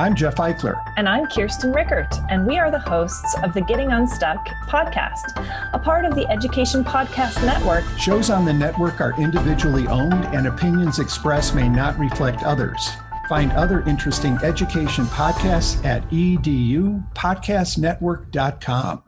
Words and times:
I'm 0.00 0.14
Jeff 0.14 0.36
Eichler. 0.36 0.82
And 0.96 1.06
I'm 1.06 1.26
Kirsten 1.26 1.74
Rickert, 1.74 2.14
and 2.30 2.46
we 2.46 2.56
are 2.56 2.70
the 2.70 2.78
hosts 2.78 3.36
of 3.42 3.52
the 3.52 3.60
Getting 3.60 3.92
Unstuck 3.92 4.48
podcast, 4.66 5.46
a 5.74 5.78
part 5.78 6.06
of 6.06 6.14
the 6.14 6.26
Education 6.30 6.82
Podcast 6.82 7.44
Network. 7.44 7.84
Shows 7.98 8.30
on 8.30 8.46
the 8.46 8.52
network 8.54 9.02
are 9.02 9.12
individually 9.20 9.86
owned, 9.88 10.24
and 10.34 10.46
opinions 10.46 11.00
expressed 11.00 11.54
may 11.54 11.68
not 11.68 11.98
reflect 11.98 12.42
others. 12.44 12.88
Find 13.28 13.52
other 13.52 13.82
interesting 13.82 14.38
education 14.42 15.04
podcasts 15.04 15.84
at 15.84 16.08
edupodcastnetwork.com 16.08 19.02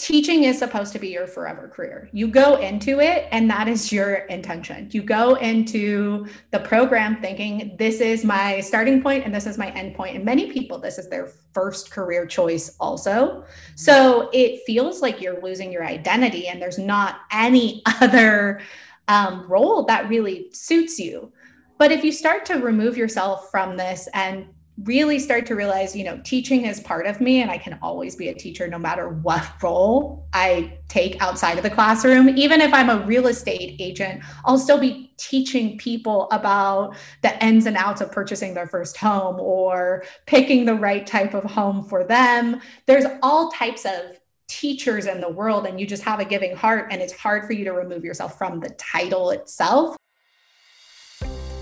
teaching 0.00 0.44
is 0.44 0.58
supposed 0.58 0.94
to 0.94 0.98
be 0.98 1.08
your 1.08 1.26
forever 1.26 1.68
career. 1.68 2.08
You 2.12 2.26
go 2.28 2.56
into 2.56 3.00
it 3.00 3.28
and 3.30 3.50
that 3.50 3.68
is 3.68 3.92
your 3.92 4.14
intention. 4.14 4.88
You 4.92 5.02
go 5.02 5.34
into 5.34 6.26
the 6.52 6.60
program 6.60 7.20
thinking 7.20 7.76
this 7.78 8.00
is 8.00 8.24
my 8.24 8.60
starting 8.60 9.02
point 9.02 9.26
and 9.26 9.34
this 9.34 9.46
is 9.46 9.58
my 9.58 9.70
end 9.72 9.94
point. 9.94 10.16
And 10.16 10.24
many 10.24 10.50
people, 10.50 10.78
this 10.78 10.96
is 10.96 11.10
their 11.10 11.30
first 11.52 11.90
career 11.90 12.26
choice 12.26 12.74
also. 12.80 13.44
So 13.76 14.30
it 14.32 14.62
feels 14.64 15.02
like 15.02 15.20
you're 15.20 15.42
losing 15.42 15.70
your 15.70 15.84
identity 15.84 16.48
and 16.48 16.62
there's 16.62 16.78
not 16.78 17.20
any 17.30 17.82
other 18.00 18.62
um, 19.06 19.46
role 19.48 19.84
that 19.84 20.08
really 20.08 20.46
suits 20.52 20.98
you. 20.98 21.30
But 21.76 21.92
if 21.92 22.04
you 22.04 22.12
start 22.12 22.46
to 22.46 22.54
remove 22.54 22.96
yourself 22.96 23.50
from 23.50 23.76
this 23.76 24.08
and 24.14 24.46
really 24.84 25.18
start 25.18 25.46
to 25.46 25.54
realize, 25.54 25.94
you 25.94 26.04
know, 26.04 26.20
teaching 26.24 26.64
is 26.64 26.80
part 26.80 27.06
of 27.06 27.20
me 27.20 27.42
and 27.42 27.50
I 27.50 27.58
can 27.58 27.78
always 27.82 28.16
be 28.16 28.28
a 28.28 28.34
teacher 28.34 28.66
no 28.66 28.78
matter 28.78 29.08
what 29.08 29.46
role 29.62 30.26
I 30.32 30.78
take 30.88 31.20
outside 31.22 31.56
of 31.56 31.62
the 31.62 31.70
classroom. 31.70 32.30
Even 32.30 32.60
if 32.60 32.72
I'm 32.72 32.88
a 32.88 33.04
real 33.04 33.26
estate 33.26 33.76
agent, 33.78 34.22
I'll 34.44 34.58
still 34.58 34.78
be 34.78 35.12
teaching 35.16 35.76
people 35.78 36.28
about 36.30 36.96
the 37.22 37.44
ins 37.44 37.66
and 37.66 37.76
outs 37.76 38.00
of 38.00 38.10
purchasing 38.12 38.54
their 38.54 38.66
first 38.66 38.96
home 38.96 39.38
or 39.38 40.04
picking 40.26 40.64
the 40.64 40.74
right 40.74 41.06
type 41.06 41.34
of 41.34 41.44
home 41.44 41.84
for 41.84 42.04
them. 42.04 42.60
There's 42.86 43.06
all 43.22 43.50
types 43.52 43.84
of 43.84 44.18
teachers 44.48 45.06
in 45.06 45.20
the 45.20 45.28
world 45.28 45.66
and 45.66 45.80
you 45.80 45.86
just 45.86 46.02
have 46.02 46.18
a 46.20 46.24
giving 46.24 46.56
heart 46.56 46.88
and 46.90 47.00
it's 47.00 47.12
hard 47.12 47.46
for 47.46 47.52
you 47.52 47.64
to 47.64 47.72
remove 47.72 48.04
yourself 48.04 48.36
from 48.36 48.60
the 48.60 48.70
title 48.70 49.30
itself. 49.30 49.96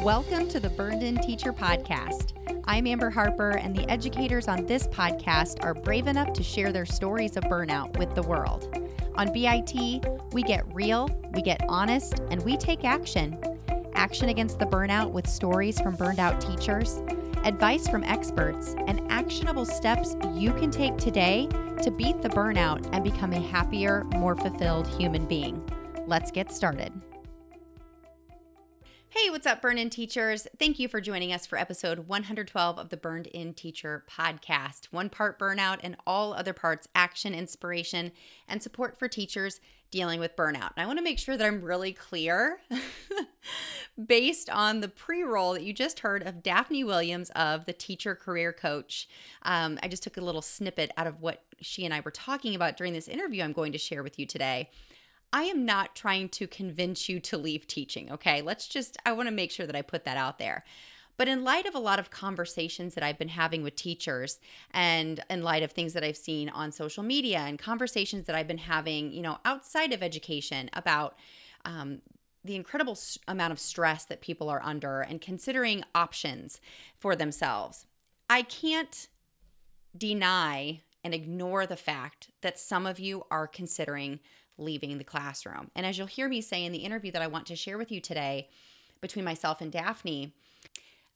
Welcome 0.08 0.48
to 0.48 0.58
the 0.58 0.70
Burned 0.70 1.02
In 1.02 1.18
Teacher 1.18 1.52
Podcast. 1.52 2.32
I'm 2.64 2.86
Amber 2.86 3.10
Harper, 3.10 3.58
and 3.58 3.76
the 3.76 3.86
educators 3.90 4.48
on 4.48 4.64
this 4.64 4.86
podcast 4.88 5.62
are 5.62 5.74
brave 5.74 6.06
enough 6.06 6.32
to 6.32 6.42
share 6.42 6.72
their 6.72 6.86
stories 6.86 7.36
of 7.36 7.44
burnout 7.44 7.94
with 7.98 8.14
the 8.14 8.22
world. 8.22 8.74
On 9.16 9.30
BIT, 9.30 9.74
we 10.32 10.42
get 10.44 10.64
real, 10.74 11.10
we 11.34 11.42
get 11.42 11.60
honest, 11.68 12.20
and 12.30 12.42
we 12.42 12.56
take 12.56 12.86
action. 12.86 13.38
Action 13.92 14.30
against 14.30 14.58
the 14.58 14.64
burnout 14.64 15.10
with 15.10 15.26
stories 15.26 15.78
from 15.78 15.94
burned 15.94 16.20
out 16.20 16.40
teachers, 16.40 17.02
advice 17.44 17.86
from 17.86 18.02
experts, 18.02 18.76
and 18.86 19.02
actionable 19.12 19.66
steps 19.66 20.16
you 20.32 20.54
can 20.54 20.70
take 20.70 20.96
today 20.96 21.46
to 21.82 21.90
beat 21.90 22.22
the 22.22 22.30
burnout 22.30 22.88
and 22.94 23.04
become 23.04 23.34
a 23.34 23.40
happier, 23.40 24.04
more 24.04 24.34
fulfilled 24.34 24.86
human 24.86 25.26
being. 25.26 25.62
Let's 26.06 26.30
get 26.30 26.50
started. 26.50 26.94
Hey, 29.10 29.30
what's 29.30 29.46
up, 29.46 29.62
Burned 29.62 29.78
In 29.78 29.88
Teachers? 29.88 30.46
Thank 30.58 30.78
you 30.78 30.86
for 30.86 31.00
joining 31.00 31.32
us 31.32 31.46
for 31.46 31.58
episode 31.58 32.08
112 32.08 32.78
of 32.78 32.90
the 32.90 32.96
Burned 32.98 33.26
In 33.28 33.54
Teacher 33.54 34.04
podcast. 34.08 34.88
One 34.90 35.08
part 35.08 35.38
burnout 35.38 35.78
and 35.82 35.96
all 36.06 36.34
other 36.34 36.52
parts 36.52 36.88
action, 36.94 37.32
inspiration, 37.34 38.12
and 38.46 38.62
support 38.62 38.98
for 38.98 39.08
teachers 39.08 39.62
dealing 39.90 40.20
with 40.20 40.36
burnout. 40.36 40.72
And 40.76 40.82
I 40.82 40.86
want 40.86 40.98
to 40.98 41.02
make 41.02 41.18
sure 41.18 41.38
that 41.38 41.46
I'm 41.46 41.62
really 41.62 41.94
clear 41.94 42.60
based 44.06 44.50
on 44.50 44.80
the 44.80 44.88
pre 44.88 45.22
roll 45.22 45.54
that 45.54 45.62
you 45.62 45.72
just 45.72 46.00
heard 46.00 46.22
of 46.22 46.42
Daphne 46.42 46.84
Williams 46.84 47.30
of 47.30 47.64
the 47.64 47.72
Teacher 47.72 48.14
Career 48.14 48.52
Coach. 48.52 49.08
Um, 49.40 49.78
I 49.82 49.88
just 49.88 50.02
took 50.02 50.18
a 50.18 50.22
little 50.22 50.42
snippet 50.42 50.90
out 50.98 51.06
of 51.06 51.22
what 51.22 51.44
she 51.62 51.86
and 51.86 51.94
I 51.94 52.00
were 52.00 52.10
talking 52.10 52.54
about 52.54 52.76
during 52.76 52.92
this 52.92 53.08
interview 53.08 53.42
I'm 53.42 53.54
going 53.54 53.72
to 53.72 53.78
share 53.78 54.02
with 54.02 54.18
you 54.18 54.26
today. 54.26 54.68
I 55.32 55.44
am 55.44 55.64
not 55.64 55.94
trying 55.94 56.30
to 56.30 56.46
convince 56.46 57.08
you 57.08 57.20
to 57.20 57.36
leave 57.36 57.66
teaching, 57.66 58.10
okay? 58.10 58.40
Let's 58.40 58.66
just, 58.66 58.96
I 59.04 59.12
want 59.12 59.28
to 59.28 59.34
make 59.34 59.50
sure 59.50 59.66
that 59.66 59.76
I 59.76 59.82
put 59.82 60.04
that 60.04 60.16
out 60.16 60.38
there. 60.38 60.64
But 61.18 61.28
in 61.28 61.42
light 61.42 61.66
of 61.66 61.74
a 61.74 61.80
lot 61.80 61.98
of 61.98 62.10
conversations 62.10 62.94
that 62.94 63.02
I've 63.02 63.18
been 63.18 63.28
having 63.28 63.62
with 63.62 63.74
teachers 63.74 64.38
and 64.70 65.20
in 65.28 65.42
light 65.42 65.64
of 65.64 65.72
things 65.72 65.92
that 65.94 66.04
I've 66.04 66.16
seen 66.16 66.48
on 66.48 66.70
social 66.70 67.02
media 67.02 67.40
and 67.40 67.58
conversations 67.58 68.26
that 68.26 68.36
I've 68.36 68.46
been 68.46 68.58
having, 68.58 69.10
you 69.10 69.20
know, 69.20 69.38
outside 69.44 69.92
of 69.92 70.02
education 70.02 70.70
about 70.72 71.16
um, 71.64 72.00
the 72.44 72.54
incredible 72.54 72.96
amount 73.26 73.52
of 73.52 73.58
stress 73.58 74.04
that 74.04 74.20
people 74.20 74.48
are 74.48 74.62
under 74.62 75.00
and 75.00 75.20
considering 75.20 75.82
options 75.92 76.60
for 76.96 77.16
themselves, 77.16 77.84
I 78.30 78.42
can't 78.42 79.08
deny 79.96 80.82
and 81.02 81.12
ignore 81.12 81.66
the 81.66 81.76
fact 81.76 82.30
that 82.42 82.58
some 82.60 82.86
of 82.86 83.00
you 83.00 83.24
are 83.30 83.48
considering 83.48 84.20
leaving 84.58 84.98
the 84.98 85.04
classroom. 85.04 85.70
And 85.74 85.86
as 85.86 85.96
you'll 85.96 86.06
hear 86.06 86.28
me 86.28 86.40
say 86.40 86.64
in 86.64 86.72
the 86.72 86.78
interview 86.78 87.12
that 87.12 87.22
I 87.22 87.28
want 87.28 87.46
to 87.46 87.56
share 87.56 87.78
with 87.78 87.90
you 87.90 88.00
today 88.00 88.48
between 89.00 89.24
myself 89.24 89.60
and 89.60 89.72
Daphne, 89.72 90.34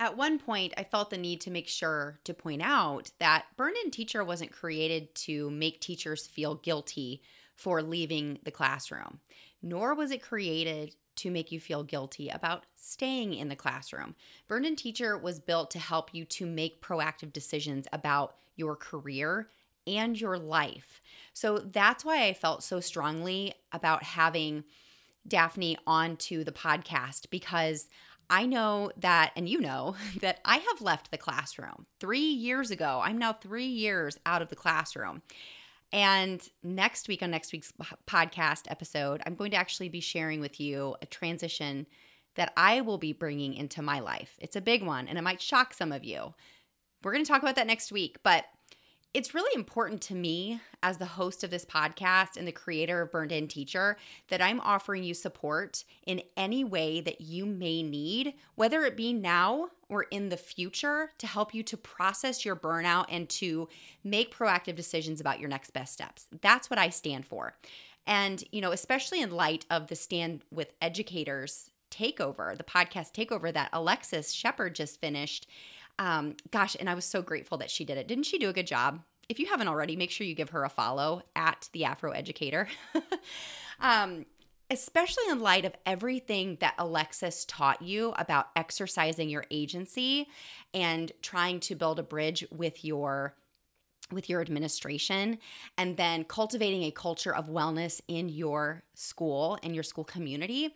at 0.00 0.16
one 0.16 0.38
point 0.38 0.74
I 0.76 0.84
felt 0.84 1.10
the 1.10 1.18
need 1.18 1.40
to 1.42 1.50
make 1.50 1.68
sure 1.68 2.18
to 2.24 2.34
point 2.34 2.62
out 2.62 3.10
that 3.18 3.46
Burned 3.56 3.76
In 3.84 3.90
Teacher 3.90 4.24
wasn't 4.24 4.52
created 4.52 5.14
to 5.16 5.50
make 5.50 5.80
teachers 5.80 6.26
feel 6.26 6.56
guilty 6.56 7.22
for 7.54 7.82
leaving 7.82 8.38
the 8.44 8.50
classroom, 8.50 9.20
nor 9.62 9.94
was 9.94 10.10
it 10.10 10.22
created 10.22 10.96
to 11.14 11.30
make 11.30 11.52
you 11.52 11.60
feel 11.60 11.84
guilty 11.84 12.28
about 12.30 12.64
staying 12.74 13.34
in 13.34 13.48
the 13.48 13.56
classroom. 13.56 14.14
Burned 14.48 14.66
In 14.66 14.76
Teacher 14.76 15.16
was 15.16 15.38
built 15.38 15.70
to 15.72 15.78
help 15.78 16.14
you 16.14 16.24
to 16.24 16.46
make 16.46 16.82
proactive 16.82 17.32
decisions 17.32 17.86
about 17.92 18.34
your 18.56 18.74
career 18.76 19.48
and 19.86 20.20
your 20.20 20.38
life. 20.38 21.00
So 21.32 21.58
that's 21.58 22.04
why 22.04 22.24
I 22.24 22.34
felt 22.34 22.62
so 22.62 22.80
strongly 22.80 23.54
about 23.72 24.02
having 24.02 24.64
Daphne 25.26 25.76
onto 25.86 26.44
the 26.44 26.52
podcast 26.52 27.30
because 27.30 27.88
I 28.28 28.46
know 28.46 28.90
that, 28.96 29.32
and 29.36 29.48
you 29.48 29.60
know, 29.60 29.96
that 30.20 30.40
I 30.44 30.56
have 30.56 30.80
left 30.80 31.10
the 31.10 31.18
classroom 31.18 31.86
three 32.00 32.20
years 32.20 32.70
ago. 32.70 33.00
I'm 33.02 33.18
now 33.18 33.32
three 33.32 33.66
years 33.66 34.18
out 34.26 34.42
of 34.42 34.48
the 34.48 34.56
classroom. 34.56 35.22
And 35.92 36.46
next 36.62 37.06
week, 37.06 37.22
on 37.22 37.30
next 37.30 37.52
week's 37.52 37.72
podcast 38.06 38.62
episode, 38.70 39.22
I'm 39.26 39.34
going 39.34 39.50
to 39.50 39.58
actually 39.58 39.90
be 39.90 40.00
sharing 40.00 40.40
with 40.40 40.58
you 40.58 40.96
a 41.02 41.06
transition 41.06 41.86
that 42.34 42.52
I 42.56 42.80
will 42.80 42.96
be 42.96 43.12
bringing 43.12 43.52
into 43.52 43.82
my 43.82 44.00
life. 44.00 44.36
It's 44.38 44.56
a 44.56 44.62
big 44.62 44.82
one 44.82 45.06
and 45.06 45.18
it 45.18 45.22
might 45.22 45.42
shock 45.42 45.74
some 45.74 45.92
of 45.92 46.02
you. 46.02 46.32
We're 47.04 47.12
going 47.12 47.24
to 47.24 47.30
talk 47.30 47.42
about 47.42 47.56
that 47.56 47.66
next 47.66 47.92
week, 47.92 48.18
but 48.22 48.46
it's 49.14 49.34
really 49.34 49.54
important 49.54 50.00
to 50.00 50.14
me 50.14 50.60
as 50.82 50.96
the 50.96 51.04
host 51.04 51.44
of 51.44 51.50
this 51.50 51.64
podcast 51.64 52.36
and 52.36 52.48
the 52.48 52.52
creator 52.52 53.02
of 53.02 53.12
Burned 53.12 53.32
In 53.32 53.46
Teacher 53.46 53.96
that 54.28 54.40
I'm 54.40 54.60
offering 54.60 55.04
you 55.04 55.12
support 55.12 55.84
in 56.06 56.22
any 56.36 56.64
way 56.64 57.00
that 57.02 57.20
you 57.20 57.44
may 57.44 57.82
need, 57.82 58.34
whether 58.54 58.84
it 58.84 58.96
be 58.96 59.12
now 59.12 59.68
or 59.88 60.04
in 60.04 60.30
the 60.30 60.36
future, 60.38 61.10
to 61.18 61.26
help 61.26 61.52
you 61.54 61.62
to 61.62 61.76
process 61.76 62.44
your 62.44 62.56
burnout 62.56 63.04
and 63.10 63.28
to 63.28 63.68
make 64.02 64.34
proactive 64.34 64.76
decisions 64.76 65.20
about 65.20 65.38
your 65.38 65.50
next 65.50 65.72
best 65.72 65.92
steps. 65.92 66.26
That's 66.40 66.70
what 66.70 66.78
I 66.78 66.88
stand 66.88 67.26
for. 67.26 67.54
And, 68.06 68.42
you 68.50 68.62
know, 68.62 68.72
especially 68.72 69.20
in 69.20 69.30
light 69.30 69.66
of 69.70 69.88
the 69.88 69.94
Stand 69.94 70.42
with 70.50 70.72
Educators 70.80 71.70
takeover, 71.90 72.56
the 72.56 72.64
podcast 72.64 73.12
takeover 73.12 73.52
that 73.52 73.68
Alexis 73.72 74.32
Shepard 74.32 74.74
just 74.74 75.00
finished. 75.00 75.46
Um, 75.98 76.36
gosh, 76.50 76.76
and 76.78 76.88
I 76.88 76.94
was 76.94 77.04
so 77.04 77.22
grateful 77.22 77.58
that 77.58 77.70
she 77.70 77.84
did 77.84 77.98
it. 77.98 78.08
Didn't 78.08 78.24
she 78.24 78.38
do 78.38 78.48
a 78.48 78.52
good 78.52 78.66
job? 78.66 79.00
If 79.28 79.38
you 79.38 79.46
haven't 79.46 79.68
already, 79.68 79.96
make 79.96 80.10
sure 80.10 80.26
you 80.26 80.34
give 80.34 80.50
her 80.50 80.64
a 80.64 80.68
follow 80.68 81.22
at 81.36 81.68
the 81.72 81.84
Afro 81.84 82.10
Educator. 82.10 82.68
um, 83.80 84.26
especially 84.72 85.24
in 85.28 85.38
light 85.38 85.66
of 85.66 85.74
everything 85.84 86.56
that 86.60 86.74
Alexis 86.78 87.44
taught 87.44 87.82
you 87.82 88.14
about 88.16 88.48
exercising 88.56 89.28
your 89.28 89.44
agency 89.50 90.28
and 90.72 91.12
trying 91.20 91.60
to 91.60 91.74
build 91.74 91.98
a 91.98 92.02
bridge 92.02 92.44
with 92.50 92.84
your 92.84 93.34
with 94.10 94.28
your 94.28 94.42
administration 94.42 95.38
and 95.78 95.96
then 95.96 96.24
cultivating 96.24 96.82
a 96.82 96.90
culture 96.90 97.34
of 97.34 97.46
wellness 97.46 98.00
in 98.08 98.28
your 98.28 98.82
school 98.94 99.58
and 99.62 99.74
your 99.74 99.82
school 99.82 100.04
community 100.04 100.74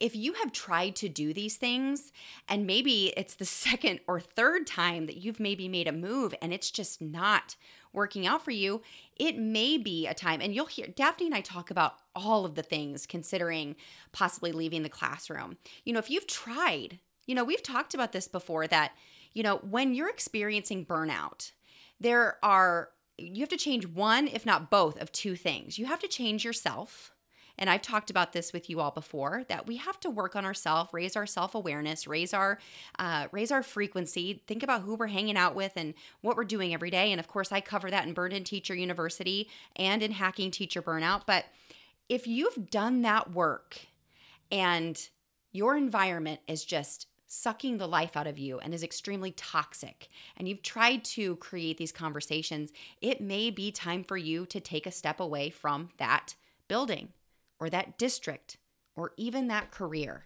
if 0.00 0.16
you 0.16 0.32
have 0.34 0.52
tried 0.52 0.96
to 0.96 1.08
do 1.08 1.32
these 1.32 1.56
things 1.56 2.12
and 2.48 2.66
maybe 2.66 3.12
it's 3.16 3.34
the 3.34 3.44
second 3.44 4.00
or 4.06 4.20
third 4.20 4.66
time 4.66 5.06
that 5.06 5.16
you've 5.16 5.40
maybe 5.40 5.68
made 5.68 5.88
a 5.88 5.92
move 5.92 6.34
and 6.42 6.52
it's 6.52 6.70
just 6.70 7.00
not 7.00 7.56
working 7.92 8.26
out 8.26 8.44
for 8.44 8.50
you, 8.50 8.82
it 9.16 9.38
may 9.38 9.78
be 9.78 10.06
a 10.06 10.14
time. 10.14 10.40
And 10.40 10.54
you'll 10.54 10.66
hear 10.66 10.88
Daphne 10.88 11.26
and 11.26 11.34
I 11.34 11.40
talk 11.40 11.70
about 11.70 11.94
all 12.14 12.44
of 12.44 12.56
the 12.56 12.62
things 12.62 13.06
considering 13.06 13.76
possibly 14.12 14.52
leaving 14.52 14.82
the 14.82 14.88
classroom. 14.88 15.56
You 15.84 15.92
know, 15.92 16.00
if 16.00 16.10
you've 16.10 16.26
tried, 16.26 16.98
you 17.26 17.34
know, 17.34 17.44
we've 17.44 17.62
talked 17.62 17.94
about 17.94 18.12
this 18.12 18.26
before 18.26 18.66
that, 18.66 18.92
you 19.32 19.42
know, 19.42 19.58
when 19.58 19.94
you're 19.94 20.10
experiencing 20.10 20.84
burnout, 20.84 21.52
there 22.00 22.38
are, 22.42 22.90
you 23.16 23.40
have 23.40 23.48
to 23.50 23.56
change 23.56 23.86
one, 23.86 24.26
if 24.26 24.44
not 24.44 24.70
both, 24.70 25.00
of 25.00 25.12
two 25.12 25.36
things. 25.36 25.78
You 25.78 25.86
have 25.86 26.00
to 26.00 26.08
change 26.08 26.44
yourself 26.44 27.13
and 27.58 27.70
I've 27.70 27.82
talked 27.82 28.10
about 28.10 28.32
this 28.32 28.52
with 28.52 28.68
you 28.68 28.80
all 28.80 28.90
before, 28.90 29.44
that 29.48 29.66
we 29.66 29.76
have 29.76 30.00
to 30.00 30.10
work 30.10 30.34
on 30.34 30.44
ourselves, 30.44 30.92
raise 30.92 31.14
our 31.16 31.26
self 31.26 31.54
awareness, 31.54 32.06
raise 32.06 32.34
our 32.34 32.58
uh, 32.98 33.28
raise 33.30 33.52
our 33.52 33.62
frequency, 33.62 34.42
think 34.46 34.62
about 34.62 34.82
who 34.82 34.94
we're 34.96 35.06
hanging 35.06 35.36
out 35.36 35.54
with 35.54 35.72
and 35.76 35.94
what 36.20 36.36
we're 36.36 36.44
doing 36.44 36.74
every 36.74 36.90
day. 36.90 37.12
And 37.12 37.20
of 37.20 37.28
course, 37.28 37.52
I 37.52 37.60
cover 37.60 37.90
that 37.90 38.06
in 38.06 38.12
Burned 38.12 38.32
In 38.32 38.44
Teacher 38.44 38.74
University 38.74 39.48
and 39.76 40.02
in 40.02 40.12
Hacking 40.12 40.50
Teacher 40.50 40.82
Burnout. 40.82 41.22
But 41.26 41.46
if 42.08 42.26
you've 42.26 42.70
done 42.70 43.02
that 43.02 43.32
work 43.32 43.78
and 44.50 45.08
your 45.52 45.76
environment 45.76 46.40
is 46.48 46.64
just 46.64 47.06
sucking 47.26 47.78
the 47.78 47.88
life 47.88 48.16
out 48.16 48.26
of 48.26 48.38
you 48.38 48.58
and 48.58 48.74
is 48.74 48.82
extremely 48.82 49.30
toxic, 49.30 50.08
and 50.36 50.48
you've 50.48 50.62
tried 50.62 51.04
to 51.04 51.36
create 51.36 51.78
these 51.78 51.92
conversations, 51.92 52.72
it 53.00 53.20
may 53.20 53.50
be 53.50 53.70
time 53.70 54.02
for 54.04 54.16
you 54.16 54.44
to 54.46 54.60
take 54.60 54.86
a 54.86 54.92
step 54.92 55.20
away 55.20 55.50
from 55.50 55.90
that 55.98 56.34
building 56.68 57.08
or 57.60 57.70
that 57.70 57.98
district 57.98 58.58
or 58.96 59.12
even 59.16 59.48
that 59.48 59.70
career. 59.70 60.24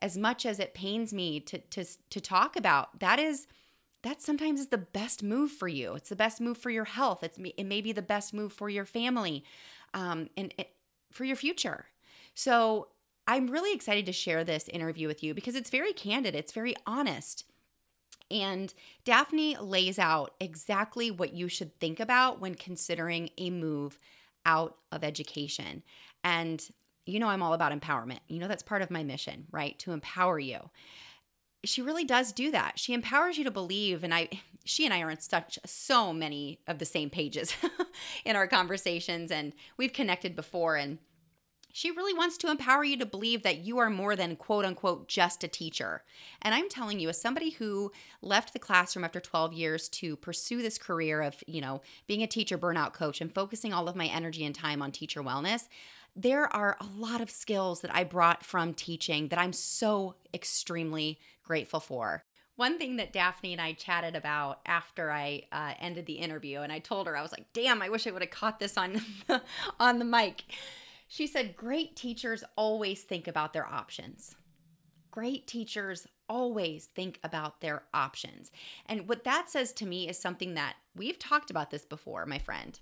As 0.00 0.16
much 0.16 0.46
as 0.46 0.60
it 0.60 0.74
pains 0.74 1.12
me 1.12 1.40
to, 1.40 1.58
to, 1.58 1.84
to 2.10 2.20
talk 2.20 2.56
about, 2.56 3.00
that 3.00 3.18
is 3.18 3.46
that 4.02 4.22
sometimes 4.22 4.60
is 4.60 4.68
the 4.68 4.78
best 4.78 5.22
move 5.22 5.50
for 5.50 5.66
you. 5.66 5.94
It's 5.94 6.08
the 6.08 6.16
best 6.16 6.40
move 6.40 6.56
for 6.56 6.70
your 6.70 6.84
health. 6.84 7.24
It's 7.24 7.38
it 7.56 7.64
may 7.64 7.80
be 7.80 7.92
the 7.92 8.02
best 8.02 8.32
move 8.32 8.52
for 8.52 8.68
your 8.68 8.84
family, 8.84 9.44
um, 9.92 10.28
and, 10.36 10.54
and 10.56 10.68
for 11.10 11.24
your 11.24 11.36
future. 11.36 11.86
So 12.34 12.88
I'm 13.26 13.48
really 13.48 13.74
excited 13.74 14.06
to 14.06 14.12
share 14.12 14.44
this 14.44 14.68
interview 14.68 15.08
with 15.08 15.22
you 15.22 15.34
because 15.34 15.56
it's 15.56 15.70
very 15.70 15.92
candid. 15.92 16.34
It's 16.34 16.52
very 16.52 16.74
honest. 16.86 17.44
And 18.30 18.72
Daphne 19.04 19.56
lays 19.56 19.98
out 19.98 20.34
exactly 20.38 21.10
what 21.10 21.32
you 21.32 21.48
should 21.48 21.78
think 21.78 21.98
about 21.98 22.40
when 22.40 22.54
considering 22.54 23.30
a 23.38 23.50
move 23.50 23.98
out 24.44 24.76
of 24.92 25.02
education. 25.02 25.82
And 26.24 26.66
you 27.08 27.18
know, 27.18 27.28
I'm 27.28 27.42
all 27.42 27.54
about 27.54 27.72
empowerment. 27.72 28.20
You 28.28 28.38
know, 28.38 28.48
that's 28.48 28.62
part 28.62 28.82
of 28.82 28.90
my 28.90 29.02
mission, 29.02 29.46
right? 29.50 29.78
To 29.80 29.92
empower 29.92 30.38
you. 30.38 30.70
She 31.64 31.82
really 31.82 32.04
does 32.04 32.32
do 32.32 32.50
that. 32.50 32.78
She 32.78 32.92
empowers 32.92 33.38
you 33.38 33.44
to 33.44 33.50
believe. 33.50 34.04
And 34.04 34.14
I, 34.14 34.28
she 34.64 34.84
and 34.84 34.92
I 34.92 35.00
are 35.00 35.10
on 35.10 35.18
such 35.18 35.58
so 35.64 36.12
many 36.12 36.60
of 36.66 36.78
the 36.78 36.84
same 36.84 37.08
pages 37.08 37.54
in 38.24 38.36
our 38.36 38.46
conversations, 38.46 39.30
and 39.30 39.54
we've 39.78 39.94
connected 39.94 40.36
before. 40.36 40.76
And 40.76 40.98
she 41.72 41.90
really 41.90 42.12
wants 42.12 42.36
to 42.38 42.50
empower 42.50 42.84
you 42.84 42.98
to 42.98 43.06
believe 43.06 43.42
that 43.42 43.58
you 43.58 43.78
are 43.78 43.88
more 43.88 44.14
than 44.14 44.36
quote 44.36 44.66
unquote 44.66 45.08
just 45.08 45.42
a 45.42 45.48
teacher. 45.48 46.02
And 46.42 46.54
I'm 46.54 46.68
telling 46.68 47.00
you, 47.00 47.08
as 47.08 47.20
somebody 47.20 47.50
who 47.50 47.90
left 48.20 48.52
the 48.52 48.58
classroom 48.58 49.04
after 49.04 49.20
12 49.20 49.54
years 49.54 49.88
to 49.90 50.16
pursue 50.16 50.60
this 50.60 50.76
career 50.76 51.22
of, 51.22 51.42
you 51.46 51.62
know, 51.62 51.80
being 52.06 52.22
a 52.22 52.26
teacher 52.26 52.58
burnout 52.58 52.92
coach 52.92 53.22
and 53.22 53.32
focusing 53.32 53.72
all 53.72 53.88
of 53.88 53.96
my 53.96 54.06
energy 54.06 54.44
and 54.44 54.54
time 54.54 54.82
on 54.82 54.92
teacher 54.92 55.22
wellness, 55.22 55.68
there 56.18 56.52
are 56.52 56.76
a 56.80 56.86
lot 56.96 57.20
of 57.20 57.30
skills 57.30 57.80
that 57.82 57.94
I 57.94 58.02
brought 58.02 58.44
from 58.44 58.74
teaching 58.74 59.28
that 59.28 59.38
I'm 59.38 59.52
so 59.52 60.16
extremely 60.34 61.20
grateful 61.44 61.78
for. 61.78 62.24
One 62.56 62.76
thing 62.76 62.96
that 62.96 63.12
Daphne 63.12 63.52
and 63.52 63.62
I 63.62 63.72
chatted 63.74 64.16
about 64.16 64.58
after 64.66 65.12
I 65.12 65.44
uh, 65.52 65.74
ended 65.78 66.06
the 66.06 66.14
interview, 66.14 66.58
and 66.58 66.72
I 66.72 66.80
told 66.80 67.06
her 67.06 67.16
I 67.16 67.22
was 67.22 67.30
like, 67.30 67.46
"Damn, 67.52 67.80
I 67.80 67.88
wish 67.88 68.04
I 68.04 68.10
would 68.10 68.22
have 68.22 68.32
caught 68.32 68.58
this 68.58 68.76
on 68.76 69.00
on 69.80 70.00
the 70.00 70.04
mic." 70.04 70.42
She 71.06 71.28
said, 71.28 71.56
"Great 71.56 71.94
teachers 71.94 72.42
always 72.56 73.04
think 73.04 73.28
about 73.28 73.52
their 73.52 73.66
options. 73.66 74.34
Great 75.12 75.46
teachers 75.46 76.08
always 76.28 76.86
think 76.86 77.20
about 77.22 77.60
their 77.60 77.84
options." 77.94 78.50
And 78.86 79.08
what 79.08 79.22
that 79.22 79.48
says 79.48 79.72
to 79.74 79.86
me 79.86 80.08
is 80.08 80.18
something 80.18 80.54
that 80.54 80.74
we've 80.96 81.18
talked 81.18 81.52
about 81.52 81.70
this 81.70 81.84
before, 81.84 82.26
my 82.26 82.40
friend 82.40 82.80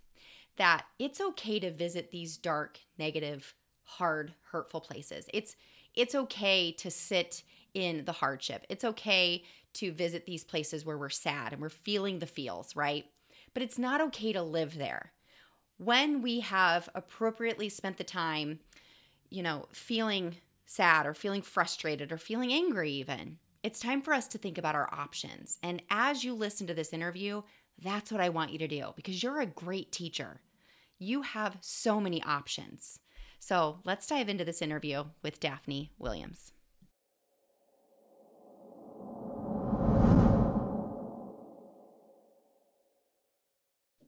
that 0.56 0.86
it's 0.98 1.20
okay 1.20 1.58
to 1.60 1.70
visit 1.70 2.10
these 2.10 2.36
dark, 2.36 2.80
negative, 2.98 3.54
hard, 3.84 4.34
hurtful 4.50 4.80
places. 4.80 5.26
It's 5.32 5.56
it's 5.94 6.14
okay 6.14 6.72
to 6.72 6.90
sit 6.90 7.42
in 7.72 8.04
the 8.04 8.12
hardship. 8.12 8.66
It's 8.68 8.84
okay 8.84 9.44
to 9.74 9.92
visit 9.92 10.26
these 10.26 10.44
places 10.44 10.84
where 10.84 10.98
we're 10.98 11.08
sad 11.08 11.52
and 11.52 11.60
we're 11.60 11.68
feeling 11.68 12.18
the 12.18 12.26
feels, 12.26 12.76
right? 12.76 13.06
But 13.54 13.62
it's 13.62 13.78
not 13.78 14.00
okay 14.00 14.32
to 14.32 14.42
live 14.42 14.76
there. 14.76 15.12
When 15.78 16.22
we 16.22 16.40
have 16.40 16.88
appropriately 16.94 17.68
spent 17.68 17.96
the 17.96 18.04
time, 18.04 18.60
you 19.30 19.42
know, 19.42 19.66
feeling 19.72 20.36
sad 20.66 21.06
or 21.06 21.14
feeling 21.14 21.42
frustrated 21.42 22.12
or 22.12 22.18
feeling 22.18 22.52
angry 22.52 22.92
even, 22.92 23.38
it's 23.62 23.80
time 23.80 24.00
for 24.00 24.14
us 24.14 24.26
to 24.28 24.38
think 24.38 24.58
about 24.58 24.74
our 24.74 24.88
options. 24.92 25.58
And 25.62 25.82
as 25.90 26.24
you 26.24 26.34
listen 26.34 26.66
to 26.66 26.74
this 26.74 26.92
interview, 26.92 27.42
that's 27.82 28.10
what 28.10 28.20
I 28.20 28.28
want 28.28 28.52
you 28.52 28.58
to 28.58 28.68
do 28.68 28.92
because 28.96 29.22
you're 29.22 29.40
a 29.40 29.46
great 29.46 29.92
teacher. 29.92 30.40
You 30.98 31.22
have 31.22 31.58
so 31.60 32.00
many 32.00 32.22
options. 32.22 33.00
So 33.38 33.80
let's 33.84 34.06
dive 34.06 34.30
into 34.30 34.44
this 34.44 34.62
interview 34.62 35.04
with 35.22 35.40
Daphne 35.40 35.92
Williams. 35.98 36.52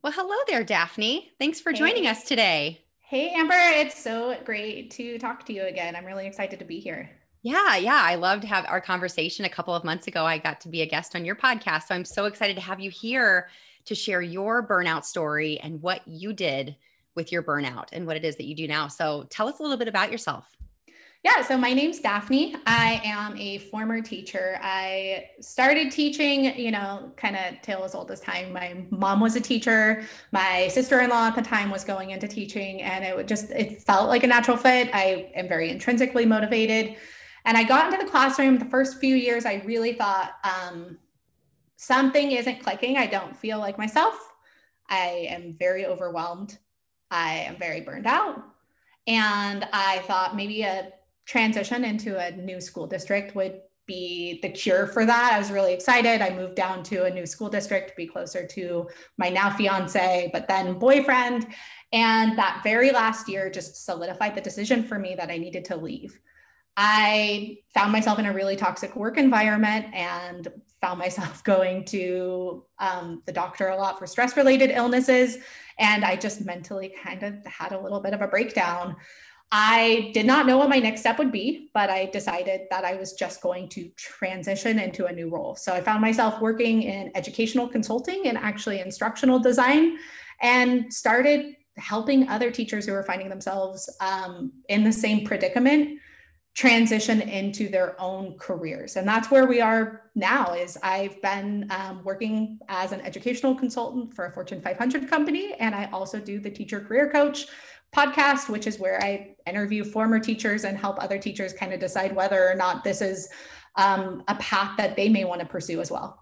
Well, 0.01 0.13
hello 0.13 0.37
there, 0.47 0.65
Daphne. 0.65 1.31
Thanks 1.39 1.61
for 1.61 1.75
joining 1.75 2.07
us 2.07 2.25
today. 2.25 2.81
Hey, 3.01 3.31
Amber. 3.35 3.55
It's 3.55 4.03
so 4.03 4.39
great 4.45 4.91
to 4.93 5.19
talk 5.19 5.45
to 5.47 5.53
you 5.53 5.65
again. 5.65 5.95
I'm 5.95 6.07
really 6.07 6.27
excited 6.27 6.59
to 6.61 6.65
be 6.65 6.81
here. 6.81 7.11
Yeah, 7.43 7.77
yeah. 7.77 8.01
I 8.03 8.15
loved 8.15 8.45
have 8.45 8.65
our 8.67 8.81
conversation 8.81 9.45
a 9.45 9.51
couple 9.51 9.75
of 9.75 9.85
months 9.85 10.07
ago. 10.07 10.25
I 10.25 10.39
got 10.39 10.63
to 10.63 10.69
be 10.69 10.81
a 10.81 10.87
guest 10.87 11.15
on 11.15 11.27
your 11.27 11.37
podcast. 11.37 11.89
So 11.89 11.95
I'm 11.95 12.07
so 12.07 12.25
excited 12.25 12.57
to 12.57 12.63
have 12.63 12.81
you 12.81 12.91
here 12.91 13.51
to 13.89 13.95
share 13.95 14.23
your 14.23 14.67
burnout 14.67 15.05
story 15.05 15.59
and 15.61 15.83
what 15.83 16.07
you 16.07 16.33
did 16.33 16.77
with 17.15 17.33
your 17.33 17.43
burnout 17.43 17.89
and 17.93 18.07
what 18.07 18.17
it 18.17 18.25
is 18.25 18.37
that 18.37 18.47
you 18.47 18.55
do 18.55 18.69
now. 18.69 18.89
So 18.89 19.27
tell 19.29 19.49
us 19.49 19.59
a 19.59 19.63
little 19.63 19.77
bit 19.77 19.89
about 19.89 20.13
yourself. 20.13 20.47
Yeah, 21.25 21.43
so 21.43 21.59
my 21.59 21.73
name's 21.73 21.99
Daphne. 21.99 22.55
I 22.65 23.03
am 23.05 23.37
a 23.37 23.59
former 23.59 24.01
teacher. 24.01 24.61
I 24.63 25.31
started 25.41 25.91
teaching, 25.91 26.57
you 26.57 26.71
know, 26.71 27.11
kind 27.17 27.35
of 27.35 27.61
tale 27.61 27.83
as 27.83 27.97
old 27.97 28.13
as 28.13 28.21
time. 28.21 28.53
My 28.53 28.85
mom 28.91 29.19
was 29.19 29.35
a 29.35 29.41
teacher. 29.41 30.05
My 30.31 30.69
sister-in-law 30.69 31.29
at 31.29 31.35
the 31.35 31.43
time 31.43 31.71
was 31.71 31.83
going 31.83 32.11
into 32.11 32.29
teaching, 32.29 32.83
and 32.83 33.05
it 33.05 33.27
just 33.27 33.51
it 33.51 33.83
felt 33.83 34.09
like 34.09 34.23
a 34.23 34.29
natural 34.29 34.57
fit. 34.57 34.91
I 34.95 35.33
am 35.35 35.49
very 35.49 35.71
intrinsically 35.71 36.25
motivated. 36.25 36.97
And 37.45 37.57
I 37.57 37.65
got 37.65 37.93
into 37.93 38.05
the 38.05 38.09
classroom 38.09 38.59
the 38.59 38.67
first 38.67 39.01
few 39.01 39.17
years, 39.17 39.45
I 39.45 39.63
really 39.65 39.95
thought, 39.95 40.35
um, 40.45 40.99
something 41.79 42.33
isn't 42.33 42.61
clicking. 42.61 42.99
I 42.99 43.07
don't 43.07 43.37
feel 43.37 43.59
like 43.59 43.79
myself. 43.79 44.15
I 44.91 45.29
am 45.31 45.55
very 45.59 45.87
overwhelmed. 45.87 46.59
I 47.11 47.45
am 47.47 47.57
very 47.57 47.81
burned 47.81 48.07
out. 48.07 48.43
And 49.07 49.67
I 49.73 50.01
thought 50.01 50.37
maybe 50.37 50.63
a 50.63 50.91
transition 51.25 51.85
into 51.85 52.19
a 52.19 52.33
new 52.33 52.61
school 52.61 52.87
district 52.87 53.35
would 53.37 53.61
be 53.87 54.41
the 54.43 54.51
cure 54.51 54.87
for 54.89 55.07
that. 55.07 55.33
I 55.33 55.39
was 55.39 55.53
really 55.53 55.73
excited. 55.73 56.21
I 56.21 56.31
moved 56.31 56.57
down 56.57 56.83
to 56.85 57.05
a 57.05 57.11
new 57.11 57.25
school 57.25 57.49
district 57.49 57.91
to 57.91 57.97
be 57.97 58.07
closer 58.07 58.47
to 58.47 58.89
my 59.17 59.31
now 59.31 59.49
fiance, 59.49 60.31
but 60.33 60.49
then 60.49 60.79
boyfriend. 60.79 61.47
And 61.93 62.37
that 62.37 62.61
very 62.65 62.91
last 62.91 63.29
year 63.29 63.49
just 63.51 63.85
solidified 63.87 64.35
the 64.35 64.41
decision 64.41 64.83
for 64.83 64.99
me 64.99 65.15
that 65.15 65.31
I 65.31 65.39
needed 65.39 65.65
to 65.67 65.77
leave. 65.77 66.19
I 66.77 67.59
found 67.73 67.93
myself 67.93 68.19
in 68.19 68.27
a 68.27 68.33
really 68.33 68.57
toxic 68.57 68.95
work 68.95 69.17
environment 69.17 69.87
and 69.95 70.49
found 70.81 70.99
myself 70.99 71.43
going 71.53 71.85
to 71.87 72.65
um, 72.79 73.23
the 73.27 73.33
doctor 73.33 73.69
a 73.69 73.77
lot 73.77 73.99
for 73.99 74.07
stress 74.07 74.37
related 74.37 74.71
illnesses. 74.71 75.39
And 75.79 76.05
I 76.05 76.17
just 76.17 76.45
mentally 76.45 76.95
kind 77.03 77.23
of 77.23 77.35
had 77.47 77.73
a 77.73 77.81
little 77.81 78.01
bit 78.01 78.15
of 78.15 78.21
a 78.21 78.29
breakdown. 78.29 78.97
I 79.51 80.11
did 80.13 80.27
not 80.27 80.47
know 80.47 80.59
what 80.59 80.69
my 80.69 80.79
next 80.79 81.01
step 81.01 81.19
would 81.19 81.33
be, 81.33 81.71
but 81.73 81.89
I 81.89 82.07
decided 82.07 82.63
that 82.71 82.85
I 82.85 82.97
was 82.97 83.15
just 83.15 83.41
going 83.41 83.71
to 83.71 83.89
transition 83.97 84.79
into 84.79 85.07
a 85.07 85.13
new 85.13 85.31
role. 85.31 85.55
So 85.57 85.73
I 85.73 85.81
found 85.81 86.03
myself 86.03 86.41
working 86.43 86.83
in 86.83 87.11
educational 87.15 87.67
consulting 87.67 88.27
and 88.27 88.37
actually 88.37 88.81
instructional 88.81 89.39
design 89.39 89.97
and 90.43 90.93
started 90.93 91.57
helping 91.79 92.29
other 92.29 92.51
teachers 92.51 92.85
who 92.85 92.93
were 92.93 93.03
finding 93.03 93.31
themselves 93.31 93.89
um, 94.01 94.53
in 94.69 94.85
the 94.85 94.93
same 94.93 95.25
predicament 95.25 95.99
transition 96.59 97.21
into 97.21 97.69
their 97.69 97.95
own 98.01 98.37
careers. 98.37 98.97
And 98.97 99.07
that's 99.07 99.31
where 99.31 99.47
we 99.47 99.61
are 99.61 100.11
now 100.17 100.55
is 100.55 100.77
i've 100.83 101.23
been 101.23 101.69
um, 101.71 102.03
working 102.03 102.59
as 102.69 102.91
an 102.91 103.01
educational 103.03 103.55
consultant 103.55 104.13
for 104.13 104.25
a 104.25 104.33
fortune 104.33 104.61
500 104.61 105.09
company. 105.09 105.55
And 105.61 105.73
i 105.73 105.89
also 105.93 106.19
do 106.19 106.41
the 106.41 106.51
teacher 106.51 106.81
career 106.81 107.11
coach 107.13 107.47
podcast 107.95 108.49
which 108.49 108.67
is 108.67 108.81
where 108.81 109.01
i 109.01 109.37
interview 109.47 109.85
former 109.85 110.19
teachers 110.19 110.65
and 110.65 110.77
help 110.77 111.01
other 111.01 111.17
teachers 111.17 111.53
kind 111.53 111.73
of 111.73 111.79
decide 111.79 112.13
whether 112.15 112.51
or 112.51 112.57
not 112.57 112.83
this 112.83 113.03
is 113.03 113.29
um, 113.77 114.25
a 114.27 114.35
path 114.35 114.77
that 114.79 114.97
they 114.97 115.09
may 115.09 115.25
want 115.25 115.41
to 115.41 115.47
pursue 115.47 115.81
as 115.81 115.93
well. 115.93 116.19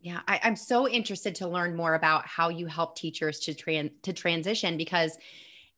Yeah, 0.00 0.20
I, 0.28 0.38
am 0.44 0.54
so 0.54 0.88
interested 0.88 1.34
to 1.36 1.48
learn 1.48 1.74
more 1.74 1.94
about 1.94 2.28
how 2.28 2.48
you 2.48 2.66
help 2.68 2.94
teachers 2.94 3.40
to 3.40 3.54
tran- 3.54 3.90
to 4.02 4.12
transition 4.12 4.76
because 4.76 5.18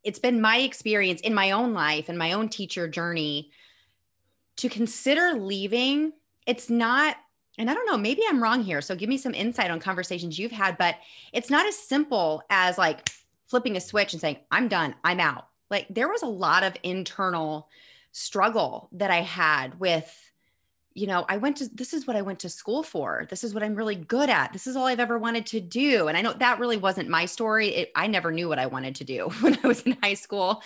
it's 0.05 0.19
been 0.19 0.39
my 0.39 0.59
experience 0.59 1.23
in 1.23 1.33
my 1.33 1.53
own 1.53 1.73
life 1.73 2.11
and 2.11 2.19
my 2.19 2.33
own 2.33 2.51
teacher 2.51 2.87
journey 2.87 3.51
to 4.57 4.69
consider 4.69 5.35
leaving, 5.35 6.13
it's 6.47 6.71
not, 6.71 7.17
and 7.59 7.71
I 7.71 7.75
don't 7.75 7.87
know, 7.87 7.97
maybe 7.97 8.23
I'm 8.29 8.43
wrong 8.43 8.63
here. 8.63 8.81
So 8.81 8.95
give 8.95 9.09
me 9.09 9.19
some 9.19 9.35
insight 9.35 9.71
on 9.71 9.81
conversations 9.81 10.39
you've 10.39 10.53
had, 10.53 10.79
but 10.79 10.97
it's 11.33 11.51
not 11.51 11.67
as 11.67 11.79
simple 11.79 12.43
as 12.51 12.79
like 12.79 13.11
flipping 13.49 13.77
a 13.77 13.81
switch 13.81 14.13
and 14.13 14.21
saying, 14.21 14.39
I'm 14.51 14.69
done, 14.69 14.95
I'm 15.05 15.21
out. 15.21 15.49
like 15.71 15.87
there 15.91 16.09
was 16.09 16.23
a 16.23 16.27
lot 16.27 16.63
of 16.63 16.75
internal 16.83 17.69
struggle 18.13 18.89
that 18.93 19.11
I 19.11 19.21
had 19.21 19.79
with 19.79 20.27
you 20.97 21.07
know, 21.07 21.27
I 21.29 21.37
went 21.37 21.59
to 21.59 21.69
this 21.69 21.93
is 21.93 22.07
what 22.07 22.17
I 22.17 22.23
went 22.23 22.39
to 22.41 22.49
school 22.49 22.83
for. 22.83 23.27
This 23.29 23.45
is 23.45 23.53
what 23.53 23.63
I'm 23.63 23.75
really 23.75 23.97
good 23.97 24.31
at. 24.31 24.55
This 24.55 24.67
is 24.67 24.77
all 24.77 24.87
I've 24.87 24.99
ever 24.99 25.19
wanted 25.19 25.45
to 25.49 25.61
do. 25.61 26.09
And 26.09 26.17
I 26.17 26.23
know 26.23 26.33
that 26.33 26.59
really 26.59 26.79
wasn't 26.79 27.11
my 27.11 27.27
story. 27.27 27.69
It, 27.69 27.93
I 27.95 28.07
never 28.07 28.33
knew 28.33 28.49
what 28.49 28.59
I 28.59 28.65
wanted 28.65 28.95
to 28.97 29.05
do 29.05 29.29
when 29.41 29.59
I 29.63 29.69
was 29.69 29.83
in 29.83 29.99
high 30.03 30.15
school, 30.15 30.63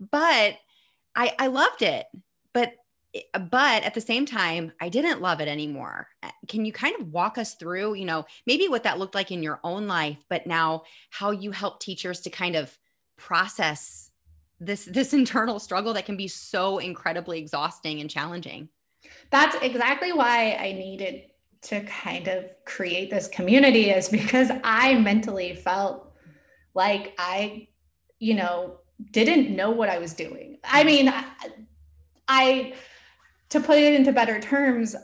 but 0.00 0.56
I 1.14 1.34
I 1.38 1.48
loved 1.48 1.82
it. 1.82 2.06
But 3.32 3.64
but 3.64 3.82
at 3.82 3.94
the 3.94 4.00
same 4.00 4.26
time, 4.26 4.72
I 4.80 4.88
didn't 4.88 5.20
love 5.20 5.40
it 5.40 5.48
anymore. 5.48 6.08
Uh, 6.22 6.30
can 6.48 6.64
you 6.64 6.72
kind 6.72 6.94
of 7.00 7.12
walk 7.12 7.38
us 7.38 7.54
through, 7.54 7.94
you 7.94 8.04
know, 8.04 8.24
maybe 8.46 8.68
what 8.68 8.82
that 8.82 8.98
looked 8.98 9.14
like 9.14 9.30
in 9.30 9.42
your 9.42 9.58
own 9.64 9.86
life, 9.86 10.18
but 10.28 10.46
now 10.46 10.82
how 11.10 11.30
you 11.30 11.50
help 11.50 11.80
teachers 11.80 12.20
to 12.20 12.30
kind 12.30 12.56
of 12.56 12.76
process 13.16 14.10
this 14.60 14.84
this 14.84 15.12
internal 15.20 15.58
struggle 15.58 15.94
that 15.94 16.06
can 16.06 16.16
be 16.16 16.28
so 16.28 16.78
incredibly 16.78 17.38
exhausting 17.38 18.00
and 18.00 18.10
challenging? 18.10 18.68
That's 19.30 19.56
exactly 19.62 20.12
why 20.12 20.58
I 20.60 20.72
needed 20.72 21.30
to 21.62 21.80
kind 21.84 22.28
of 22.28 22.44
create 22.64 23.10
this 23.10 23.26
community 23.28 23.90
is 23.90 24.08
because 24.08 24.50
I 24.62 24.94
mentally 24.98 25.54
felt 25.54 26.12
like 26.74 27.14
I, 27.18 27.68
you 28.18 28.34
know, 28.34 28.80
didn't 29.10 29.54
know 29.56 29.70
what 29.70 29.88
I 29.88 29.98
was 29.98 30.12
doing. 30.12 30.58
I 30.62 30.84
mean, 30.84 31.08
I, 31.08 31.24
I 32.28 32.74
to 33.50 33.60
put 33.60 33.78
it 33.78 33.94
into 33.94 34.12
better 34.12 34.40
terms, 34.40 34.96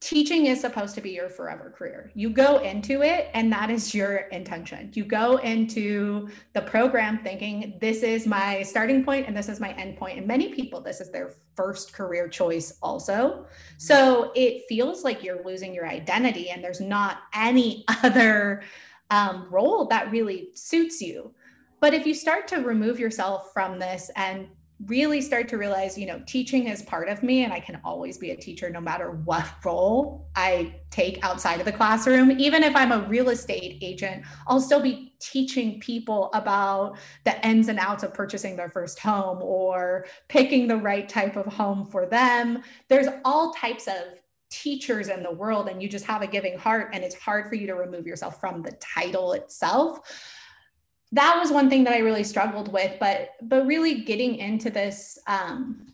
teaching 0.00 0.46
is 0.46 0.60
supposed 0.60 0.94
to 0.94 1.00
be 1.00 1.10
your 1.10 1.28
forever 1.28 1.72
career. 1.76 2.10
You 2.14 2.28
go 2.30 2.58
into 2.58 3.02
it 3.02 3.30
and 3.32 3.50
that 3.52 3.70
is 3.70 3.94
your 3.94 4.16
intention. 4.16 4.90
You 4.92 5.04
go 5.04 5.38
into 5.38 6.28
the 6.52 6.62
program 6.62 7.20
thinking 7.22 7.78
this 7.80 8.02
is 8.02 8.26
my 8.26 8.62
starting 8.62 9.04
point 9.04 9.26
and 9.26 9.36
this 9.36 9.48
is 9.48 9.60
my 9.60 9.72
end 9.72 9.96
point. 9.96 10.18
And 10.18 10.26
many 10.26 10.52
people, 10.52 10.80
this 10.80 11.00
is 11.00 11.10
their 11.10 11.34
first 11.56 11.92
career 11.94 12.28
choice 12.28 12.76
also. 12.82 13.46
So 13.78 14.30
it 14.34 14.64
feels 14.68 15.04
like 15.04 15.22
you're 15.22 15.42
losing 15.42 15.74
your 15.74 15.86
identity 15.86 16.50
and 16.50 16.62
there's 16.62 16.80
not 16.80 17.22
any 17.32 17.84
other 18.02 18.62
um, 19.10 19.46
role 19.50 19.86
that 19.86 20.10
really 20.10 20.48
suits 20.54 21.00
you. 21.00 21.32
But 21.80 21.94
if 21.94 22.06
you 22.06 22.14
start 22.14 22.48
to 22.48 22.56
remove 22.56 22.98
yourself 22.98 23.52
from 23.52 23.78
this 23.78 24.10
and 24.16 24.48
really 24.86 25.20
start 25.20 25.48
to 25.48 25.58
realize, 25.58 25.96
you 25.96 26.06
know, 26.06 26.22
teaching 26.26 26.68
is 26.68 26.82
part 26.82 27.08
of 27.08 27.22
me 27.22 27.44
and 27.44 27.52
I 27.52 27.60
can 27.60 27.80
always 27.84 28.18
be 28.18 28.30
a 28.30 28.36
teacher 28.36 28.70
no 28.70 28.80
matter 28.80 29.10
what 29.10 29.46
role 29.64 30.28
I 30.36 30.76
take 30.90 31.24
outside 31.24 31.60
of 31.60 31.66
the 31.66 31.72
classroom. 31.72 32.32
Even 32.32 32.62
if 32.62 32.74
I'm 32.76 32.92
a 32.92 33.06
real 33.08 33.30
estate 33.30 33.78
agent, 33.82 34.24
I'll 34.46 34.60
still 34.60 34.80
be 34.80 35.14
teaching 35.20 35.80
people 35.80 36.30
about 36.34 36.98
the 37.24 37.46
ins 37.46 37.68
and 37.68 37.78
outs 37.78 38.02
of 38.02 38.14
purchasing 38.14 38.56
their 38.56 38.68
first 38.68 38.98
home 38.98 39.38
or 39.42 40.06
picking 40.28 40.66
the 40.66 40.76
right 40.76 41.08
type 41.08 41.36
of 41.36 41.46
home 41.46 41.86
for 41.86 42.06
them. 42.06 42.62
There's 42.88 43.08
all 43.24 43.52
types 43.54 43.86
of 43.86 44.20
teachers 44.50 45.08
in 45.08 45.22
the 45.22 45.32
world 45.32 45.68
and 45.68 45.82
you 45.82 45.88
just 45.88 46.04
have 46.04 46.22
a 46.22 46.26
giving 46.26 46.56
heart 46.56 46.90
and 46.92 47.02
it's 47.02 47.16
hard 47.16 47.48
for 47.48 47.56
you 47.56 47.66
to 47.66 47.74
remove 47.74 48.06
yourself 48.06 48.38
from 48.40 48.62
the 48.62 48.70
title 48.72 49.32
itself 49.32 50.00
that 51.14 51.38
was 51.38 51.52
one 51.52 51.70
thing 51.70 51.84
that 51.84 51.92
I 51.92 51.98
really 51.98 52.24
struggled 52.24 52.72
with, 52.72 52.98
but 52.98 53.30
but 53.42 53.66
really 53.66 54.02
getting 54.02 54.36
into 54.36 54.68
this 54.68 55.18
um, 55.26 55.86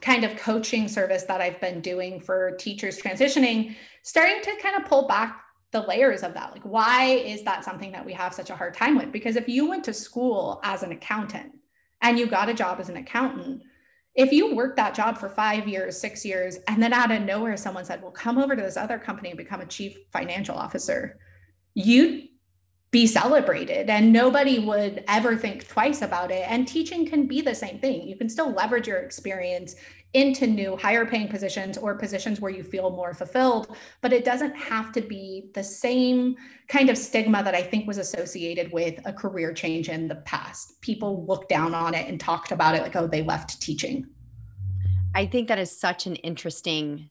kind 0.00 0.24
of 0.24 0.36
coaching 0.36 0.88
service 0.88 1.24
that 1.24 1.40
I've 1.40 1.60
been 1.60 1.80
doing 1.80 2.18
for 2.18 2.56
teachers 2.56 2.98
transitioning, 2.98 3.76
starting 4.02 4.40
to 4.42 4.56
kind 4.62 4.76
of 4.76 4.88
pull 4.88 5.06
back 5.06 5.42
the 5.72 5.82
layers 5.82 6.22
of 6.22 6.34
that. 6.34 6.52
Like, 6.52 6.62
why 6.62 7.04
is 7.04 7.44
that 7.44 7.64
something 7.64 7.92
that 7.92 8.04
we 8.04 8.14
have 8.14 8.34
such 8.34 8.50
a 8.50 8.56
hard 8.56 8.74
time 8.74 8.96
with? 8.96 9.12
Because 9.12 9.36
if 9.36 9.48
you 9.48 9.68
went 9.68 9.84
to 9.84 9.92
school 9.92 10.60
as 10.64 10.82
an 10.82 10.92
accountant 10.92 11.52
and 12.00 12.18
you 12.18 12.26
got 12.26 12.48
a 12.48 12.54
job 12.54 12.80
as 12.80 12.88
an 12.88 12.96
accountant, 12.96 13.62
if 14.14 14.32
you 14.32 14.54
worked 14.54 14.76
that 14.76 14.94
job 14.94 15.18
for 15.18 15.28
five 15.28 15.68
years, 15.68 16.00
six 16.00 16.24
years, 16.24 16.56
and 16.66 16.82
then 16.82 16.94
out 16.94 17.12
of 17.12 17.22
nowhere 17.22 17.56
someone 17.58 17.84
said, 17.84 18.02
Well, 18.02 18.12
come 18.12 18.38
over 18.38 18.56
to 18.56 18.62
this 18.62 18.78
other 18.78 18.98
company 18.98 19.28
and 19.28 19.38
become 19.38 19.60
a 19.60 19.66
chief 19.66 19.94
financial 20.10 20.56
officer, 20.56 21.18
you 21.74 22.29
be 22.90 23.06
celebrated 23.06 23.88
and 23.88 24.12
nobody 24.12 24.58
would 24.58 25.04
ever 25.06 25.36
think 25.36 25.68
twice 25.68 26.02
about 26.02 26.30
it. 26.30 26.44
And 26.48 26.66
teaching 26.66 27.06
can 27.06 27.26
be 27.26 27.40
the 27.40 27.54
same 27.54 27.78
thing. 27.78 28.06
You 28.08 28.16
can 28.16 28.28
still 28.28 28.52
leverage 28.52 28.88
your 28.88 28.98
experience 28.98 29.76
into 30.12 30.46
new 30.46 30.76
higher 30.76 31.06
paying 31.06 31.28
positions 31.28 31.78
or 31.78 31.94
positions 31.94 32.40
where 32.40 32.50
you 32.50 32.64
feel 32.64 32.90
more 32.90 33.14
fulfilled 33.14 33.76
but 34.00 34.12
it 34.12 34.24
doesn't 34.24 34.56
have 34.56 34.90
to 34.90 35.00
be 35.00 35.50
the 35.54 35.62
same 35.62 36.34
kind 36.66 36.90
of 36.90 36.98
stigma 36.98 37.44
that 37.44 37.54
i 37.54 37.62
think 37.62 37.86
was 37.86 37.96
associated 37.96 38.72
with 38.72 38.98
a 39.04 39.12
career 39.12 39.52
change 39.52 39.88
in 39.88 40.08
the 40.08 40.16
past. 40.16 40.80
People 40.80 41.24
looked 41.26 41.48
down 41.48 41.74
on 41.74 41.94
it 41.94 42.08
and 42.08 42.18
talked 42.18 42.50
about 42.50 42.74
it 42.74 42.82
like 42.82 42.96
oh 42.96 43.06
they 43.06 43.22
left 43.22 43.60
teaching. 43.60 44.06
I 45.14 45.26
think 45.26 45.48
that 45.48 45.58
is 45.58 45.70
such 45.70 46.06
an 46.06 46.16
interesting 46.16 47.10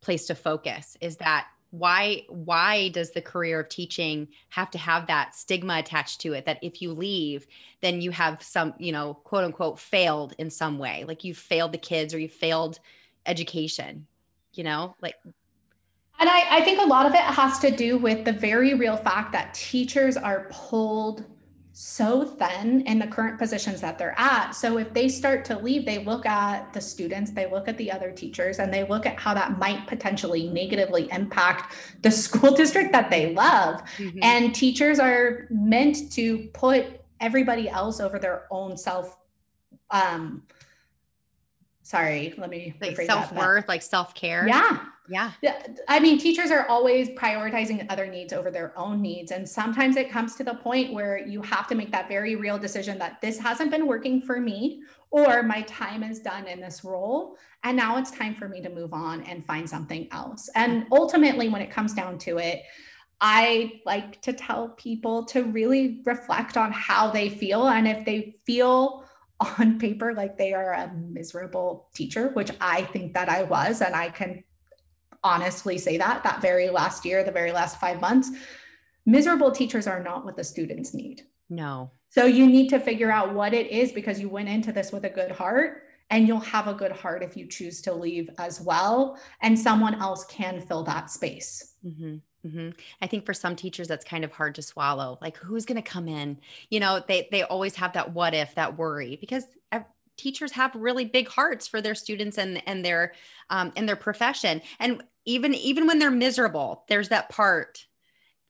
place 0.00 0.26
to 0.26 0.34
focus 0.34 0.96
is 1.00 1.16
that 1.18 1.48
why 1.70 2.24
why 2.28 2.88
does 2.88 3.12
the 3.12 3.22
career 3.22 3.60
of 3.60 3.68
teaching 3.68 4.28
have 4.48 4.70
to 4.70 4.78
have 4.78 5.06
that 5.06 5.34
stigma 5.34 5.78
attached 5.78 6.20
to 6.20 6.32
it 6.32 6.44
that 6.44 6.58
if 6.62 6.82
you 6.82 6.92
leave 6.92 7.46
then 7.80 8.00
you 8.00 8.10
have 8.10 8.42
some 8.42 8.74
you 8.78 8.92
know 8.92 9.14
quote 9.14 9.44
unquote 9.44 9.78
failed 9.78 10.34
in 10.38 10.50
some 10.50 10.78
way? 10.78 11.04
Like 11.06 11.24
you 11.24 11.34
failed 11.34 11.72
the 11.72 11.78
kids 11.78 12.12
or 12.12 12.18
you 12.18 12.28
failed 12.28 12.80
education 13.26 14.06
you 14.54 14.64
know? 14.64 14.94
Like 15.00 15.16
and 16.18 16.28
I, 16.28 16.58
I 16.58 16.60
think 16.62 16.80
a 16.80 16.84
lot 16.84 17.06
of 17.06 17.14
it 17.14 17.20
has 17.20 17.58
to 17.60 17.70
do 17.70 17.96
with 17.96 18.26
the 18.26 18.32
very 18.32 18.74
real 18.74 18.96
fact 18.96 19.32
that 19.32 19.54
teachers 19.54 20.18
are 20.18 20.48
pulled 20.50 21.24
so 21.72 22.24
thin 22.24 22.82
in 22.82 22.98
the 22.98 23.06
current 23.06 23.38
positions 23.38 23.80
that 23.80 23.96
they're 23.98 24.18
at. 24.18 24.52
So 24.52 24.78
if 24.78 24.92
they 24.92 25.08
start 25.08 25.44
to 25.46 25.58
leave, 25.58 25.86
they 25.86 26.04
look 26.04 26.26
at 26.26 26.72
the 26.72 26.80
students, 26.80 27.30
they 27.30 27.50
look 27.50 27.68
at 27.68 27.78
the 27.78 27.90
other 27.92 28.10
teachers, 28.10 28.58
and 28.58 28.72
they 28.72 28.84
look 28.84 29.06
at 29.06 29.18
how 29.18 29.34
that 29.34 29.58
might 29.58 29.86
potentially 29.86 30.48
negatively 30.48 31.08
impact 31.12 31.74
the 32.02 32.10
school 32.10 32.54
district 32.54 32.92
that 32.92 33.10
they 33.10 33.34
love. 33.34 33.82
Mm-hmm. 33.98 34.18
And 34.22 34.54
teachers 34.54 34.98
are 34.98 35.46
meant 35.50 36.12
to 36.12 36.48
put 36.52 37.00
everybody 37.20 37.68
else 37.68 38.00
over 38.00 38.18
their 38.18 38.46
own 38.50 38.76
self. 38.76 39.16
Um, 39.90 40.42
sorry, 41.90 42.32
let 42.38 42.50
me 42.50 42.72
like 42.80 42.96
self 42.96 43.32
worth, 43.32 43.66
like 43.66 43.82
self 43.82 44.14
care. 44.14 44.46
Yeah, 44.46 44.78
yeah. 45.08 45.32
I 45.88 45.98
mean, 45.98 46.18
teachers 46.18 46.52
are 46.52 46.68
always 46.68 47.08
prioritizing 47.10 47.84
other 47.90 48.06
needs 48.06 48.32
over 48.32 48.48
their 48.48 48.72
own 48.78 49.02
needs. 49.02 49.32
And 49.32 49.48
sometimes 49.48 49.96
it 49.96 50.08
comes 50.08 50.36
to 50.36 50.44
the 50.44 50.54
point 50.54 50.92
where 50.92 51.18
you 51.18 51.42
have 51.42 51.66
to 51.66 51.74
make 51.74 51.90
that 51.90 52.06
very 52.06 52.36
real 52.36 52.58
decision 52.58 52.96
that 52.98 53.20
this 53.20 53.38
hasn't 53.38 53.72
been 53.72 53.88
working 53.88 54.22
for 54.22 54.40
me, 54.40 54.82
or 55.10 55.42
my 55.42 55.62
time 55.62 56.04
is 56.04 56.20
done 56.20 56.46
in 56.46 56.60
this 56.60 56.84
role. 56.84 57.36
And 57.64 57.76
now 57.76 57.98
it's 57.98 58.12
time 58.12 58.36
for 58.36 58.48
me 58.48 58.62
to 58.62 58.70
move 58.70 58.92
on 58.92 59.22
and 59.22 59.44
find 59.44 59.68
something 59.68 60.06
else. 60.12 60.48
And 60.54 60.84
mm-hmm. 60.84 60.92
ultimately, 60.92 61.48
when 61.48 61.60
it 61.60 61.72
comes 61.72 61.92
down 61.92 62.18
to 62.18 62.38
it, 62.38 62.62
I 63.20 63.80
like 63.84 64.22
to 64.22 64.32
tell 64.32 64.68
people 64.68 65.24
to 65.26 65.42
really 65.42 66.02
reflect 66.06 66.56
on 66.56 66.70
how 66.70 67.10
they 67.10 67.28
feel. 67.28 67.66
And 67.66 67.88
if 67.88 68.04
they 68.04 68.36
feel 68.46 69.04
on 69.40 69.78
paper 69.80 70.14
like 70.14 70.36
they 70.36 70.52
are 70.52 70.72
a 70.72 70.92
miserable 70.94 71.88
teacher, 71.94 72.28
which 72.28 72.50
I 72.60 72.82
think 72.82 73.14
that 73.14 73.28
I 73.28 73.42
was, 73.42 73.80
and 73.80 73.94
I 73.94 74.10
can 74.10 74.44
honestly 75.22 75.78
say 75.78 75.98
that 75.98 76.22
that 76.22 76.40
very 76.40 76.70
last 76.70 77.04
year, 77.04 77.24
the 77.24 77.32
very 77.32 77.52
last 77.52 77.78
five 77.78 78.00
months, 78.00 78.30
miserable 79.06 79.50
teachers 79.50 79.86
are 79.86 80.02
not 80.02 80.24
what 80.24 80.36
the 80.36 80.44
students 80.44 80.94
need. 80.94 81.22
No. 81.48 81.90
So 82.10 82.24
you 82.24 82.46
need 82.46 82.68
to 82.70 82.80
figure 82.80 83.10
out 83.10 83.34
what 83.34 83.54
it 83.54 83.68
is 83.70 83.92
because 83.92 84.20
you 84.20 84.28
went 84.28 84.48
into 84.48 84.72
this 84.72 84.92
with 84.92 85.04
a 85.04 85.10
good 85.10 85.30
heart 85.30 85.84
and 86.10 86.26
you'll 86.26 86.40
have 86.40 86.66
a 86.66 86.74
good 86.74 86.92
heart 86.92 87.22
if 87.22 87.36
you 87.36 87.46
choose 87.46 87.80
to 87.82 87.94
leave 87.94 88.28
as 88.38 88.60
well. 88.60 89.18
And 89.42 89.58
someone 89.58 89.94
else 90.00 90.24
can 90.24 90.60
fill 90.60 90.82
that 90.84 91.10
space. 91.10 91.74
Mm-hmm. 91.84 92.16
Mm-hmm. 92.46 92.70
I 93.02 93.06
think 93.06 93.26
for 93.26 93.34
some 93.34 93.54
teachers 93.54 93.86
that's 93.86 94.04
kind 94.04 94.24
of 94.24 94.32
hard 94.32 94.54
to 94.54 94.62
swallow. 94.62 95.18
Like, 95.20 95.36
who's 95.36 95.66
going 95.66 95.82
to 95.82 95.88
come 95.88 96.08
in? 96.08 96.38
You 96.70 96.80
know, 96.80 97.02
they 97.06 97.28
they 97.30 97.42
always 97.42 97.76
have 97.76 97.92
that 97.92 98.12
what 98.12 98.34
if, 98.34 98.54
that 98.54 98.78
worry, 98.78 99.18
because 99.20 99.44
teachers 100.20 100.52
have 100.52 100.74
really 100.74 101.06
big 101.06 101.28
hearts 101.28 101.66
for 101.66 101.80
their 101.80 101.94
students 101.94 102.38
and 102.38 102.62
and 102.66 102.84
their 102.84 103.14
um, 103.48 103.72
and 103.76 103.88
their 103.88 103.96
profession. 103.96 104.60
And 104.78 105.02
even 105.24 105.54
even 105.54 105.86
when 105.86 105.98
they're 105.98 106.10
miserable, 106.10 106.84
there's 106.88 107.08
that 107.08 107.30
part 107.30 107.86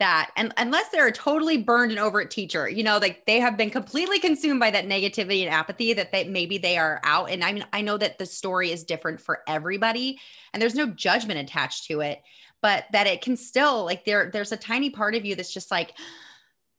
that 0.00 0.30
and 0.34 0.52
unless 0.56 0.88
they're 0.88 1.08
a 1.08 1.12
totally 1.12 1.58
burned 1.58 1.92
and 1.92 2.00
over 2.00 2.22
it 2.22 2.30
teacher 2.30 2.66
you 2.66 2.82
know 2.82 2.96
like 2.96 3.26
they 3.26 3.38
have 3.38 3.58
been 3.58 3.68
completely 3.68 4.18
consumed 4.18 4.58
by 4.58 4.70
that 4.70 4.86
negativity 4.86 5.42
and 5.42 5.52
apathy 5.52 5.92
that 5.92 6.10
they 6.10 6.24
maybe 6.24 6.56
they 6.56 6.78
are 6.78 7.02
out 7.04 7.28
and 7.28 7.44
i 7.44 7.52
mean 7.52 7.66
i 7.74 7.82
know 7.82 7.98
that 7.98 8.16
the 8.16 8.24
story 8.24 8.72
is 8.72 8.82
different 8.82 9.20
for 9.20 9.40
everybody 9.46 10.18
and 10.54 10.62
there's 10.62 10.74
no 10.74 10.86
judgment 10.86 11.38
attached 11.38 11.84
to 11.84 12.00
it 12.00 12.22
but 12.62 12.84
that 12.92 13.06
it 13.06 13.22
can 13.22 13.36
still 13.36 13.84
like 13.84 14.04
there 14.04 14.30
there's 14.32 14.52
a 14.52 14.56
tiny 14.56 14.90
part 14.90 15.14
of 15.14 15.24
you 15.24 15.34
that's 15.34 15.52
just 15.52 15.70
like 15.70 15.92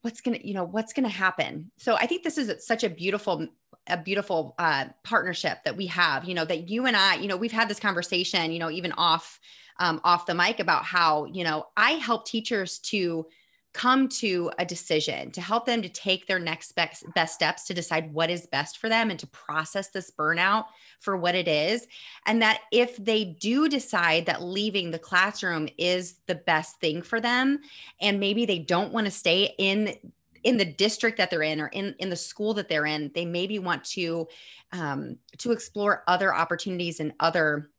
what's 0.01 0.21
gonna 0.21 0.39
you 0.43 0.53
know 0.53 0.63
what's 0.63 0.93
gonna 0.93 1.09
happen? 1.09 1.71
So 1.77 1.95
i 1.95 2.05
think 2.05 2.23
this 2.23 2.38
is 2.38 2.65
such 2.65 2.83
a 2.83 2.89
beautiful 2.89 3.47
a 3.88 3.97
beautiful 3.97 4.53
uh, 4.59 4.85
partnership 5.03 5.57
that 5.65 5.75
we 5.75 5.88
have 5.88 6.25
you 6.25 6.35
know 6.35 6.45
that 6.45 6.69
you 6.69 6.85
and 6.85 6.95
i 6.95 7.15
you 7.15 7.27
know 7.27 7.38
we've 7.38 7.51
had 7.51 7.67
this 7.67 7.79
conversation 7.79 8.51
you 8.51 8.59
know 8.59 8.69
even 8.69 8.91
off 8.93 9.39
um, 9.79 10.00
off 10.03 10.27
the 10.27 10.35
mic 10.35 10.59
about 10.59 10.83
how 10.83 11.25
you 11.25 11.43
know 11.43 11.65
i 11.75 11.91
help 11.93 12.27
teachers 12.27 12.77
to 12.79 13.25
come 13.73 14.09
to 14.09 14.51
a 14.57 14.65
decision 14.65 15.31
to 15.31 15.41
help 15.41 15.65
them 15.65 15.81
to 15.81 15.89
take 15.89 16.27
their 16.27 16.39
next 16.39 16.73
best, 16.73 17.05
best 17.15 17.33
steps 17.33 17.63
to 17.65 17.73
decide 17.73 18.13
what 18.13 18.29
is 18.29 18.45
best 18.47 18.77
for 18.77 18.89
them 18.89 19.09
and 19.09 19.19
to 19.19 19.27
process 19.27 19.89
this 19.89 20.11
burnout 20.11 20.65
for 20.99 21.15
what 21.15 21.35
it 21.35 21.47
is. 21.47 21.87
And 22.25 22.41
that 22.41 22.61
if 22.71 22.97
they 22.97 23.23
do 23.23 23.69
decide 23.69 24.25
that 24.25 24.43
leaving 24.43 24.91
the 24.91 24.99
classroom 24.99 25.69
is 25.77 26.15
the 26.27 26.35
best 26.35 26.79
thing 26.81 27.01
for 27.01 27.21
them 27.21 27.59
and 28.01 28.19
maybe 28.19 28.45
they 28.45 28.59
don't 28.59 28.91
want 28.91 29.05
to 29.05 29.11
stay 29.11 29.55
in 29.57 29.95
in 30.43 30.57
the 30.57 30.65
district 30.65 31.19
that 31.19 31.29
they're 31.29 31.43
in 31.43 31.61
or 31.61 31.67
in, 31.67 31.93
in 31.99 32.09
the 32.09 32.15
school 32.15 32.55
that 32.55 32.67
they're 32.67 32.87
in 32.87 33.11
they 33.13 33.25
maybe 33.25 33.59
want 33.59 33.83
to 33.83 34.27
um, 34.71 35.17
to 35.37 35.51
explore 35.51 36.03
other 36.07 36.33
opportunities 36.33 36.99
in 36.99 37.13
other 37.19 37.69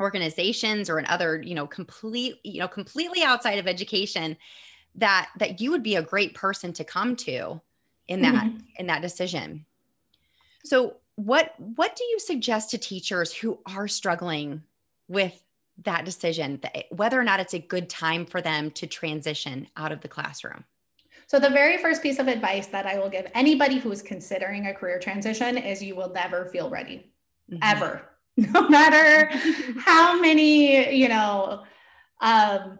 organizations 0.00 0.90
or 0.90 0.98
in 0.98 1.06
other 1.06 1.40
you 1.42 1.54
know 1.54 1.66
complete 1.66 2.36
you 2.42 2.58
know 2.58 2.66
completely 2.66 3.22
outside 3.22 3.58
of 3.58 3.68
education 3.68 4.36
that 4.94 5.30
that 5.38 5.60
you 5.60 5.70
would 5.70 5.82
be 5.82 5.96
a 5.96 6.02
great 6.02 6.34
person 6.34 6.72
to 6.72 6.84
come 6.84 7.16
to 7.16 7.60
in 8.08 8.22
that 8.22 8.34
mm-hmm. 8.34 8.58
in 8.76 8.86
that 8.86 9.02
decision 9.02 9.64
so 10.64 10.96
what 11.16 11.54
what 11.58 11.96
do 11.96 12.04
you 12.04 12.18
suggest 12.18 12.70
to 12.70 12.78
teachers 12.78 13.32
who 13.32 13.58
are 13.66 13.88
struggling 13.88 14.62
with 15.08 15.42
that 15.84 16.04
decision 16.04 16.60
whether 16.90 17.18
or 17.18 17.24
not 17.24 17.40
it's 17.40 17.54
a 17.54 17.58
good 17.58 17.88
time 17.88 18.26
for 18.26 18.40
them 18.40 18.70
to 18.70 18.86
transition 18.86 19.68
out 19.76 19.92
of 19.92 20.00
the 20.00 20.08
classroom 20.08 20.64
so 21.26 21.38
the 21.38 21.48
very 21.48 21.78
first 21.78 22.02
piece 22.02 22.18
of 22.18 22.26
advice 22.26 22.66
that 22.66 22.86
i 22.86 22.98
will 22.98 23.08
give 23.08 23.26
anybody 23.34 23.78
who 23.78 23.90
is 23.92 24.02
considering 24.02 24.66
a 24.66 24.74
career 24.74 24.98
transition 24.98 25.56
is 25.56 25.82
you 25.82 25.94
will 25.94 26.10
never 26.10 26.46
feel 26.46 26.68
ready 26.68 27.12
mm-hmm. 27.50 27.58
ever 27.62 28.02
no 28.36 28.68
matter 28.68 29.30
how 29.78 30.20
many 30.20 30.94
you 30.94 31.08
know 31.08 31.62
um, 32.20 32.78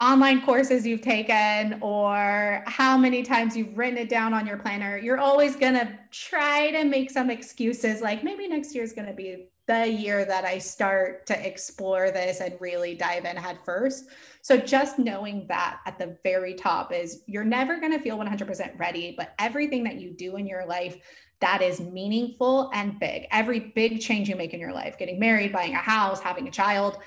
online 0.00 0.42
courses 0.42 0.86
you've 0.86 1.00
taken 1.00 1.78
or 1.80 2.62
how 2.66 2.96
many 2.98 3.22
times 3.22 3.56
you've 3.56 3.76
written 3.76 3.98
it 3.98 4.08
down 4.08 4.34
on 4.34 4.46
your 4.46 4.58
planner, 4.58 4.98
you're 4.98 5.20
always 5.20 5.56
going 5.56 5.74
to 5.74 5.98
try 6.10 6.70
to 6.72 6.84
make 6.84 7.10
some 7.10 7.30
excuses 7.30 8.00
like 8.00 8.24
maybe 8.24 8.48
next 8.48 8.74
year 8.74 8.84
is 8.84 8.92
going 8.92 9.06
to 9.06 9.14
be 9.14 9.46
the 9.66 9.88
year 9.88 10.26
that 10.26 10.44
I 10.44 10.58
start 10.58 11.26
to 11.26 11.46
explore 11.46 12.10
this 12.10 12.40
and 12.40 12.54
really 12.60 12.94
dive 12.94 13.24
in 13.24 13.36
head 13.36 13.58
first. 13.64 14.08
So 14.42 14.58
just 14.58 14.98
knowing 14.98 15.46
that 15.48 15.80
at 15.86 15.98
the 15.98 16.18
very 16.22 16.52
top 16.52 16.92
is 16.92 17.22
you're 17.26 17.44
never 17.44 17.80
going 17.80 17.92
to 17.92 17.98
feel 17.98 18.18
100% 18.18 18.78
ready, 18.78 19.14
but 19.16 19.32
everything 19.38 19.84
that 19.84 19.98
you 20.00 20.12
do 20.12 20.36
in 20.36 20.46
your 20.46 20.66
life 20.66 20.98
that 21.40 21.60
is 21.60 21.78
meaningful 21.80 22.70
and 22.72 22.98
big. 22.98 23.26
Every 23.30 23.60
big 23.60 24.00
change 24.00 24.30
you 24.30 24.36
make 24.36 24.54
in 24.54 24.60
your 24.60 24.72
life, 24.72 24.96
getting 24.98 25.18
married, 25.18 25.52
buying 25.52 25.74
a 25.74 25.78
house, 25.78 26.20
having 26.20 26.48
a 26.48 26.50
child, 26.50 26.98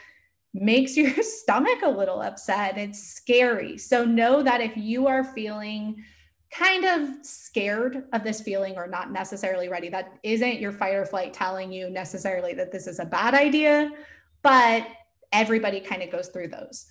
makes 0.54 0.98
your 0.98 1.13
stomach 1.22 1.80
a 1.84 1.89
little 1.89 2.22
upset. 2.22 2.77
It's 2.77 3.01
scary. 3.01 3.77
So 3.77 4.06
know 4.06 4.42
that 4.44 4.62
if 4.62 4.75
you 4.75 5.08
are 5.08 5.24
feeling 5.24 6.04
kind 6.51 6.86
of 6.86 7.25
scared 7.25 8.06
of 8.13 8.24
this 8.24 8.42
feeling 8.42 8.77
or 8.77 8.88
not 8.88 9.12
necessarily 9.12 9.70
ready, 9.70 9.89
that 9.89 10.18
isn't 10.24 10.60
your 10.60 10.72
fight 10.72 10.96
or 10.96 11.06
flight 11.06 11.34
telling 11.34 11.72
you 11.72 11.89
necessarily 11.89 12.54
that 12.54 12.72
this 12.72 12.88
is 12.88 13.00
a 13.00 13.06
bad 13.06 13.34
idea, 13.34 13.92
but 14.42 14.88
everybody 15.32 15.80
kind 15.80 16.01
of 16.01 16.12
goes 16.12 16.30
through 16.30 16.48
those. 16.48 16.88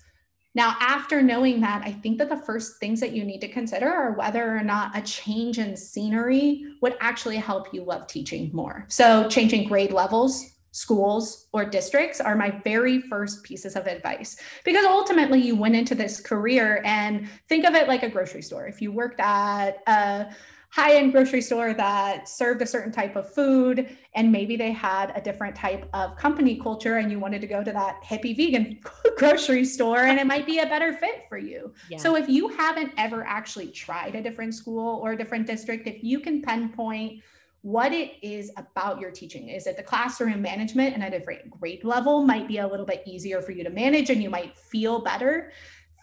Now, 0.57 0.75
after 0.79 1.21
knowing 1.21 1.61
that, 1.61 1.83
I 1.85 1.91
think 1.91 2.17
that 2.17 2.29
the 2.29 2.37
first 2.37 2.79
things 2.79 2.99
that 3.01 3.11
you 3.11 3.23
need 3.23 3.41
to 3.41 3.47
consider 3.47 3.87
are 3.87 4.13
whether 4.13 4.57
or 4.57 4.63
not 4.63 4.97
a 4.97 5.01
change 5.01 5.59
in 5.59 5.77
scenery 5.77 6.65
would 6.81 6.95
actually 6.99 7.37
help 7.37 7.71
you 7.73 7.83
love 7.83 8.07
teaching 8.07 8.49
more. 8.53 8.85
So, 8.87 9.29
changing 9.29 9.67
grade 9.67 9.91
levels 9.91 10.56
schools 10.77 11.47
or 11.53 11.65
districts 11.65 12.21
are 12.21 12.35
my 12.35 12.51
very 12.63 13.01
first 13.01 13.41
pieces 13.41 13.75
of 13.75 13.87
advice. 13.87 14.37
Because 14.63 14.85
ultimately 14.85 15.41
you 15.41 15.55
went 15.55 15.75
into 15.75 15.95
this 15.95 16.21
career 16.21 16.83
and 16.85 17.27
think 17.49 17.65
of 17.65 17.73
it 17.73 17.87
like 17.87 18.03
a 18.03 18.09
grocery 18.09 18.43
store. 18.43 18.67
If 18.67 18.79
you 18.79 18.91
worked 18.91 19.19
at 19.19 19.81
a 19.87 20.27
high-end 20.69 21.13
grocery 21.13 21.41
store 21.41 21.73
that 21.73 22.29
served 22.29 22.61
a 22.61 22.65
certain 22.67 22.91
type 22.91 23.15
of 23.15 23.33
food 23.33 23.97
and 24.13 24.31
maybe 24.31 24.55
they 24.55 24.71
had 24.71 25.11
a 25.15 25.21
different 25.21 25.55
type 25.55 25.89
of 25.93 26.15
company 26.15 26.59
culture 26.59 26.97
and 26.97 27.09
you 27.11 27.17
wanted 27.17 27.41
to 27.41 27.47
go 27.47 27.63
to 27.63 27.71
that 27.71 27.99
hippie 28.03 28.37
vegan 28.37 28.79
grocery 29.17 29.65
store 29.65 30.01
and 30.01 30.19
it 30.19 30.27
might 30.27 30.45
be 30.45 30.59
a 30.59 30.65
better 30.67 30.93
fit 30.93 31.23
for 31.27 31.39
you. 31.39 31.73
Yeah. 31.89 31.97
so 31.97 32.15
if 32.15 32.29
you 32.29 32.49
haven't 32.49 32.91
ever 32.97 33.23
actually 33.23 33.71
tried 33.71 34.13
a 34.13 34.21
different 34.21 34.53
school 34.53 34.99
or 35.01 35.13
a 35.13 35.17
different 35.17 35.47
district 35.47 35.87
if 35.87 36.03
you 36.03 36.19
can 36.19 36.43
pinpoint 36.43 37.23
what 37.67 37.91
it 37.91 38.13
is 38.21 38.49
about 38.55 38.97
your 38.97 39.11
teaching. 39.11 39.49
Is 39.49 39.67
it 39.67 39.75
the 39.75 39.83
classroom 39.83 40.41
management 40.41 40.93
and 40.93 41.03
at 41.03 41.13
a 41.13 41.19
grade 41.49 41.83
level 41.83 42.23
might 42.23 42.47
be 42.47 42.59
a 42.59 42.67
little 42.67 42.85
bit 42.85 43.03
easier 43.05 43.41
for 43.41 43.51
you 43.51 43.61
to 43.65 43.69
manage 43.69 44.09
and 44.09 44.23
you 44.23 44.29
might 44.29 44.57
feel 44.57 45.01
better? 45.01 45.51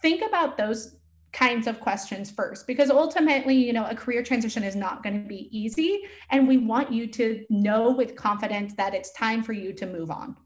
Think 0.03 0.23
about 0.23 0.59
those 0.59 0.99
kinds 1.33 1.67
of 1.67 1.81
questions 1.81 2.31
first 2.31 2.67
because 2.67 2.91
ultimately 2.91 3.57
you 3.57 3.73
know 3.73 3.87
a 3.87 3.95
career 3.95 4.23
transition 4.23 4.63
is 4.63 4.77
not 4.77 5.03
going 5.03 5.21
to 5.21 5.27
be 5.27 5.49
easy 5.51 6.03
and 6.31 6.47
we 6.47 6.59
want 6.59 6.93
you 6.93 7.09
to 7.09 7.45
know 7.49 7.91
with 7.91 8.15
confidence 8.15 8.75
that 8.75 8.95
it's 8.95 9.11
time 9.15 9.43
for 9.43 9.53
you 9.53 9.73
to 9.73 9.85
move 9.85 10.13
on 10.13 10.37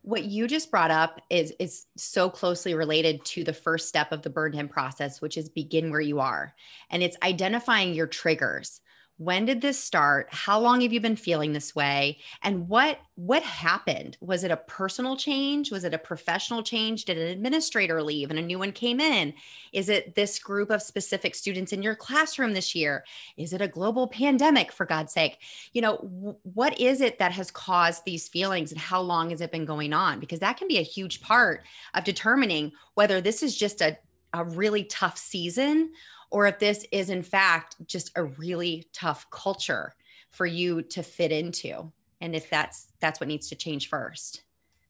what 0.00 0.24
you 0.24 0.46
just 0.46 0.70
brought 0.70 0.90
up 0.90 1.20
is 1.28 1.52
is 1.58 1.84
so 1.98 2.30
closely 2.30 2.72
related 2.72 3.22
to 3.26 3.44
the 3.44 3.52
first 3.52 3.90
step 3.90 4.10
of 4.10 4.22
the 4.22 4.30
burn 4.30 4.54
in 4.54 4.68
process 4.68 5.20
which 5.20 5.36
is 5.36 5.50
begin 5.50 5.90
where 5.90 6.00
you 6.00 6.18
are 6.18 6.54
and 6.88 7.02
it's 7.02 7.18
identifying 7.22 7.92
your 7.92 8.06
triggers 8.06 8.80
when 9.18 9.46
did 9.46 9.62
this 9.62 9.82
start? 9.82 10.28
How 10.30 10.60
long 10.60 10.82
have 10.82 10.92
you 10.92 11.00
been 11.00 11.16
feeling 11.16 11.52
this 11.52 11.74
way? 11.74 12.18
And 12.42 12.68
what 12.68 12.98
what 13.14 13.42
happened? 13.42 14.18
Was 14.20 14.44
it 14.44 14.50
a 14.50 14.58
personal 14.58 15.16
change? 15.16 15.70
Was 15.70 15.84
it 15.84 15.94
a 15.94 15.98
professional 15.98 16.62
change? 16.62 17.06
Did 17.06 17.16
an 17.16 17.28
administrator 17.28 18.02
leave 18.02 18.28
and 18.28 18.38
a 18.38 18.42
new 18.42 18.58
one 18.58 18.72
came 18.72 19.00
in? 19.00 19.32
Is 19.72 19.88
it 19.88 20.14
this 20.14 20.38
group 20.38 20.70
of 20.70 20.82
specific 20.82 21.34
students 21.34 21.72
in 21.72 21.82
your 21.82 21.94
classroom 21.94 22.52
this 22.52 22.74
year? 22.74 23.04
Is 23.38 23.54
it 23.54 23.62
a 23.62 23.68
global 23.68 24.06
pandemic 24.06 24.70
for 24.70 24.84
god's 24.84 25.14
sake? 25.14 25.38
You 25.72 25.80
know 25.80 25.96
w- 25.96 26.36
what 26.42 26.78
is 26.78 27.00
it 27.00 27.18
that 27.18 27.32
has 27.32 27.50
caused 27.50 28.04
these 28.04 28.28
feelings 28.28 28.70
and 28.70 28.80
how 28.80 29.00
long 29.00 29.30
has 29.30 29.40
it 29.40 29.52
been 29.52 29.64
going 29.64 29.94
on? 29.94 30.20
Because 30.20 30.40
that 30.40 30.58
can 30.58 30.68
be 30.68 30.78
a 30.78 30.82
huge 30.82 31.22
part 31.22 31.62
of 31.94 32.04
determining 32.04 32.72
whether 32.94 33.22
this 33.22 33.42
is 33.42 33.56
just 33.56 33.80
a 33.80 33.96
a 34.32 34.44
really 34.44 34.84
tough 34.84 35.16
season 35.16 35.92
or 36.30 36.46
if 36.46 36.58
this 36.58 36.86
is 36.92 37.10
in 37.10 37.22
fact 37.22 37.76
just 37.86 38.10
a 38.16 38.24
really 38.24 38.86
tough 38.92 39.28
culture 39.30 39.94
for 40.30 40.46
you 40.46 40.82
to 40.82 41.02
fit 41.02 41.32
into 41.32 41.92
and 42.20 42.34
if 42.34 42.48
that's 42.50 42.88
that's 43.00 43.20
what 43.20 43.28
needs 43.28 43.48
to 43.48 43.54
change 43.54 43.88
first. 43.88 44.42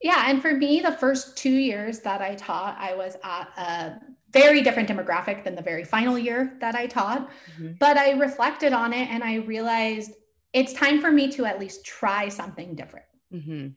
Yeah 0.03 0.25
and 0.27 0.43
for 0.43 0.53
me 0.53 0.81
the 0.81 0.93
first 0.93 1.37
two 1.37 1.51
years 1.51 2.01
that 2.01 2.21
i 2.21 2.35
taught 2.35 2.77
i 2.79 2.95
was 2.95 3.17
at 3.25 3.49
a 3.57 4.01
very 4.31 4.61
different 4.61 4.89
demographic 4.89 5.43
than 5.43 5.55
the 5.55 5.63
very 5.63 5.85
final 5.85 6.19
year 6.19 6.57
that 6.61 6.75
i 6.75 6.87
taught 6.87 7.31
mm-hmm. 7.55 7.73
but 7.81 7.97
i 7.97 8.11
reflected 8.11 8.75
on 8.75 8.93
it 8.93 9.09
and 9.09 9.25
i 9.25 9.37
realized 9.37 10.13
it's 10.53 10.73
time 10.73 11.01
for 11.01 11.11
me 11.11 11.31
to 11.33 11.45
at 11.45 11.61
least 11.61 11.85
try 11.85 12.29
something 12.29 12.75
different. 12.75 13.07
Mm-hmm 13.33 13.69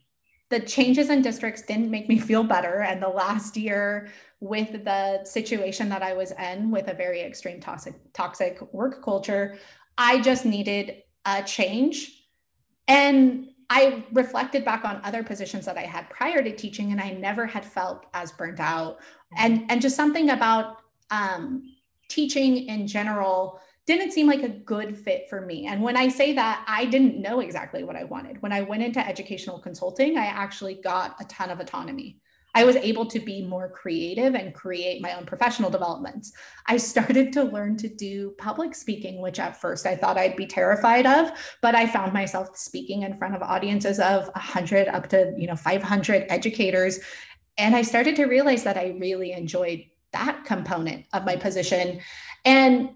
the 0.49 0.59
changes 0.59 1.09
in 1.09 1.21
districts 1.21 1.61
didn't 1.61 1.91
make 1.91 2.09
me 2.09 2.17
feel 2.17 2.43
better. 2.43 2.81
And 2.81 3.01
the 3.01 3.09
last 3.09 3.55
year, 3.55 4.09
with 4.39 4.83
the 4.83 5.23
situation 5.25 5.89
that 5.89 6.01
I 6.01 6.13
was 6.13 6.31
in 6.31 6.71
with 6.71 6.87
a 6.87 6.93
very 6.93 7.21
extreme 7.21 7.59
toxic, 7.59 7.93
toxic 8.13 8.61
work 8.73 9.03
culture, 9.03 9.57
I 9.97 10.21
just 10.21 10.45
needed 10.45 11.03
a 11.25 11.43
change. 11.43 12.25
And 12.87 13.49
I 13.69 14.05
reflected 14.11 14.65
back 14.65 14.85
on 14.85 15.01
other 15.03 15.23
positions 15.23 15.65
that 15.65 15.77
I 15.77 15.81
had 15.81 16.09
prior 16.09 16.41
to 16.41 16.55
teaching, 16.55 16.91
and 16.91 16.99
I 16.99 17.11
never 17.11 17.45
had 17.45 17.63
felt 17.63 18.07
as 18.13 18.31
burnt 18.31 18.59
out. 18.59 18.97
And, 19.37 19.65
and 19.69 19.79
just 19.79 19.95
something 19.95 20.31
about 20.31 20.77
um, 21.11 21.75
teaching 22.07 22.67
in 22.67 22.87
general 22.87 23.59
didn't 23.89 24.11
seem 24.11 24.27
like 24.27 24.43
a 24.43 24.49
good 24.49 24.97
fit 24.97 25.27
for 25.29 25.41
me. 25.41 25.65
And 25.67 25.81
when 25.81 25.97
I 25.97 26.07
say 26.07 26.33
that, 26.33 26.63
I 26.67 26.85
didn't 26.85 27.19
know 27.19 27.39
exactly 27.39 27.83
what 27.83 27.95
I 27.95 28.03
wanted. 28.03 28.41
When 28.41 28.53
I 28.53 28.61
went 28.61 28.83
into 28.83 29.05
educational 29.05 29.59
consulting, 29.59 30.17
I 30.17 30.25
actually 30.25 30.75
got 30.75 31.15
a 31.19 31.25
ton 31.25 31.49
of 31.49 31.59
autonomy. 31.59 32.19
I 32.55 32.65
was 32.65 32.75
able 32.77 33.05
to 33.07 33.19
be 33.19 33.45
more 33.45 33.69
creative 33.69 34.35
and 34.35 34.53
create 34.53 35.01
my 35.01 35.15
own 35.15 35.25
professional 35.25 35.69
developments. 35.69 36.31
I 36.67 36.77
started 36.77 37.33
to 37.33 37.43
learn 37.43 37.77
to 37.77 37.89
do 37.89 38.35
public 38.37 38.75
speaking, 38.75 39.21
which 39.21 39.39
at 39.39 39.59
first 39.59 39.85
I 39.85 39.95
thought 39.95 40.17
I'd 40.17 40.35
be 40.35 40.47
terrified 40.47 41.05
of, 41.05 41.31
but 41.61 41.75
I 41.75 41.85
found 41.85 42.13
myself 42.13 42.55
speaking 42.55 43.03
in 43.03 43.17
front 43.17 43.35
of 43.35 43.41
audiences 43.41 43.99
of 43.99 44.27
100 44.29 44.87
up 44.87 45.09
to, 45.09 45.33
you 45.37 45.47
know, 45.47 45.55
500 45.55 46.25
educators 46.29 46.99
and 47.59 47.75
I 47.75 47.81
started 47.81 48.15
to 48.15 48.25
realize 48.25 48.63
that 48.63 48.77
I 48.77 48.95
really 48.99 49.33
enjoyed 49.33 49.83
that 50.13 50.45
component 50.45 51.05
of 51.11 51.25
my 51.25 51.35
position. 51.35 51.99
And 52.45 52.91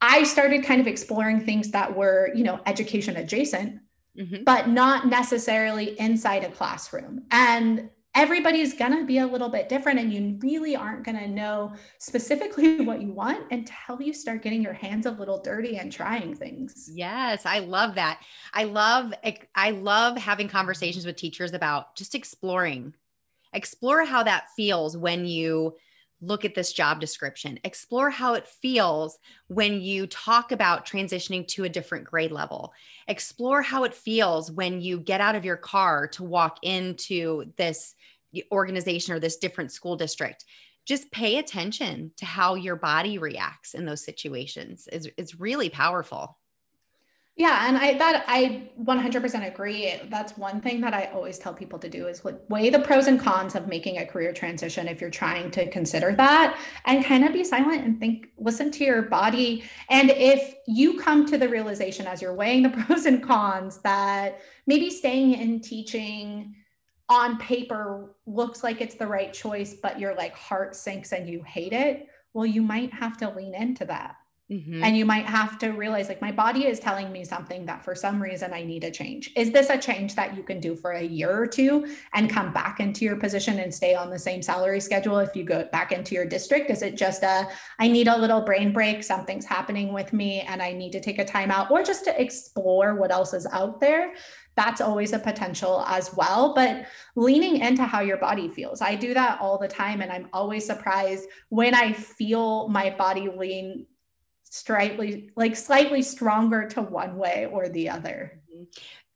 I 0.00 0.24
started 0.24 0.64
kind 0.64 0.80
of 0.80 0.86
exploring 0.86 1.44
things 1.44 1.70
that 1.70 1.96
were, 1.96 2.30
you 2.34 2.44
know, 2.44 2.60
education 2.66 3.16
adjacent, 3.16 3.80
mm-hmm. 4.18 4.44
but 4.44 4.68
not 4.68 5.06
necessarily 5.06 5.98
inside 5.98 6.44
a 6.44 6.50
classroom. 6.50 7.24
And 7.30 7.90
everybody's 8.16 8.72
going 8.72 8.96
to 8.96 9.04
be 9.04 9.18
a 9.18 9.26
little 9.26 9.50
bit 9.50 9.68
different 9.68 10.00
and 10.00 10.12
you 10.12 10.38
really 10.40 10.74
aren't 10.74 11.04
going 11.04 11.18
to 11.18 11.28
know 11.28 11.72
specifically 11.98 12.80
what 12.84 13.02
you 13.02 13.12
want 13.12 13.52
until 13.52 14.00
you 14.00 14.12
start 14.12 14.42
getting 14.42 14.62
your 14.62 14.72
hands 14.72 15.04
a 15.04 15.10
little 15.10 15.40
dirty 15.42 15.76
and 15.76 15.92
trying 15.92 16.34
things. 16.34 16.90
Yes, 16.92 17.44
I 17.44 17.58
love 17.58 17.94
that. 17.96 18.20
I 18.54 18.64
love 18.64 19.12
I 19.54 19.70
love 19.70 20.16
having 20.16 20.48
conversations 20.48 21.04
with 21.04 21.16
teachers 21.16 21.52
about 21.52 21.94
just 21.94 22.14
exploring. 22.14 22.94
Explore 23.52 24.04
how 24.04 24.22
that 24.22 24.48
feels 24.56 24.96
when 24.96 25.26
you 25.26 25.76
look 26.20 26.44
at 26.44 26.54
this 26.54 26.72
job 26.72 27.00
description, 27.00 27.58
explore 27.64 28.10
how 28.10 28.34
it 28.34 28.46
feels 28.46 29.18
when 29.48 29.80
you 29.80 30.06
talk 30.06 30.52
about 30.52 30.86
transitioning 30.86 31.46
to 31.48 31.64
a 31.64 31.68
different 31.68 32.04
grade 32.04 32.32
level, 32.32 32.72
explore 33.06 33.62
how 33.62 33.84
it 33.84 33.94
feels 33.94 34.50
when 34.50 34.80
you 34.80 34.98
get 34.98 35.20
out 35.20 35.34
of 35.34 35.44
your 35.44 35.56
car 35.56 36.08
to 36.08 36.24
walk 36.24 36.58
into 36.62 37.44
this 37.56 37.94
organization 38.50 39.14
or 39.14 39.20
this 39.20 39.36
different 39.36 39.72
school 39.72 39.96
district. 39.96 40.44
Just 40.86 41.10
pay 41.10 41.38
attention 41.38 42.12
to 42.16 42.24
how 42.24 42.54
your 42.54 42.76
body 42.76 43.18
reacts 43.18 43.74
in 43.74 43.86
those 43.86 44.04
situations. 44.04 44.88
It's, 44.90 45.08
it's 45.16 45.40
really 45.40 45.68
powerful. 45.68 46.38
Yeah, 47.38 47.68
and 47.68 47.76
I 47.76 47.98
that 47.98 48.24
I 48.26 48.70
100% 48.82 49.46
agree. 49.46 49.92
That's 50.08 50.38
one 50.38 50.62
thing 50.62 50.80
that 50.80 50.94
I 50.94 51.10
always 51.12 51.38
tell 51.38 51.52
people 51.52 51.78
to 51.80 51.88
do 51.88 52.06
is 52.08 52.22
weigh 52.48 52.70
the 52.70 52.78
pros 52.78 53.08
and 53.08 53.20
cons 53.20 53.54
of 53.54 53.68
making 53.68 53.98
a 53.98 54.06
career 54.06 54.32
transition 54.32 54.88
if 54.88 55.02
you're 55.02 55.10
trying 55.10 55.50
to 55.50 55.68
consider 55.70 56.14
that 56.14 56.58
and 56.86 57.04
kind 57.04 57.26
of 57.26 57.34
be 57.34 57.44
silent 57.44 57.84
and 57.84 58.00
think 58.00 58.28
listen 58.38 58.70
to 58.70 58.84
your 58.84 59.02
body 59.02 59.64
and 59.90 60.10
if 60.10 60.54
you 60.66 60.98
come 60.98 61.26
to 61.26 61.36
the 61.36 61.46
realization 61.46 62.06
as 62.06 62.22
you're 62.22 62.32
weighing 62.34 62.62
the 62.62 62.70
pros 62.86 63.04
and 63.04 63.22
cons 63.22 63.78
that 63.82 64.40
maybe 64.66 64.88
staying 64.88 65.34
in 65.34 65.60
teaching 65.60 66.54
on 67.10 67.36
paper 67.38 68.14
looks 68.26 68.64
like 68.64 68.80
it's 68.80 68.94
the 68.94 69.06
right 69.06 69.34
choice 69.34 69.74
but 69.74 70.00
your 70.00 70.14
like 70.14 70.34
heart 70.34 70.74
sinks 70.74 71.12
and 71.12 71.28
you 71.28 71.42
hate 71.42 71.74
it, 71.74 72.08
well 72.32 72.46
you 72.46 72.62
might 72.62 72.92
have 72.94 73.18
to 73.18 73.28
lean 73.30 73.54
into 73.54 73.84
that 73.84 74.16
Mm-hmm. 74.50 74.84
And 74.84 74.96
you 74.96 75.04
might 75.04 75.26
have 75.26 75.58
to 75.58 75.70
realize 75.70 76.08
like 76.08 76.20
my 76.20 76.30
body 76.30 76.66
is 76.66 76.78
telling 76.78 77.10
me 77.10 77.24
something 77.24 77.66
that 77.66 77.82
for 77.82 77.96
some 77.96 78.22
reason 78.22 78.52
I 78.54 78.62
need 78.62 78.84
a 78.84 78.92
change. 78.92 79.32
Is 79.34 79.50
this 79.50 79.70
a 79.70 79.78
change 79.78 80.14
that 80.14 80.36
you 80.36 80.44
can 80.44 80.60
do 80.60 80.76
for 80.76 80.92
a 80.92 81.02
year 81.02 81.36
or 81.36 81.48
two 81.48 81.88
and 82.14 82.30
come 82.30 82.52
back 82.52 82.78
into 82.78 83.04
your 83.04 83.16
position 83.16 83.58
and 83.58 83.74
stay 83.74 83.96
on 83.96 84.08
the 84.08 84.18
same 84.20 84.42
salary 84.42 84.78
schedule 84.78 85.18
if 85.18 85.34
you 85.34 85.42
go 85.42 85.64
back 85.72 85.90
into 85.90 86.14
your 86.14 86.26
district? 86.26 86.70
Is 86.70 86.82
it 86.82 86.96
just 86.96 87.24
a 87.24 87.48
I 87.80 87.88
need 87.88 88.06
a 88.06 88.16
little 88.16 88.40
brain 88.40 88.72
break, 88.72 89.02
something's 89.02 89.44
happening 89.44 89.92
with 89.92 90.12
me 90.12 90.42
and 90.42 90.62
I 90.62 90.72
need 90.72 90.92
to 90.92 91.00
take 91.00 91.18
a 91.18 91.24
time 91.24 91.50
out 91.50 91.72
or 91.72 91.82
just 91.82 92.04
to 92.04 92.20
explore 92.20 92.94
what 92.94 93.10
else 93.10 93.34
is 93.34 93.46
out 93.46 93.80
there? 93.80 94.14
That's 94.54 94.80
always 94.80 95.12
a 95.12 95.18
potential 95.18 95.84
as 95.88 96.14
well. 96.14 96.54
But 96.54 96.86
leaning 97.16 97.56
into 97.56 97.82
how 97.82 98.00
your 98.00 98.16
body 98.18 98.46
feels. 98.46 98.80
I 98.80 98.94
do 98.94 99.12
that 99.12 99.40
all 99.40 99.58
the 99.58 99.66
time 99.66 100.02
and 100.02 100.12
I'm 100.12 100.28
always 100.32 100.64
surprised 100.64 101.24
when 101.48 101.74
I 101.74 101.92
feel 101.92 102.68
my 102.68 102.90
body 102.90 103.28
lean 103.28 103.86
slightly 104.56 105.30
like 105.36 105.56
slightly 105.56 106.02
stronger 106.02 106.68
to 106.68 106.82
one 106.82 107.16
way 107.16 107.48
or 107.50 107.68
the 107.68 107.88
other. 107.88 108.40
Mm-hmm. 108.52 108.64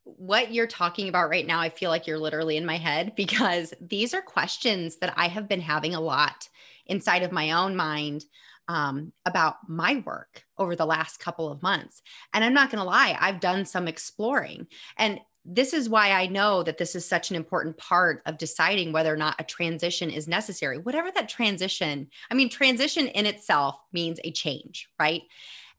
what 0.05 0.53
you're 0.53 0.67
talking 0.67 1.09
about 1.09 1.31
right 1.31 1.47
now 1.47 1.61
i 1.61 1.71
feel 1.71 1.91
like 1.91 2.07
you're 2.07 2.19
literally 2.19 2.57
in 2.57 2.67
my 2.67 2.77
head 2.77 3.15
because 3.17 3.73
these 3.81 4.15
are 4.15 4.23
questions 4.23 4.97
that 4.97 5.15
i 5.17 5.29
have 5.29 5.49
been 5.49 5.61
having 5.61 5.95
a 5.95 6.01
lot 6.01 6.49
inside 6.87 7.23
of 7.23 7.33
my 7.33 7.53
own 7.53 7.77
mind 7.77 8.25
um, 8.69 9.13
about 9.27 9.57
my 9.69 10.01
work 10.07 10.45
over 10.57 10.77
the 10.77 10.87
last 10.87 11.19
couple 11.19 11.51
of 11.51 11.63
months. 11.63 12.03
And 12.33 12.45
i'm 12.45 12.55
not 12.55 12.71
going 12.71 12.79
to 12.79 12.85
lie 12.85 13.17
i've 13.19 13.41
done 13.41 13.65
some 13.65 13.89
exploring. 13.89 14.67
And 14.97 15.21
this 15.53 15.73
is 15.73 15.89
why 15.89 16.13
I 16.13 16.27
know 16.27 16.63
that 16.63 16.79
this 16.79 16.95
is 16.95 17.05
such 17.05 17.31
an 17.31 17.37
important 17.37 17.77
part 17.77 18.23
of 18.25 18.39
deciding 18.39 18.93
whether 18.93 19.13
or 19.13 19.17
not 19.17 19.35
a 19.41 19.45
transition 19.45 20.09
is 20.09 20.29
necessary. 20.29 20.79
Whatever 20.79 21.11
that 21.11 21.29
transition, 21.29 22.09
I 22.31 22.35
mean, 22.35 22.49
transition 22.49 23.09
in 23.09 23.27
itself 23.27 23.77
means 23.93 24.21
a 24.23 24.31
change, 24.31 24.89
right? 24.99 25.23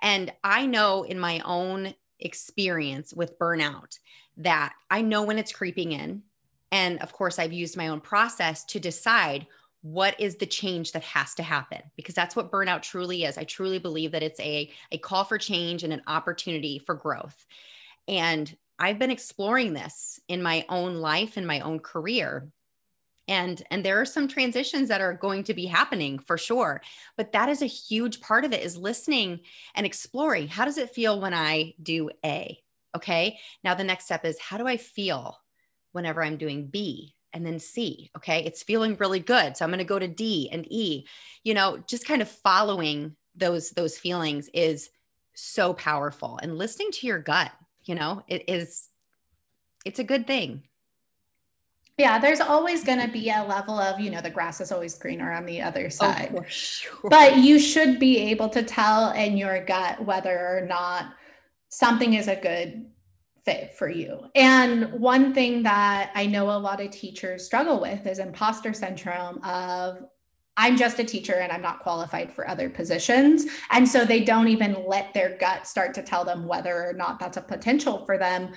And 0.01 0.34
I 0.43 0.65
know 0.65 1.03
in 1.03 1.17
my 1.17 1.41
own 1.45 1.93
experience 2.19 3.13
with 3.13 3.39
burnout 3.39 3.97
that 4.38 4.73
I 4.89 5.01
know 5.01 5.23
when 5.23 5.39
it's 5.39 5.53
creeping 5.53 5.93
in. 5.93 6.23
And 6.73 6.99
of 6.99 7.13
course, 7.13 7.39
I've 7.39 7.53
used 7.53 7.77
my 7.77 7.88
own 7.88 8.01
process 8.01 8.65
to 8.65 8.79
decide 8.79 9.47
what 9.84 10.19
is 10.19 10.36
the 10.36 10.45
change 10.45 10.91
that 10.91 11.03
has 11.03 11.34
to 11.36 11.43
happen 11.43 11.81
because 11.95 12.13
that's 12.13 12.36
what 12.36 12.51
burnout 12.51 12.81
truly 12.81 13.23
is. 13.23 13.38
I 13.38 13.45
truly 13.45 13.79
believe 13.79 14.12
that 14.12 14.21
it's 14.21 14.39
a, 14.41 14.69
a 14.91 14.97
call 14.97 15.23
for 15.23 15.38
change 15.38 15.84
and 15.84 15.93
an 15.93 16.01
opportunity 16.07 16.77
for 16.77 16.93
growth. 16.93 17.45
And 18.07 18.55
I've 18.82 18.98
been 18.98 19.12
exploring 19.12 19.74
this 19.74 20.20
in 20.28 20.41
my 20.41 20.65
own 20.67 20.96
life 20.96 21.38
and 21.38 21.46
my 21.46 21.60
own 21.60 21.80
career. 21.80 22.50
And, 23.28 23.62
and 23.70 23.86
there 23.86 24.02
are 24.02 24.06
some 24.06 24.28
transitions 24.28 24.89
that 24.89 25.00
are 25.00 25.13
going 25.13 25.44
to 25.46 25.54
be 25.54 25.67
happening 25.67 26.17
for 26.17 26.38
sure 26.38 26.82
but 27.15 27.32
that 27.32 27.48
is 27.48 27.62
a 27.62 27.67
huge 27.67 28.20
part 28.20 28.44
of 28.44 28.52
it 28.52 28.63
is 28.63 28.76
listening 28.76 29.41
and 29.76 29.86
exploring 29.86 30.48
how 30.48 30.65
does 30.65 30.80
it 30.80 30.89
feel 30.89 31.22
when 31.22 31.34
i 31.34 31.74
do 31.82 32.10
a 32.26 32.60
okay 32.98 33.38
now 33.63 33.76
the 33.76 33.84
next 33.84 34.06
step 34.06 34.26
is 34.26 34.39
how 34.39 34.58
do 34.58 34.67
i 34.67 34.76
feel 34.76 35.38
whenever 35.91 36.22
i'm 36.24 36.36
doing 36.36 36.67
b 36.67 37.15
and 37.34 37.46
then 37.46 37.60
C. 37.60 38.10
Okay. 38.17 38.44
It's 38.44 38.63
feeling 38.63 38.98
really 38.98 39.20
good. 39.20 39.56
So 39.56 39.63
I'm 39.63 39.72
going 39.72 39.80
to 39.80 39.86
go 39.86 40.00
to 40.00 40.08
D 40.08 40.50
and 40.52 40.65
E. 40.70 41.08
You 41.44 41.54
know, 41.54 41.78
just 41.88 42.06
kind 42.06 42.22
of 42.22 42.30
following 42.30 43.15
those 43.36 43.72
those 43.72 43.98
feelings 43.98 44.50
is 44.54 44.89
so 45.34 45.74
powerful 45.74 46.39
and 46.41 46.58
listening 46.58 46.91
to 46.91 47.08
your 47.08 47.20
gut 47.20 47.52
you 47.86 47.96
know 47.96 48.24
it 48.28 48.46
is 48.48 48.89
it's 49.86 50.00
a 50.00 50.04
good 50.04 50.28
thing. 50.28 50.63
Yeah 51.98 52.20
there's 52.20 52.39
always 52.39 52.84
going 52.84 53.02
to 53.02 53.12
be 53.12 53.30
a 53.30 53.44
level 53.44 53.80
of 53.80 54.00
you 54.00 54.10
know 54.10 54.22
the 54.22 54.30
grass 54.30 54.62
is 54.62 54.72
always 54.72 54.98
greener 54.98 55.32
on 55.32 55.46
the 55.46 55.62
other 55.62 55.86
oh, 55.86 55.89
side. 55.89 56.34
oh, 56.36 56.44
sure. 56.48 57.10
but 57.10 57.38
you 57.38 57.60
should 57.60 58.00
be 58.00 58.17
able 58.17 58.50
to 58.50 58.63
tell 58.63 59.12
in 59.12 59.38
your 59.38 59.63
gut 59.65 60.04
whether 60.04 60.58
or 60.58 60.65
not 60.67 61.13
something 61.70 62.13
is 62.13 62.28
a 62.28 62.36
good 62.36 62.86
fit 63.44 63.74
for 63.74 63.89
you. 63.89 64.30
And 64.36 64.94
one 64.94 65.34
thing 65.34 65.63
that 65.63 66.12
i 66.15 66.26
know 66.26 66.52
a 66.52 66.58
lot 66.58 66.82
of 66.82 66.91
teachers 66.91 67.46
struggle 67.46 67.80
with 67.80 68.06
is 68.06 68.20
imposter 68.20 68.74
syndrome 68.74 69.44
of 69.44 70.04
I'm 70.62 70.78
just 70.78 71.00
a 71.00 71.04
teacher 71.04 71.34
and 71.34 71.52
I'm 71.52 71.63
not 71.63 71.80
qualified 71.80 72.32
for 72.32 72.47
other 72.47 72.69
positions. 72.69 73.47
And 73.71 73.89
so 73.89 74.06
they 74.06 74.24
don't 74.24 74.47
even 74.47 74.86
let 74.86 75.12
their 75.12 75.36
gut 75.38 75.65
start 75.65 75.95
to 75.95 76.04
tell 76.04 76.24
them 76.24 76.45
whether 76.45 76.88
or 76.88 76.93
not 76.93 77.19
that's 77.19 77.38
a 77.38 77.41
potential 77.41 78.06
for 78.06 78.19
them. 78.19 78.52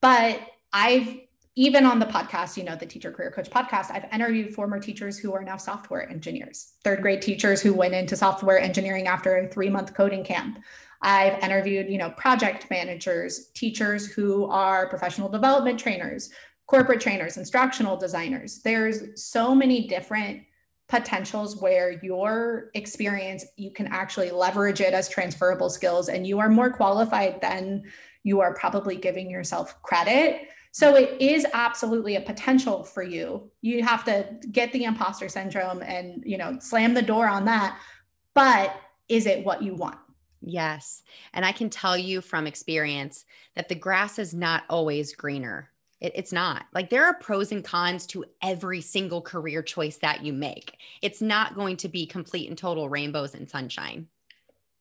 But 0.00 0.40
I've 0.72 1.18
even 1.56 1.84
on 1.84 1.98
the 1.98 2.06
podcast, 2.06 2.56
you 2.56 2.64
know, 2.64 2.76
the 2.76 2.86
Teacher 2.86 3.12
Career 3.12 3.30
Coach 3.30 3.50
podcast, 3.50 3.90
I've 3.90 4.10
interviewed 4.10 4.54
former 4.54 4.80
teachers 4.80 5.18
who 5.18 5.34
are 5.34 5.44
now 5.44 5.58
software 5.58 6.08
engineers, 6.08 6.72
third 6.82 7.02
grade 7.02 7.20
teachers 7.20 7.60
who 7.60 7.74
went 7.74 7.92
into 7.92 8.16
software 8.16 8.58
engineering 8.58 9.06
after 9.06 9.36
a 9.36 9.46
three 9.46 9.68
month 9.68 9.92
coding 9.92 10.24
camp. 10.24 10.60
I've 11.02 11.42
interviewed, 11.42 11.90
you 11.90 11.98
know, 11.98 12.10
project 12.12 12.70
managers, 12.70 13.48
teachers 13.48 14.06
who 14.06 14.46
are 14.46 14.88
professional 14.88 15.28
development 15.28 15.78
trainers, 15.78 16.30
corporate 16.66 17.02
trainers, 17.02 17.36
instructional 17.36 17.98
designers. 17.98 18.62
There's 18.62 19.22
so 19.22 19.54
many 19.54 19.86
different 19.86 20.44
potentials 20.90 21.60
where 21.60 21.92
your 22.02 22.70
experience 22.74 23.46
you 23.56 23.70
can 23.70 23.86
actually 23.86 24.30
leverage 24.32 24.80
it 24.80 24.92
as 24.92 25.08
transferable 25.08 25.70
skills 25.70 26.08
and 26.08 26.26
you 26.26 26.40
are 26.40 26.48
more 26.48 26.70
qualified 26.70 27.40
than 27.40 27.84
you 28.24 28.40
are 28.40 28.54
probably 28.54 28.96
giving 28.96 29.30
yourself 29.30 29.80
credit. 29.82 30.48
So 30.72 30.96
it 30.96 31.20
is 31.20 31.46
absolutely 31.52 32.16
a 32.16 32.20
potential 32.20 32.82
for 32.84 33.02
you. 33.02 33.50
You 33.62 33.82
have 33.84 34.04
to 34.04 34.26
get 34.50 34.72
the 34.72 34.84
imposter 34.84 35.28
syndrome 35.28 35.80
and 35.82 36.22
you 36.26 36.36
know 36.36 36.58
slam 36.60 36.94
the 36.94 37.02
door 37.02 37.28
on 37.28 37.44
that. 37.44 37.78
But 38.34 38.74
is 39.08 39.26
it 39.26 39.44
what 39.44 39.62
you 39.62 39.74
want? 39.74 39.98
Yes. 40.42 41.02
And 41.34 41.44
i 41.44 41.52
can 41.52 41.70
tell 41.70 41.96
you 41.96 42.20
from 42.20 42.46
experience 42.46 43.24
that 43.54 43.68
the 43.68 43.74
grass 43.74 44.18
is 44.18 44.34
not 44.34 44.64
always 44.68 45.14
greener 45.14 45.70
it, 46.00 46.12
it's 46.14 46.32
not 46.32 46.64
like 46.74 46.90
there 46.90 47.04
are 47.04 47.14
pros 47.14 47.52
and 47.52 47.64
cons 47.64 48.06
to 48.08 48.24
every 48.42 48.80
single 48.80 49.20
career 49.20 49.62
choice 49.62 49.96
that 49.98 50.24
you 50.24 50.32
make. 50.32 50.76
It's 51.02 51.20
not 51.20 51.54
going 51.54 51.76
to 51.78 51.88
be 51.88 52.06
complete 52.06 52.48
and 52.48 52.58
total 52.58 52.88
rainbows 52.88 53.34
and 53.34 53.48
sunshine. 53.48 54.08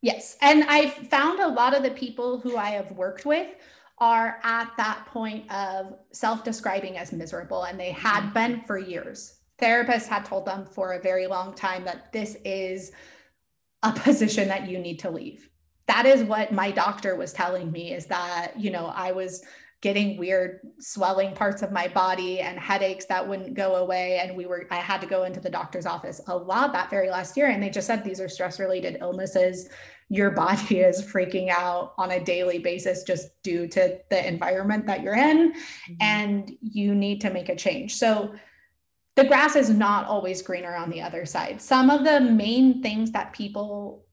Yes. 0.02 0.38
And 0.42 0.64
I've 0.64 0.94
found 0.94 1.40
a 1.40 1.48
lot 1.48 1.76
of 1.76 1.84
the 1.84 1.92
people 1.92 2.40
who 2.40 2.56
I 2.56 2.70
have 2.70 2.92
worked 2.92 3.26
with 3.26 3.56
are 3.98 4.40
at 4.44 4.72
that 4.78 5.06
point 5.08 5.52
of 5.52 5.94
self 6.12 6.44
describing 6.44 6.98
as 6.98 7.12
miserable, 7.12 7.64
and 7.64 7.80
they 7.80 7.92
had 7.92 8.22
mm-hmm. 8.22 8.34
been 8.34 8.62
for 8.62 8.78
years. 8.78 9.40
Therapists 9.62 10.08
had 10.08 10.24
told 10.24 10.46
them 10.46 10.66
for 10.66 10.94
a 10.94 11.02
very 11.02 11.28
long 11.28 11.54
time 11.54 11.84
that 11.84 12.14
this 12.14 12.38
is 12.46 12.94
a 13.84 13.92
position 13.96 14.48
that 14.48 14.70
you 14.70 14.80
need 14.80 15.00
to 15.00 15.10
leave. 15.10 15.50
That 15.88 16.06
is 16.06 16.24
what 16.24 16.54
my 16.54 16.72
doctor 16.72 17.16
was 17.16 17.34
telling 17.34 17.72
me 17.72 17.94
is 17.94 18.06
that, 18.06 18.58
you 18.58 18.70
know, 18.70 18.86
I 18.86 19.12
was 19.12 19.44
getting 19.82 20.18
weird 20.18 20.60
swelling 20.80 21.34
parts 21.34 21.62
of 21.62 21.72
my 21.72 21.88
body 21.88 22.42
and 22.42 22.60
headaches 22.60 23.06
that 23.06 23.26
wouldn't 23.26 23.54
go 23.54 23.76
away. 23.76 24.20
And 24.20 24.36
we 24.36 24.46
were 24.46 24.68
i 24.72 24.76
had 24.76 25.00
to 25.02 25.08
go 25.08 25.24
into 25.24 25.40
the 25.40 25.50
doctor's 25.50 25.86
office 25.86 26.20
a 26.28 26.36
lot 26.36 26.74
that 26.74 26.90
very 26.90 27.10
last 27.10 27.38
year. 27.38 27.48
And 27.48 27.64
they 27.64 27.70
just 27.70 27.88
said 27.88 28.04
these 28.04 28.20
are 28.20 28.28
stress 28.28 28.60
related 28.60 28.98
illnesses. 29.00 29.70
Your 30.10 30.32
body 30.32 30.80
is 30.82 31.02
freaking 31.02 31.50
out 31.50 31.94
on 31.98 32.12
a 32.12 32.24
daily 32.24 32.60
basis 32.60 33.04
just 33.04 33.42
due 33.42 33.68
to 33.70 34.00
the 34.10 34.28
environment 34.28 34.86
that 34.88 35.02
you're 35.02 35.16
in 35.16 35.54
mm-hmm. 35.54 35.94
and 36.02 36.52
you 36.62 36.94
need 36.94 37.22
to 37.22 37.30
make 37.30 37.48
a 37.48 37.56
change. 37.56 37.96
So 37.96 38.34
the 39.16 39.26
grass 39.26 39.56
is 39.56 39.70
not 39.70 40.08
always 40.08 40.42
greener 40.42 40.76
on 40.76 40.90
the 40.90 41.02
other 41.02 41.26
side. 41.26 41.62
Some 41.62 41.90
of 41.90 42.04
the 42.04 42.20
main 42.20 42.82
things 42.82 43.12
that 43.12 43.34
people 43.34 44.06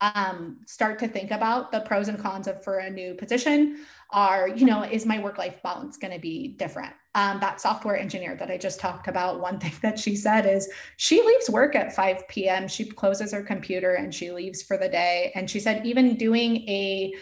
um, 0.00 0.60
start 0.66 0.98
to 1.00 1.08
think 1.08 1.30
about 1.30 1.72
the 1.72 1.80
pros 1.80 2.08
and 2.08 2.18
cons 2.18 2.46
of 2.46 2.62
for 2.62 2.78
a 2.78 2.90
new 2.90 3.14
position 3.14 3.78
are 4.10 4.48
you 4.48 4.64
know 4.64 4.82
is 4.82 5.04
my 5.04 5.18
work 5.18 5.36
life 5.36 5.62
balance 5.62 5.96
going 5.96 6.12
to 6.12 6.18
be 6.18 6.48
different 6.48 6.94
um, 7.18 7.40
that 7.40 7.60
software 7.60 7.98
engineer 7.98 8.36
that 8.36 8.48
I 8.48 8.56
just 8.56 8.78
talked 8.78 9.08
about, 9.08 9.40
one 9.40 9.58
thing 9.58 9.72
that 9.82 9.98
she 9.98 10.14
said 10.14 10.46
is 10.46 10.70
she 10.98 11.20
leaves 11.20 11.50
work 11.50 11.74
at 11.74 11.92
5 11.92 12.28
p.m. 12.28 12.68
She 12.68 12.84
closes 12.84 13.32
her 13.32 13.42
computer 13.42 13.94
and 13.94 14.14
she 14.14 14.30
leaves 14.30 14.62
for 14.62 14.76
the 14.76 14.88
day. 14.88 15.32
And 15.34 15.50
she 15.50 15.58
said, 15.58 15.84
even 15.84 16.14
doing 16.14 16.58
a 16.68 17.12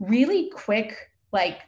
really 0.00 0.50
quick, 0.50 1.10
like 1.30 1.60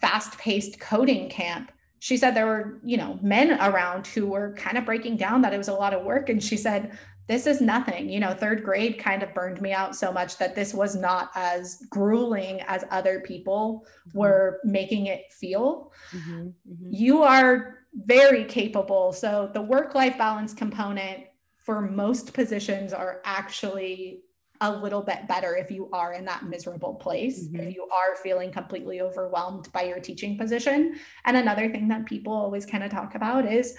fast 0.00 0.38
paced 0.38 0.80
coding 0.80 1.30
camp, 1.30 1.70
she 2.00 2.16
said 2.16 2.34
there 2.34 2.46
were, 2.46 2.80
you 2.82 2.96
know, 2.96 3.18
men 3.22 3.60
around 3.60 4.08
who 4.08 4.26
were 4.26 4.54
kind 4.54 4.76
of 4.76 4.84
breaking 4.84 5.16
down 5.16 5.42
that 5.42 5.54
it 5.54 5.58
was 5.58 5.68
a 5.68 5.72
lot 5.72 5.94
of 5.94 6.02
work. 6.02 6.30
And 6.30 6.42
she 6.42 6.56
said, 6.56 6.98
this 7.30 7.46
is 7.46 7.60
nothing. 7.60 8.08
You 8.08 8.18
know, 8.18 8.34
third 8.34 8.64
grade 8.64 8.98
kind 8.98 9.22
of 9.22 9.32
burned 9.32 9.62
me 9.62 9.72
out 9.72 9.94
so 9.94 10.10
much 10.10 10.36
that 10.38 10.56
this 10.56 10.74
was 10.74 10.96
not 10.96 11.30
as 11.36 11.80
grueling 11.88 12.60
as 12.62 12.84
other 12.90 13.20
people 13.20 13.86
mm-hmm. 14.08 14.18
were 14.18 14.60
making 14.64 15.06
it 15.06 15.30
feel. 15.30 15.92
Mm-hmm. 16.10 16.40
Mm-hmm. 16.40 16.88
You 16.90 17.22
are 17.22 17.84
very 17.94 18.44
capable. 18.46 19.12
So 19.12 19.48
the 19.54 19.62
work 19.62 19.94
life 19.94 20.18
balance 20.18 20.52
component 20.52 21.22
for 21.62 21.80
most 21.80 22.34
positions 22.34 22.92
are 22.92 23.20
actually 23.24 24.22
a 24.60 24.76
little 24.76 25.00
bit 25.00 25.28
better 25.28 25.54
if 25.54 25.70
you 25.70 25.88
are 25.92 26.12
in 26.12 26.24
that 26.24 26.46
miserable 26.46 26.94
place, 26.94 27.44
mm-hmm. 27.44 27.60
if 27.60 27.74
you 27.76 27.86
are 27.92 28.16
feeling 28.16 28.50
completely 28.50 29.02
overwhelmed 29.02 29.70
by 29.72 29.84
your 29.84 30.00
teaching 30.00 30.36
position. 30.36 30.98
And 31.26 31.36
another 31.36 31.70
thing 31.70 31.86
that 31.88 32.06
people 32.06 32.32
always 32.32 32.66
kind 32.66 32.82
of 32.82 32.90
talk 32.90 33.14
about 33.14 33.46
is 33.46 33.76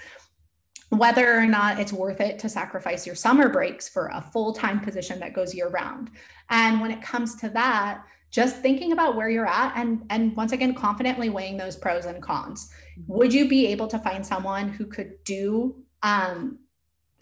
whether 0.91 1.37
or 1.37 1.45
not 1.45 1.79
it's 1.79 1.93
worth 1.93 2.19
it 2.19 2.37
to 2.37 2.49
sacrifice 2.49 3.05
your 3.05 3.15
summer 3.15 3.47
breaks 3.47 3.87
for 3.87 4.07
a 4.07 4.21
full 4.21 4.53
time 4.53 4.79
position 4.81 5.19
that 5.19 5.33
goes 5.33 5.55
year 5.55 5.69
round. 5.69 6.11
And 6.49 6.81
when 6.81 6.91
it 6.91 7.01
comes 7.01 7.35
to 7.37 7.49
that, 7.49 8.03
just 8.29 8.57
thinking 8.57 8.91
about 8.91 9.15
where 9.15 9.29
you're 9.29 9.47
at 9.47 9.73
and 9.77 10.03
and 10.09 10.35
once 10.35 10.51
again 10.51 10.73
confidently 10.73 11.29
weighing 11.29 11.57
those 11.57 11.75
pros 11.75 12.05
and 12.05 12.21
cons 12.21 12.69
mm-hmm. 12.97 13.13
would 13.13 13.33
you 13.33 13.47
be 13.47 13.67
able 13.67 13.87
to 13.87 13.99
find 13.99 14.25
someone 14.25 14.69
who 14.69 14.85
could 14.85 15.21
do 15.25 15.75
um, 16.01 16.57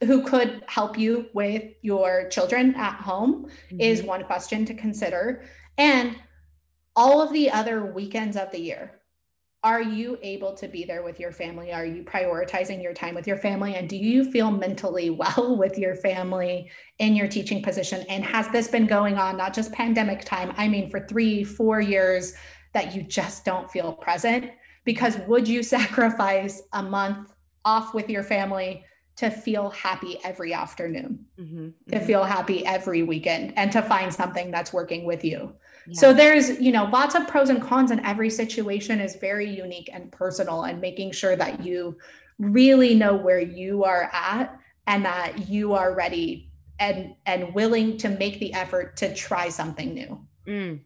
who 0.02 0.24
could 0.24 0.64
help 0.68 0.98
you 0.98 1.28
with 1.34 1.64
your 1.82 2.30
children 2.30 2.74
at 2.76 3.02
home 3.02 3.46
mm-hmm. 3.46 3.82
is 3.82 4.04
one 4.04 4.24
question 4.24 4.66
to 4.66 4.74
consider 4.74 5.44
and 5.78 6.16
all 6.96 7.22
of 7.22 7.34
the 7.34 7.50
other 7.50 7.86
weekends 7.86 8.38
of 8.38 8.52
the 8.52 8.60
year 8.60 8.99
are 9.64 9.82
you 9.82 10.18
able 10.22 10.54
to 10.54 10.68
be 10.68 10.86
there 10.86 11.04
with 11.04 11.20
your 11.20 11.34
family? 11.34 11.74
Are 11.74 11.86
you 11.86 12.04
prioritizing 12.04 12.82
your 12.82 12.94
time 12.94 13.14
with 13.14 13.28
your 13.28 13.38
family? 13.38 13.76
And 13.76 13.90
do 13.90 13.98
you 13.98 14.30
feel 14.32 14.52
mentally 14.52 15.10
well 15.10 15.58
with 15.58 15.78
your 15.78 15.96
family 15.96 16.70
in 17.00 17.16
your 17.16 17.28
teaching 17.28 17.62
position? 17.62 18.06
And 18.08 18.24
has 18.24 18.48
this 18.50 18.68
been 18.70 18.88
going 18.88 19.18
on, 19.18 19.38
not 19.38 19.54
just 19.54 19.74
pandemic 19.74 20.24
time, 20.24 20.54
I 20.58 20.68
mean, 20.68 20.90
for 20.90 21.02
three, 21.02 21.44
four 21.44 21.82
years 21.82 22.34
that 22.74 22.96
you 22.96 23.02
just 23.04 23.44
don't 23.44 23.70
feel 23.70 23.94
present? 23.94 24.52
Because 24.86 25.18
would 25.28 25.48
you 25.48 25.62
sacrifice 25.78 26.62
a 26.74 26.82
month 26.82 27.34
off 27.66 27.94
with 27.94 28.10
your 28.10 28.24
family 28.24 28.86
to 29.18 29.30
feel 29.30 29.70
happy 29.72 30.18
every 30.24 30.54
afternoon, 30.54 31.26
mm-hmm, 31.38 31.58
mm-hmm. 31.58 31.92
to 31.92 32.00
feel 32.00 32.24
happy 32.24 32.66
every 32.66 33.04
weekend, 33.04 33.52
and 33.58 33.70
to 33.74 33.82
find 33.82 34.14
something 34.14 34.50
that's 34.50 34.72
working 34.72 35.04
with 35.04 35.26
you? 35.26 35.54
So 35.94 36.14
there's, 36.14 36.60
you 36.60 36.72
know, 36.72 36.86
lots 36.86 37.16
of 37.16 37.28
pros 37.28 37.50
and 37.50 37.62
cons, 37.62 37.92
and 37.92 38.02
every 38.02 38.30
situation 38.30 39.00
is 39.00 39.16
very 39.16 39.50
unique 39.50 39.90
and 39.92 40.12
personal, 40.12 40.64
and 40.64 40.80
making 40.82 41.12
sure 41.12 41.36
that 41.36 41.64
you 41.64 41.98
really 42.38 42.96
know 42.96 43.16
where 43.16 43.40
you 43.40 43.84
are 43.84 44.10
at 44.14 44.60
and 44.88 45.06
that 45.06 45.50
you 45.50 45.74
are 45.74 45.94
ready 45.94 46.50
and 46.80 47.16
and 47.26 47.54
willing 47.54 47.98
to 47.98 48.10
make 48.10 48.40
the 48.40 48.54
effort 48.54 48.98
to 48.98 49.14
try 49.14 49.50
something 49.50 49.94
new. 49.94 50.26
Mm. 50.48 50.80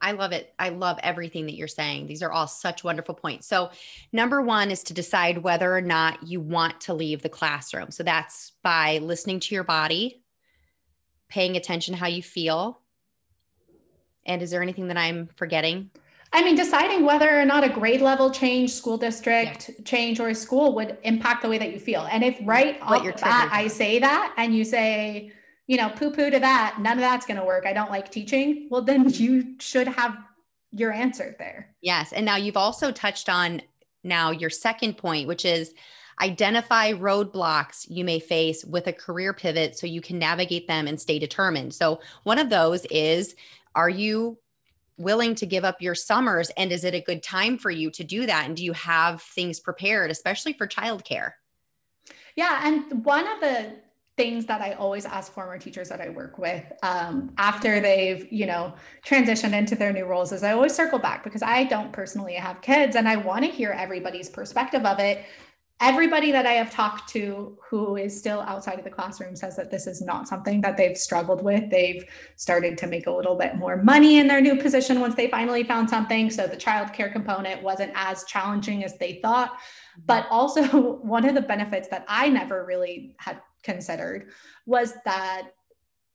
I 0.00 0.12
love 0.12 0.32
it. 0.32 0.52
I 0.58 0.68
love 0.68 0.98
everything 1.02 1.46
that 1.46 1.54
you're 1.54 1.66
saying. 1.66 2.06
These 2.06 2.22
are 2.22 2.30
all 2.30 2.46
such 2.46 2.84
wonderful 2.84 3.14
points. 3.14 3.46
So, 3.46 3.70
number 4.12 4.42
one 4.42 4.70
is 4.70 4.82
to 4.84 4.94
decide 4.94 5.38
whether 5.38 5.74
or 5.74 5.80
not 5.80 6.22
you 6.26 6.40
want 6.40 6.82
to 6.82 6.94
leave 6.94 7.22
the 7.22 7.30
classroom. 7.30 7.90
So, 7.90 8.02
that's 8.02 8.52
by 8.62 8.98
listening 8.98 9.40
to 9.40 9.54
your 9.54 9.64
body, 9.64 10.22
paying 11.28 11.56
attention 11.56 11.94
how 11.94 12.06
you 12.06 12.22
feel, 12.22 12.80
and 14.26 14.42
is 14.42 14.50
there 14.50 14.62
anything 14.62 14.88
that 14.88 14.96
I'm 14.96 15.28
forgetting? 15.36 15.90
I 16.32 16.42
mean, 16.42 16.56
deciding 16.56 17.04
whether 17.04 17.40
or 17.40 17.44
not 17.44 17.62
a 17.62 17.68
grade 17.68 18.00
level 18.00 18.28
change, 18.28 18.72
school 18.72 18.96
district 18.96 19.68
yeah. 19.68 19.84
change, 19.84 20.18
or 20.18 20.28
a 20.28 20.34
school 20.34 20.74
would 20.74 20.98
impact 21.04 21.42
the 21.42 21.48
way 21.48 21.58
that 21.58 21.72
you 21.72 21.78
feel. 21.78 22.08
And 22.10 22.24
if 22.24 22.36
right 22.42 22.80
what 22.80 23.06
off 23.06 23.06
the 23.06 23.12
bat 23.20 23.50
I 23.52 23.68
say 23.68 24.00
that 24.00 24.34
and 24.36 24.52
you 24.54 24.64
say, 24.64 25.30
you 25.68 25.76
know, 25.76 25.90
poo 25.90 26.10
poo 26.10 26.30
to 26.30 26.40
that, 26.40 26.78
none 26.80 26.94
of 26.94 27.02
that's 27.02 27.24
going 27.24 27.38
to 27.38 27.46
work. 27.46 27.66
I 27.66 27.72
don't 27.72 27.90
like 27.90 28.10
teaching. 28.10 28.66
Well, 28.68 28.82
then 28.82 29.08
mm-hmm. 29.08 29.22
you 29.22 29.54
should 29.60 29.86
have 29.86 30.16
your 30.72 30.92
answer 30.92 31.36
there. 31.38 31.74
Yes. 31.80 32.12
And 32.12 32.26
now 32.26 32.36
you've 32.36 32.56
also 32.56 32.90
touched 32.90 33.28
on 33.28 33.62
now 34.02 34.32
your 34.32 34.50
second 34.50 34.98
point, 34.98 35.28
which 35.28 35.44
is 35.44 35.72
identify 36.20 36.92
roadblocks 36.92 37.86
you 37.88 38.04
may 38.04 38.18
face 38.18 38.64
with 38.64 38.86
a 38.88 38.92
career 38.92 39.32
pivot 39.32 39.78
so 39.78 39.86
you 39.86 40.00
can 40.00 40.18
navigate 40.18 40.66
them 40.66 40.86
and 40.86 41.00
stay 41.00 41.18
determined. 41.18 41.74
So, 41.74 42.00
one 42.24 42.38
of 42.38 42.50
those 42.50 42.84
is 42.86 43.34
are 43.74 43.88
you 43.88 44.38
willing 44.96 45.34
to 45.36 45.46
give 45.46 45.64
up 45.64 45.82
your 45.82 45.94
summers? 45.94 46.50
And 46.56 46.72
is 46.72 46.84
it 46.84 46.94
a 46.94 47.00
good 47.00 47.22
time 47.22 47.58
for 47.58 47.70
you 47.70 47.90
to 47.92 48.04
do 48.04 48.26
that? 48.26 48.46
And 48.46 48.56
do 48.56 48.64
you 48.64 48.72
have 48.72 49.22
things 49.22 49.60
prepared, 49.60 50.10
especially 50.10 50.52
for 50.52 50.66
childcare? 50.66 51.32
Yeah. 52.36 52.60
And 52.64 53.04
one 53.04 53.26
of 53.26 53.40
the 53.40 53.72
things 54.16 54.46
that 54.46 54.60
I 54.60 54.72
always 54.74 55.06
ask 55.06 55.32
former 55.32 55.58
teachers 55.58 55.88
that 55.88 56.00
I 56.00 56.08
work 56.08 56.38
with 56.38 56.64
um, 56.84 57.32
after 57.36 57.80
they've, 57.80 58.30
you 58.32 58.46
know, 58.46 58.74
transitioned 59.04 59.54
into 59.54 59.74
their 59.74 59.92
new 59.92 60.04
roles 60.04 60.30
is 60.30 60.44
I 60.44 60.52
always 60.52 60.74
circle 60.74 61.00
back 61.00 61.24
because 61.24 61.42
I 61.42 61.64
don't 61.64 61.92
personally 61.92 62.34
have 62.34 62.60
kids 62.60 62.94
and 62.94 63.08
I 63.08 63.16
want 63.16 63.44
to 63.44 63.50
hear 63.50 63.72
everybody's 63.72 64.28
perspective 64.28 64.84
of 64.84 65.00
it 65.00 65.24
everybody 65.84 66.32
that 66.32 66.46
I 66.46 66.52
have 66.52 66.70
talked 66.70 67.10
to 67.10 67.58
who 67.68 67.96
is 67.96 68.16
still 68.16 68.40
outside 68.40 68.78
of 68.78 68.84
the 68.84 68.90
classroom 68.90 69.36
says 69.36 69.54
that 69.56 69.70
this 69.70 69.86
is 69.86 70.00
not 70.00 70.26
something 70.26 70.62
that 70.62 70.78
they've 70.78 70.96
struggled 70.96 71.44
with. 71.44 71.70
They've 71.70 72.04
started 72.36 72.78
to 72.78 72.86
make 72.86 73.06
a 73.06 73.10
little 73.10 73.36
bit 73.36 73.56
more 73.56 73.76
money 73.76 74.18
in 74.18 74.26
their 74.26 74.40
new 74.40 74.56
position 74.56 75.00
once 75.00 75.14
they 75.14 75.28
finally 75.28 75.62
found 75.62 75.90
something. 75.90 76.30
So 76.30 76.46
the 76.46 76.56
childcare 76.56 77.12
component 77.12 77.62
wasn't 77.62 77.92
as 77.94 78.24
challenging 78.24 78.82
as 78.82 78.96
they 78.96 79.20
thought. 79.20 79.52
Mm-hmm. 79.52 80.02
But 80.06 80.26
also, 80.30 80.62
one 81.02 81.26
of 81.28 81.34
the 81.34 81.42
benefits 81.42 81.88
that 81.88 82.06
I 82.08 82.30
never 82.30 82.64
really 82.64 83.14
had 83.18 83.42
considered 83.62 84.30
was 84.64 84.94
that 85.04 85.48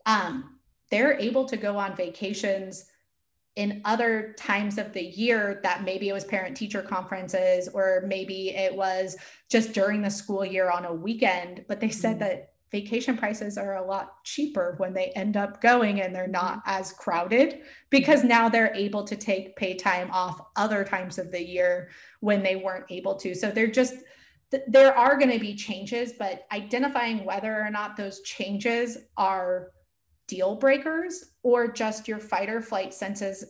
um, 0.07 0.57
they're 0.89 1.19
able 1.19 1.45
to 1.45 1.57
go 1.57 1.77
on 1.77 1.95
vacations 1.95 2.85
in 3.59 3.81
other 3.83 4.33
times 4.37 4.77
of 4.77 4.93
the 4.93 5.03
year 5.03 5.59
that 5.63 5.83
maybe 5.83 6.07
it 6.07 6.13
was 6.13 6.23
parent 6.23 6.55
teacher 6.55 6.81
conferences 6.81 7.67
or 7.73 8.05
maybe 8.07 8.51
it 8.51 8.73
was 8.73 9.17
just 9.51 9.73
during 9.73 10.01
the 10.01 10.09
school 10.09 10.45
year 10.45 10.71
on 10.71 10.85
a 10.85 10.93
weekend 10.93 11.65
but 11.67 11.81
they 11.81 11.89
said 11.89 12.11
mm-hmm. 12.11 12.19
that 12.19 12.53
vacation 12.71 13.17
prices 13.17 13.57
are 13.57 13.75
a 13.75 13.85
lot 13.85 14.23
cheaper 14.23 14.75
when 14.77 14.93
they 14.93 15.07
end 15.07 15.35
up 15.35 15.61
going 15.61 15.99
and 15.99 16.15
they're 16.15 16.25
not 16.25 16.59
mm-hmm. 16.59 16.69
as 16.69 16.93
crowded 16.93 17.59
because 17.89 18.23
now 18.23 18.47
they're 18.47 18.73
able 18.75 19.03
to 19.03 19.17
take 19.17 19.57
pay 19.57 19.75
time 19.75 20.09
off 20.11 20.39
other 20.55 20.85
times 20.85 21.19
of 21.19 21.29
the 21.29 21.45
year 21.45 21.89
when 22.21 22.41
they 22.41 22.55
weren't 22.55 22.85
able 22.89 23.15
to 23.15 23.35
so 23.35 23.51
they're 23.51 23.67
just 23.67 23.95
there 24.67 24.97
are 24.97 25.17
going 25.17 25.29
to 25.29 25.37
be 25.37 25.53
changes 25.53 26.13
but 26.17 26.45
identifying 26.53 27.25
whether 27.25 27.59
or 27.59 27.69
not 27.69 27.97
those 27.97 28.21
changes 28.21 28.99
are 29.17 29.71
deal 30.29 30.55
breakers 30.55 31.31
or 31.43 31.67
just 31.67 32.07
your 32.07 32.19
fight 32.19 32.49
or 32.49 32.61
flight 32.61 32.93
senses 32.93 33.43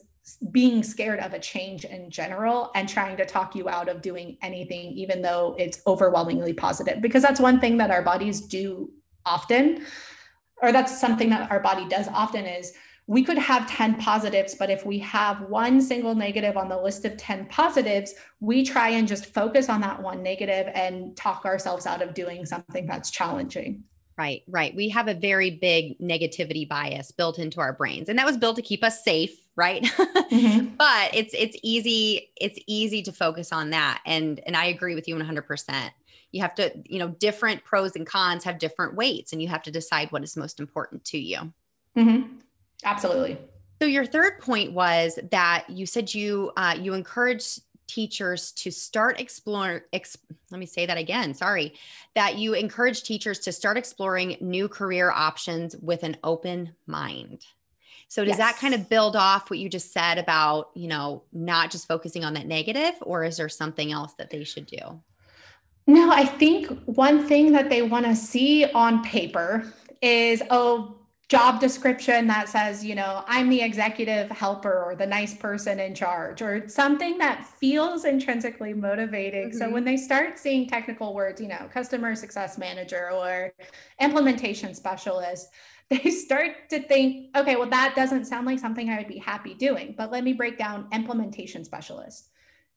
being 0.50 0.82
scared 0.82 1.20
of 1.20 1.32
a 1.32 1.38
change 1.38 1.84
in 1.84 2.10
general 2.10 2.70
and 2.74 2.88
trying 2.88 3.16
to 3.16 3.26
talk 3.26 3.54
you 3.54 3.68
out 3.68 3.88
of 3.88 4.02
doing 4.02 4.36
anything, 4.42 4.92
even 4.92 5.22
though 5.22 5.54
it's 5.58 5.80
overwhelmingly 5.86 6.52
positive. 6.52 7.00
Because 7.00 7.22
that's 7.22 7.40
one 7.40 7.60
thing 7.60 7.76
that 7.76 7.90
our 7.90 8.02
bodies 8.02 8.40
do 8.40 8.90
often, 9.26 9.84
or 10.62 10.72
that's 10.72 11.00
something 11.00 11.30
that 11.30 11.50
our 11.50 11.60
body 11.60 11.86
does 11.88 12.08
often 12.08 12.46
is 12.46 12.72
we 13.06 13.24
could 13.24 13.38
have 13.38 13.68
10 13.68 13.96
positives, 13.96 14.54
but 14.54 14.70
if 14.70 14.86
we 14.86 14.98
have 15.00 15.40
one 15.42 15.80
single 15.80 16.14
negative 16.14 16.56
on 16.56 16.68
the 16.68 16.80
list 16.80 17.04
of 17.04 17.16
10 17.16 17.46
positives, 17.46 18.14
we 18.38 18.64
try 18.64 18.90
and 18.90 19.08
just 19.08 19.26
focus 19.34 19.68
on 19.68 19.80
that 19.80 20.00
one 20.00 20.22
negative 20.22 20.68
and 20.74 21.16
talk 21.16 21.44
ourselves 21.44 21.86
out 21.86 22.02
of 22.02 22.14
doing 22.14 22.46
something 22.46 22.86
that's 22.86 23.10
challenging. 23.10 23.82
Right, 24.20 24.42
right. 24.48 24.76
We 24.76 24.90
have 24.90 25.08
a 25.08 25.14
very 25.14 25.50
big 25.50 25.98
negativity 25.98 26.68
bias 26.68 27.10
built 27.10 27.38
into 27.38 27.58
our 27.58 27.72
brains. 27.72 28.10
And 28.10 28.18
that 28.18 28.26
was 28.26 28.36
built 28.36 28.56
to 28.56 28.62
keep 28.62 28.84
us 28.84 29.02
safe, 29.02 29.34
right? 29.56 29.82
Mm-hmm. 29.82 30.74
but 30.78 31.14
it's 31.14 31.32
it's 31.32 31.56
easy 31.62 32.30
it's 32.36 32.58
easy 32.66 33.00
to 33.04 33.12
focus 33.12 33.50
on 33.50 33.70
that 33.70 34.02
and 34.04 34.38
and 34.46 34.58
I 34.58 34.66
agree 34.66 34.94
with 34.94 35.08
you 35.08 35.16
100%. 35.16 35.90
You 36.32 36.42
have 36.42 36.54
to, 36.56 36.70
you 36.84 36.98
know, 36.98 37.08
different 37.08 37.64
pros 37.64 37.96
and 37.96 38.06
cons 38.06 38.44
have 38.44 38.58
different 38.58 38.94
weights 38.94 39.32
and 39.32 39.40
you 39.40 39.48
have 39.48 39.62
to 39.62 39.70
decide 39.70 40.12
what 40.12 40.22
is 40.22 40.36
most 40.36 40.60
important 40.60 41.02
to 41.06 41.18
you. 41.18 41.38
Mm-hmm. 41.96 42.40
Absolutely. 42.84 43.38
So 43.80 43.86
your 43.86 44.04
third 44.04 44.38
point 44.40 44.72
was 44.72 45.18
that 45.30 45.64
you 45.70 45.86
said 45.86 46.12
you 46.12 46.52
uh, 46.58 46.76
you 46.78 46.92
encourage 46.92 47.58
teachers 47.92 48.52
to 48.52 48.70
start 48.70 49.20
exploring 49.20 49.80
ex, 49.92 50.16
let 50.50 50.58
me 50.58 50.66
say 50.66 50.86
that 50.86 50.96
again 50.98 51.34
sorry 51.34 51.74
that 52.14 52.38
you 52.38 52.54
encourage 52.54 53.02
teachers 53.02 53.38
to 53.38 53.52
start 53.52 53.76
exploring 53.76 54.36
new 54.40 54.68
career 54.68 55.10
options 55.10 55.76
with 55.76 56.02
an 56.02 56.16
open 56.24 56.72
mind 56.86 57.44
so 58.08 58.24
does 58.24 58.38
yes. 58.38 58.38
that 58.38 58.56
kind 58.58 58.74
of 58.74 58.88
build 58.88 59.14
off 59.14 59.50
what 59.50 59.58
you 59.58 59.68
just 59.68 59.92
said 59.92 60.18
about 60.18 60.70
you 60.74 60.88
know 60.88 61.22
not 61.32 61.70
just 61.70 61.88
focusing 61.88 62.24
on 62.24 62.34
that 62.34 62.46
negative 62.46 62.94
or 63.02 63.24
is 63.24 63.36
there 63.36 63.48
something 63.48 63.92
else 63.92 64.14
that 64.14 64.30
they 64.30 64.44
should 64.44 64.66
do 64.66 65.00
No, 65.86 66.12
I 66.12 66.24
think 66.24 66.68
one 66.84 67.26
thing 67.26 67.50
that 67.52 67.68
they 67.68 67.82
want 67.82 68.06
to 68.06 68.14
see 68.14 68.64
on 68.64 69.02
paper 69.02 69.72
is, 70.00 70.40
oh, 70.50 70.99
job 71.30 71.60
description 71.60 72.26
that 72.26 72.48
says, 72.48 72.84
you 72.84 72.96
know, 72.96 73.22
I'm 73.28 73.48
the 73.48 73.62
executive 73.62 74.28
helper 74.32 74.82
or 74.84 74.96
the 74.96 75.06
nice 75.06 75.32
person 75.32 75.78
in 75.78 75.94
charge 75.94 76.42
or 76.42 76.68
something 76.68 77.18
that 77.18 77.46
feels 77.46 78.04
intrinsically 78.04 78.74
motivating. 78.74 79.50
Mm-hmm. 79.50 79.58
So 79.58 79.70
when 79.70 79.84
they 79.84 79.96
start 79.96 80.40
seeing 80.40 80.66
technical 80.66 81.14
words, 81.14 81.40
you 81.40 81.46
know, 81.46 81.68
customer 81.72 82.16
success 82.16 82.58
manager 82.58 83.10
or 83.12 83.52
implementation 84.00 84.74
specialist, 84.74 85.50
they 85.88 86.10
start 86.10 86.68
to 86.70 86.80
think, 86.80 87.28
okay, 87.36 87.54
well, 87.54 87.70
that 87.70 87.94
doesn't 87.94 88.24
sound 88.24 88.44
like 88.44 88.58
something 88.58 88.90
I 88.90 88.98
would 88.98 89.08
be 89.08 89.18
happy 89.18 89.54
doing. 89.54 89.94
But 89.96 90.10
let 90.10 90.24
me 90.24 90.32
break 90.32 90.58
down 90.58 90.88
implementation 90.92 91.64
specialist. 91.64 92.28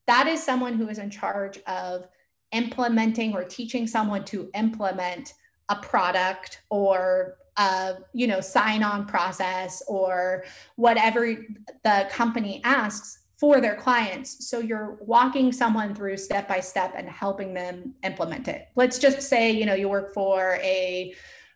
That 0.06 0.28
is 0.28 0.44
someone 0.44 0.76
who 0.76 0.90
is 0.90 1.00
in 1.00 1.10
charge 1.10 1.58
of 1.66 2.08
implementing 2.52 3.34
or 3.34 3.44
teaching 3.44 3.88
someone 3.88 4.26
to 4.26 4.52
implement 4.54 5.34
a 5.70 5.76
product 5.78 6.62
or 6.70 7.38
a 7.58 7.96
you 8.14 8.28
know 8.28 8.42
sign 8.42 8.84
on 8.84 9.06
process 9.06 9.84
or 9.88 10.44
whatever 10.76 11.36
the 11.84 12.08
company 12.12 12.62
asks 12.64 13.20
for 13.38 13.60
their 13.60 13.76
clients. 13.76 14.48
So 14.48 14.60
you're 14.60 14.98
walking 15.02 15.52
someone 15.52 15.94
through 15.94 16.18
step 16.18 16.48
by 16.48 16.62
step 16.62 16.94
and 16.96 17.10
helping 17.10 17.54
them 17.54 17.94
implement 18.04 18.48
it. 18.48 18.70
Let's 18.76 19.00
just 19.00 19.22
say 19.22 19.52
you 19.52 19.66
know 19.66 19.74
you 19.74 19.90
work 19.90 20.14
for 20.14 20.58
a 20.62 21.14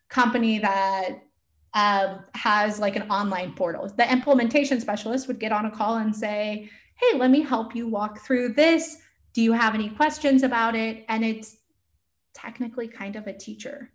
company 0.09 0.59
that 0.59 1.19
um, 1.73 2.23
has 2.33 2.79
like 2.79 2.95
an 2.95 3.09
online 3.09 3.53
portal. 3.53 3.91
The 3.95 4.11
implementation 4.11 4.79
specialist 4.79 5.27
would 5.27 5.39
get 5.39 5.51
on 5.51 5.65
a 5.65 5.71
call 5.71 5.97
and 5.97 6.15
say 6.15 6.69
hey 6.95 7.17
let 7.17 7.31
me 7.31 7.41
help 7.41 7.75
you 7.75 7.87
walk 7.87 8.19
through 8.19 8.53
this. 8.53 8.97
Do 9.33 9.41
you 9.41 9.53
have 9.53 9.75
any 9.75 9.89
questions 9.89 10.43
about 10.43 10.75
it? 10.75 11.05
And 11.09 11.23
it's 11.23 11.57
technically 12.33 12.87
kind 12.87 13.15
of 13.15 13.27
a 13.27 13.33
teacher 13.33 13.91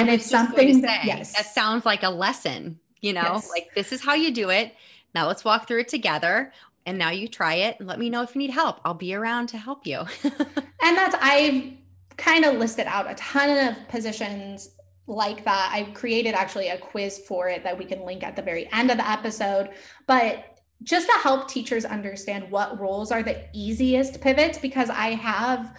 and 0.00 0.08
it's 0.08 0.28
something 0.28 0.80
that, 0.82 1.04
yes. 1.04 1.34
that 1.34 1.46
sounds 1.46 1.84
like 1.84 2.02
a 2.02 2.10
lesson 2.10 2.78
you 3.00 3.12
know? 3.12 3.22
Yes. 3.22 3.50
like 3.50 3.74
this 3.74 3.92
is 3.92 4.02
how 4.02 4.14
you 4.14 4.32
do 4.32 4.50
it. 4.50 4.74
Now 5.14 5.26
let's 5.26 5.44
walk 5.44 5.66
through 5.68 5.80
it 5.80 5.88
together. 5.88 6.52
And 6.84 6.98
now 6.98 7.10
you 7.10 7.26
try 7.26 7.54
it 7.54 7.76
and 7.78 7.88
let 7.88 7.98
me 7.98 8.10
know 8.10 8.22
if 8.22 8.34
you 8.34 8.40
need 8.40 8.50
help. 8.50 8.80
I'll 8.84 8.94
be 8.94 9.14
around 9.14 9.48
to 9.48 9.58
help 9.58 9.86
you. 9.86 10.04
And 10.82 10.96
that's 10.96 11.16
i've 11.20 11.72
kind 12.16 12.44
of 12.44 12.54
listed 12.58 12.86
out 12.86 13.10
a 13.10 13.14
ton 13.16 13.68
of 13.68 13.88
positions 13.88 14.70
like 15.08 15.44
that. 15.44 15.70
I 15.72 15.84
created 15.94 16.34
actually 16.34 16.68
a 16.68 16.78
quiz 16.78 17.18
for 17.26 17.48
it 17.48 17.64
that 17.64 17.76
we 17.76 17.84
can 17.84 18.04
link 18.04 18.22
at 18.22 18.36
the 18.36 18.42
very 18.42 18.70
end 18.72 18.92
of 18.92 18.98
the 18.98 19.10
episode. 19.10 19.70
But 20.06 20.60
just 20.84 21.08
to 21.08 21.14
help 21.14 21.48
teachers 21.48 21.84
understand 21.84 22.48
what 22.52 22.78
roles 22.78 23.10
are 23.10 23.22
the 23.22 23.46
easiest 23.54 24.20
pivots 24.20 24.58
because 24.58 24.90
i 24.90 25.14
have 25.14 25.74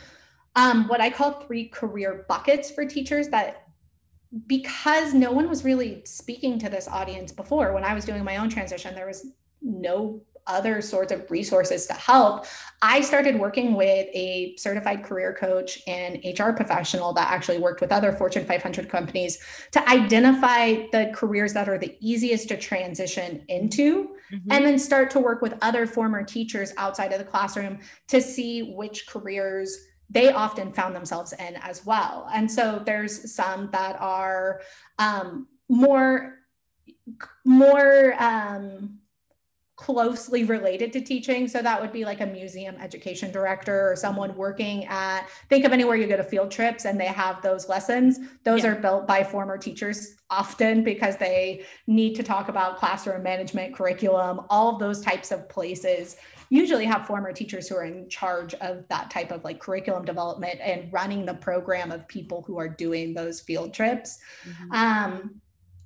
um, 0.55 0.87
what 0.87 0.99
i 0.99 1.07
call 1.07 1.33
three 1.33 1.67
career 1.67 2.25
buckets 2.27 2.71
for 2.71 2.83
teachers 2.83 3.27
that 3.29 3.66
because 4.45 5.13
no 5.13 5.31
one 5.31 5.49
was 5.49 5.63
really 5.63 6.01
speaking 6.05 6.59
to 6.59 6.69
this 6.69 6.87
audience 6.87 7.31
before 7.31 7.73
when 7.73 7.83
i 7.83 7.93
was 7.93 8.05
doing 8.05 8.23
my 8.23 8.37
own 8.37 8.49
transition 8.49 8.93
there 8.93 9.07
was 9.07 9.27
no 9.61 10.21
other 10.45 10.81
sorts 10.81 11.11
of 11.11 11.29
resources 11.29 11.85
to 11.85 11.93
help 11.93 12.45
i 12.81 13.01
started 13.01 13.39
working 13.39 13.73
with 13.73 14.07
a 14.13 14.55
certified 14.57 15.03
career 15.03 15.35
coach 15.37 15.81
and 15.87 16.21
hr 16.37 16.51
professional 16.51 17.13
that 17.13 17.29
actually 17.29 17.57
worked 17.57 17.81
with 17.81 17.91
other 17.91 18.11
fortune 18.11 18.45
500 18.45 18.89
companies 18.89 19.37
to 19.71 19.89
identify 19.89 20.73
the 20.91 21.11
careers 21.13 21.53
that 21.53 21.69
are 21.69 21.77
the 21.77 21.95
easiest 21.99 22.47
to 22.49 22.57
transition 22.57 23.43
into 23.47 24.15
mm-hmm. 24.31 24.51
and 24.51 24.65
then 24.65 24.79
start 24.79 25.09
to 25.11 25.19
work 25.19 25.41
with 25.41 25.53
other 25.61 25.85
former 25.85 26.23
teachers 26.23 26.73
outside 26.77 27.11
of 27.11 27.19
the 27.19 27.25
classroom 27.25 27.79
to 28.07 28.21
see 28.21 28.73
which 28.73 29.07
careers 29.07 29.86
they 30.09 30.31
often 30.31 30.71
found 30.71 30.95
themselves 30.95 31.33
in 31.33 31.55
as 31.57 31.85
well. 31.85 32.29
And 32.33 32.49
so 32.49 32.81
there's 32.85 33.33
some 33.33 33.69
that 33.71 33.99
are 33.99 34.61
um, 34.99 35.47
more 35.69 36.35
more 37.45 38.21
um, 38.21 38.99
closely 39.77 40.43
related 40.43 40.91
to 40.91 40.99
teaching. 40.99 41.47
So 41.47 41.61
that 41.61 41.79
would 41.79 41.93
be 41.93 42.03
like 42.03 42.19
a 42.19 42.25
museum 42.25 42.75
education 42.81 43.31
director 43.31 43.91
or 43.91 43.95
someone 43.95 44.35
working 44.35 44.85
at, 44.85 45.27
think 45.49 45.65
of 45.65 45.71
anywhere 45.71 45.95
you 45.95 46.07
go 46.07 46.17
to 46.17 46.23
field 46.23 46.49
trips 46.49 46.85
and 46.85 46.99
they 46.99 47.05
have 47.05 47.43
those 47.43 47.69
lessons. 47.69 48.19
Those 48.43 48.63
yeah. 48.63 48.71
are 48.71 48.75
built 48.75 49.07
by 49.07 49.23
former 49.23 49.55
teachers 49.55 50.15
often 50.31 50.83
because 50.83 51.15
they 51.17 51.63
need 51.85 52.15
to 52.15 52.23
talk 52.23 52.49
about 52.49 52.77
classroom 52.77 53.21
management, 53.21 53.75
curriculum, 53.75 54.41
all 54.49 54.73
of 54.73 54.79
those 54.79 54.99
types 54.99 55.31
of 55.31 55.47
places 55.47 56.17
usually 56.49 56.85
have 56.85 57.05
former 57.05 57.31
teachers 57.33 57.67
who 57.67 57.75
are 57.75 57.85
in 57.85 58.09
charge 58.09 58.53
of 58.55 58.87
that 58.89 59.09
type 59.09 59.31
of 59.31 59.43
like 59.43 59.59
curriculum 59.59 60.05
development 60.05 60.59
and 60.61 60.91
running 60.91 61.25
the 61.25 61.33
program 61.33 61.91
of 61.91 62.07
people 62.07 62.43
who 62.43 62.57
are 62.57 62.69
doing 62.69 63.13
those 63.13 63.41
field 63.41 63.73
trips. 63.73 64.19
Mm-hmm. 64.47 64.71
Um, 64.71 65.41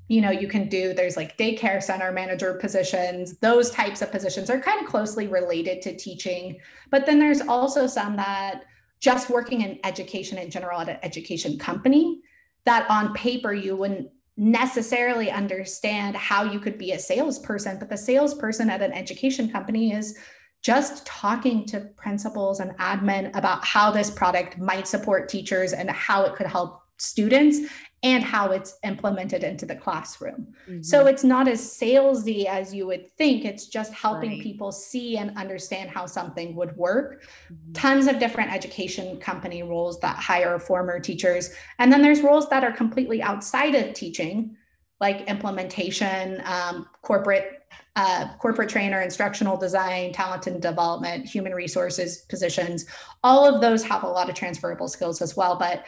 you 0.07 0.19
know, 0.19 0.29
you 0.29 0.47
can 0.49 0.67
do, 0.67 0.93
there's 0.93 1.15
like 1.15 1.37
daycare 1.37 1.81
center 1.81 2.11
manager 2.11 2.55
positions, 2.55 3.37
those 3.37 3.71
types 3.71 4.01
of 4.01 4.11
positions 4.11 4.49
are 4.49 4.59
kind 4.59 4.81
of 4.81 4.89
closely 4.89 5.27
related 5.27 5.81
to 5.83 5.95
teaching. 5.95 6.59
But 6.89 7.05
then 7.05 7.17
there's 7.17 7.41
also 7.41 7.87
some 7.87 8.17
that 8.17 8.65
just 8.99 9.29
working 9.29 9.61
in 9.61 9.79
education 9.85 10.37
in 10.37 10.51
general 10.51 10.81
at 10.81 10.89
an 10.89 10.97
education 11.01 11.57
company 11.57 12.21
that 12.65 12.89
on 12.89 13.13
paper 13.13 13.53
you 13.53 13.75
wouldn't 13.75 14.09
necessarily 14.37 15.29
understand 15.31 16.15
how 16.15 16.43
you 16.43 16.59
could 16.59 16.77
be 16.77 16.91
a 16.91 16.99
salesperson, 16.99 17.77
but 17.79 17.89
the 17.89 17.97
salesperson 17.97 18.69
at 18.69 18.81
an 18.81 18.91
education 18.91 19.49
company 19.49 19.93
is 19.93 20.17
just 20.61 21.05
talking 21.05 21.65
to 21.65 21.81
principals 21.97 22.59
and 22.59 22.71
admin 22.77 23.35
about 23.35 23.65
how 23.65 23.91
this 23.91 24.11
product 24.11 24.57
might 24.57 24.87
support 24.87 25.27
teachers 25.27 25.73
and 25.73 25.89
how 25.89 26.23
it 26.23 26.35
could 26.35 26.47
help 26.47 26.83
students 26.97 27.59
and 28.03 28.23
how 28.23 28.51
it's 28.51 28.79
implemented 28.83 29.43
into 29.43 29.65
the 29.65 29.75
classroom. 29.75 30.53
Mm-hmm. 30.67 30.81
So 30.81 31.05
it's 31.05 31.23
not 31.23 31.47
as 31.47 31.61
salesy 31.61 32.45
as 32.45 32.73
you 32.73 32.87
would 32.87 33.11
think. 33.11 33.45
It's 33.45 33.67
just 33.67 33.93
helping 33.93 34.31
right. 34.31 34.41
people 34.41 34.71
see 34.71 35.17
and 35.17 35.37
understand 35.37 35.91
how 35.91 36.07
something 36.07 36.55
would 36.55 36.75
work. 36.75 37.23
Mm-hmm. 37.51 37.73
Tons 37.73 38.07
of 38.07 38.17
different 38.17 38.51
education 38.51 39.19
company 39.19 39.61
roles 39.61 39.99
that 39.99 40.15
hire 40.15 40.57
former 40.57 40.99
teachers. 40.99 41.51
And 41.77 41.93
then 41.93 42.01
there's 42.01 42.21
roles 42.21 42.49
that 42.49 42.63
are 42.63 42.71
completely 42.71 43.21
outside 43.21 43.75
of 43.75 43.93
teaching, 43.93 44.55
like 44.99 45.27
implementation, 45.27 46.41
um, 46.45 46.87
corporate 47.03 47.60
uh, 47.95 48.29
corporate 48.37 48.69
trainer, 48.69 49.01
instructional 49.01 49.57
design, 49.57 50.13
talent 50.13 50.47
and 50.47 50.61
development, 50.61 51.25
human 51.25 51.53
resources 51.53 52.19
positions. 52.29 52.85
All 53.23 53.45
of 53.45 53.61
those 53.61 53.83
have 53.83 54.03
a 54.03 54.07
lot 54.07 54.29
of 54.29 54.35
transferable 54.35 54.87
skills 54.87 55.21
as 55.21 55.35
well. 55.35 55.57
But 55.57 55.85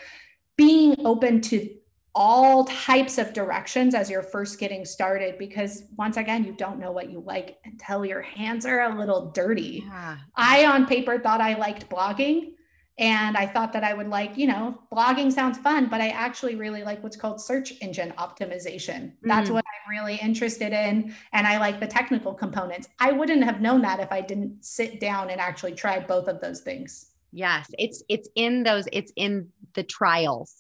being 0.58 0.96
open 1.06 1.42
to 1.42 1.70
all 2.16 2.66
types 2.66 3.18
of 3.18 3.34
directions 3.34 3.96
as 3.96 4.10
you're 4.10 4.22
first 4.22 4.60
getting 4.60 4.86
started 4.86 5.36
because 5.40 5.86
once 5.98 6.16
again 6.18 6.44
you 6.44 6.54
don't 6.54 6.80
know 6.80 6.92
what 6.92 7.10
you 7.10 7.20
like 7.26 7.58
until 7.66 8.06
your 8.06 8.22
hands 8.22 8.68
are 8.68 8.82
a 8.82 9.00
little 9.00 9.32
dirty 9.32 9.84
yeah. 9.88 10.18
i 10.36 10.64
on 10.64 10.86
paper 10.86 11.18
thought 11.18 11.42
i 11.42 11.58
liked 11.58 11.90
blogging 11.90 12.52
and 13.00 13.36
I 13.36 13.48
thought 13.48 13.74
that 13.74 13.84
I 13.84 13.94
would 13.94 14.08
like, 14.08 14.38
you 14.38 14.46
know, 14.46 14.80
blogging 14.92 15.32
sounds 15.32 15.58
fun, 15.58 15.88
but 15.88 16.00
I 16.00 16.10
actually 16.10 16.56
really 16.56 16.84
like 16.84 17.02
what's 17.02 17.18
called 17.18 17.42
search 17.42 17.74
engine 17.82 18.14
optimization. 18.20 19.14
That's 19.24 19.50
mm. 19.50 19.54
what 19.54 19.66
I'm 19.66 19.92
really 19.92 20.18
interested 20.18 20.74
in. 20.74 21.14
And 21.34 21.48
I 21.48 21.58
like 21.58 21.80
the 21.80 21.88
technical 21.88 22.36
components. 22.36 22.88
I 23.00 23.12
wouldn't 23.12 23.44
have 23.44 23.62
known 23.62 23.82
that 23.82 24.00
if 24.00 24.12
I 24.12 24.22
didn't 24.22 24.64
sit 24.64 25.00
down 25.00 25.32
and 25.32 25.42
actually 25.42 25.74
try 25.74 26.00
both 26.00 26.28
of 26.28 26.40
those 26.40 26.62
things. 26.62 27.08
Yes. 27.32 27.68
It's 27.80 28.04
it's 28.10 28.30
in 28.36 28.62
those, 28.62 28.88
it's 28.92 29.12
in 29.16 29.50
the 29.74 29.84
trials 29.84 30.56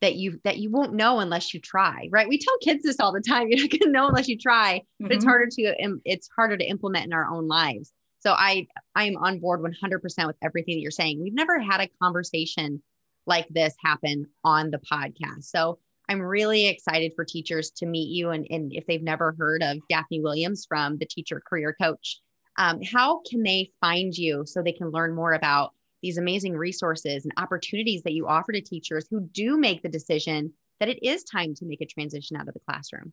that 0.00 0.16
you 0.16 0.40
that 0.42 0.58
you 0.58 0.70
won't 0.70 0.94
know 0.94 1.18
unless 1.18 1.52
you 1.52 1.60
try 1.60 2.08
right 2.12 2.28
we 2.28 2.38
tell 2.38 2.56
kids 2.58 2.84
this 2.84 3.00
all 3.00 3.12
the 3.12 3.20
time 3.20 3.48
you're 3.48 3.60
not 3.60 3.70
to 3.70 3.90
know 3.90 4.06
unless 4.06 4.28
you 4.28 4.38
try 4.38 4.80
but 5.00 5.06
mm-hmm. 5.06 5.12
it's 5.12 5.24
harder 5.24 5.46
to 5.50 5.98
it's 6.04 6.28
harder 6.36 6.56
to 6.56 6.64
implement 6.64 7.04
in 7.04 7.12
our 7.12 7.26
own 7.28 7.48
lives 7.48 7.92
so 8.20 8.32
I 8.32 8.66
I 8.94 9.04
am 9.04 9.16
on 9.16 9.38
board 9.38 9.60
100% 9.60 10.26
with 10.26 10.36
everything 10.42 10.76
that 10.76 10.80
you're 10.80 10.90
saying. 10.90 11.22
We've 11.22 11.34
never 11.34 11.58
had 11.58 11.80
a 11.80 11.90
conversation 12.02 12.82
like 13.26 13.46
this 13.48 13.74
happen 13.84 14.26
on 14.44 14.70
the 14.70 14.78
podcast. 14.78 15.44
So 15.44 15.78
I'm 16.08 16.20
really 16.20 16.66
excited 16.66 17.12
for 17.14 17.24
teachers 17.24 17.70
to 17.72 17.86
meet 17.86 18.08
you. 18.08 18.30
And, 18.30 18.46
and 18.48 18.72
if 18.72 18.86
they've 18.86 19.02
never 19.02 19.36
heard 19.38 19.62
of 19.62 19.78
Daphne 19.90 20.22
Williams 20.22 20.64
from 20.66 20.96
the 20.96 21.06
Teacher 21.06 21.42
Career 21.46 21.76
Coach, 21.80 22.20
um, 22.56 22.80
how 22.82 23.20
can 23.30 23.42
they 23.42 23.70
find 23.80 24.16
you 24.16 24.44
so 24.46 24.62
they 24.62 24.72
can 24.72 24.90
learn 24.90 25.14
more 25.14 25.34
about 25.34 25.74
these 26.02 26.16
amazing 26.16 26.56
resources 26.56 27.24
and 27.24 27.32
opportunities 27.36 28.02
that 28.02 28.14
you 28.14 28.26
offer 28.26 28.52
to 28.52 28.60
teachers 28.60 29.06
who 29.10 29.20
do 29.20 29.58
make 29.58 29.82
the 29.82 29.88
decision 29.88 30.52
that 30.80 30.88
it 30.88 31.04
is 31.04 31.24
time 31.24 31.54
to 31.54 31.66
make 31.66 31.80
a 31.80 31.86
transition 31.86 32.36
out 32.36 32.48
of 32.48 32.54
the 32.54 32.60
classroom? 32.60 33.12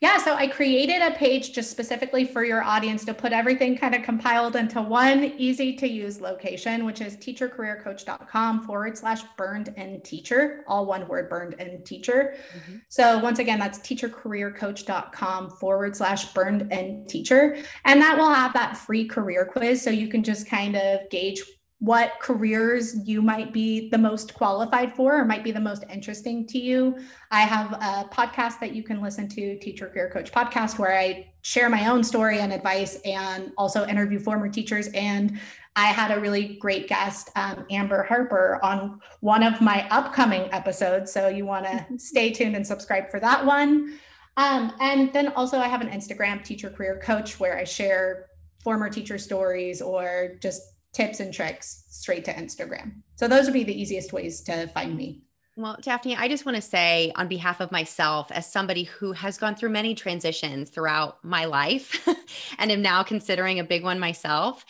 Yeah, 0.00 0.18
so 0.18 0.34
I 0.34 0.48
created 0.48 1.00
a 1.00 1.12
page 1.12 1.52
just 1.52 1.70
specifically 1.70 2.24
for 2.24 2.44
your 2.44 2.62
audience 2.62 3.04
to 3.04 3.14
put 3.14 3.32
everything 3.32 3.78
kind 3.78 3.94
of 3.94 4.02
compiled 4.02 4.56
into 4.56 4.82
one 4.82 5.24
easy 5.38 5.76
to 5.76 5.88
use 5.88 6.20
location, 6.20 6.84
which 6.84 7.00
is 7.00 7.16
teachercareercoach.com 7.16 8.66
forward 8.66 8.98
slash 8.98 9.22
burned 9.38 9.68
in 9.76 10.00
teacher, 10.02 10.64
all 10.66 10.84
one 10.84 11.06
word 11.06 11.30
burned 11.30 11.54
in 11.54 11.82
teacher. 11.84 12.34
Mm-hmm. 12.56 12.76
So 12.88 13.18
once 13.20 13.38
again, 13.38 13.58
that's 13.58 13.78
teachercareercoach.com 13.78 15.50
forward 15.50 15.96
slash 15.96 16.32
burned 16.34 16.70
in 16.72 17.06
teacher. 17.06 17.56
And 17.84 18.02
that 18.02 18.18
will 18.18 18.32
have 18.32 18.52
that 18.54 18.76
free 18.76 19.06
career 19.06 19.46
quiz. 19.46 19.80
So 19.80 19.90
you 19.90 20.08
can 20.08 20.22
just 20.22 20.48
kind 20.48 20.76
of 20.76 21.08
gauge 21.08 21.40
what 21.84 22.18
careers 22.18 22.96
you 23.06 23.20
might 23.20 23.52
be 23.52 23.90
the 23.90 23.98
most 23.98 24.32
qualified 24.32 24.96
for 24.96 25.20
or 25.20 25.24
might 25.26 25.44
be 25.44 25.52
the 25.52 25.60
most 25.60 25.84
interesting 25.90 26.46
to 26.46 26.58
you. 26.58 26.96
I 27.30 27.42
have 27.42 27.72
a 27.72 28.08
podcast 28.08 28.58
that 28.60 28.74
you 28.74 28.82
can 28.82 29.02
listen 29.02 29.28
to, 29.28 29.58
Teacher 29.58 29.88
Career 29.88 30.08
Coach 30.08 30.32
Podcast, 30.32 30.78
where 30.78 30.98
I 30.98 31.30
share 31.42 31.68
my 31.68 31.90
own 31.90 32.02
story 32.02 32.38
and 32.38 32.54
advice 32.54 32.98
and 33.04 33.52
also 33.58 33.86
interview 33.86 34.18
former 34.18 34.48
teachers. 34.48 34.88
And 34.94 35.38
I 35.76 35.88
had 35.88 36.10
a 36.10 36.18
really 36.18 36.56
great 36.56 36.88
guest, 36.88 37.28
um, 37.36 37.66
Amber 37.70 38.02
Harper, 38.04 38.60
on 38.62 39.00
one 39.20 39.42
of 39.42 39.60
my 39.60 39.86
upcoming 39.90 40.50
episodes. 40.54 41.12
So 41.12 41.28
you 41.28 41.44
want 41.44 41.66
to 41.66 41.98
stay 41.98 42.30
tuned 42.30 42.56
and 42.56 42.66
subscribe 42.66 43.10
for 43.10 43.20
that 43.20 43.44
one. 43.44 43.98
Um, 44.38 44.72
and 44.80 45.12
then 45.12 45.28
also, 45.36 45.58
I 45.58 45.68
have 45.68 45.82
an 45.82 45.90
Instagram, 45.90 46.42
Teacher 46.42 46.70
Career 46.70 46.98
Coach, 47.04 47.38
where 47.38 47.58
I 47.58 47.64
share 47.64 48.30
former 48.62 48.88
teacher 48.88 49.18
stories 49.18 49.82
or 49.82 50.36
just 50.40 50.73
tips 50.94 51.20
and 51.20 51.34
tricks 51.34 51.84
straight 51.90 52.24
to 52.24 52.32
Instagram. 52.32 53.02
So 53.16 53.28
those 53.28 53.44
would 53.44 53.54
be 53.54 53.64
the 53.64 53.78
easiest 53.78 54.12
ways 54.12 54.40
to 54.42 54.68
find 54.68 54.96
me. 54.96 55.22
Well, 55.56 55.76
Daphne, 55.80 56.16
I 56.16 56.26
just 56.26 56.44
want 56.44 56.56
to 56.56 56.62
say 56.62 57.12
on 57.14 57.28
behalf 57.28 57.60
of 57.60 57.70
myself, 57.70 58.32
as 58.32 58.50
somebody 58.50 58.84
who 58.84 59.12
has 59.12 59.38
gone 59.38 59.54
through 59.54 59.70
many 59.70 59.94
transitions 59.94 60.70
throughout 60.70 61.24
my 61.24 61.44
life 61.44 62.08
and 62.58 62.72
am 62.72 62.82
now 62.82 63.04
considering 63.04 63.60
a 63.60 63.64
big 63.64 63.84
one 63.84 64.00
myself, 64.00 64.64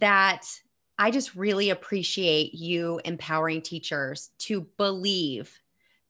that 0.00 0.46
I 0.98 1.10
just 1.10 1.36
really 1.36 1.70
appreciate 1.70 2.54
you 2.54 3.00
empowering 3.04 3.62
teachers 3.62 4.30
to 4.38 4.62
believe 4.76 5.60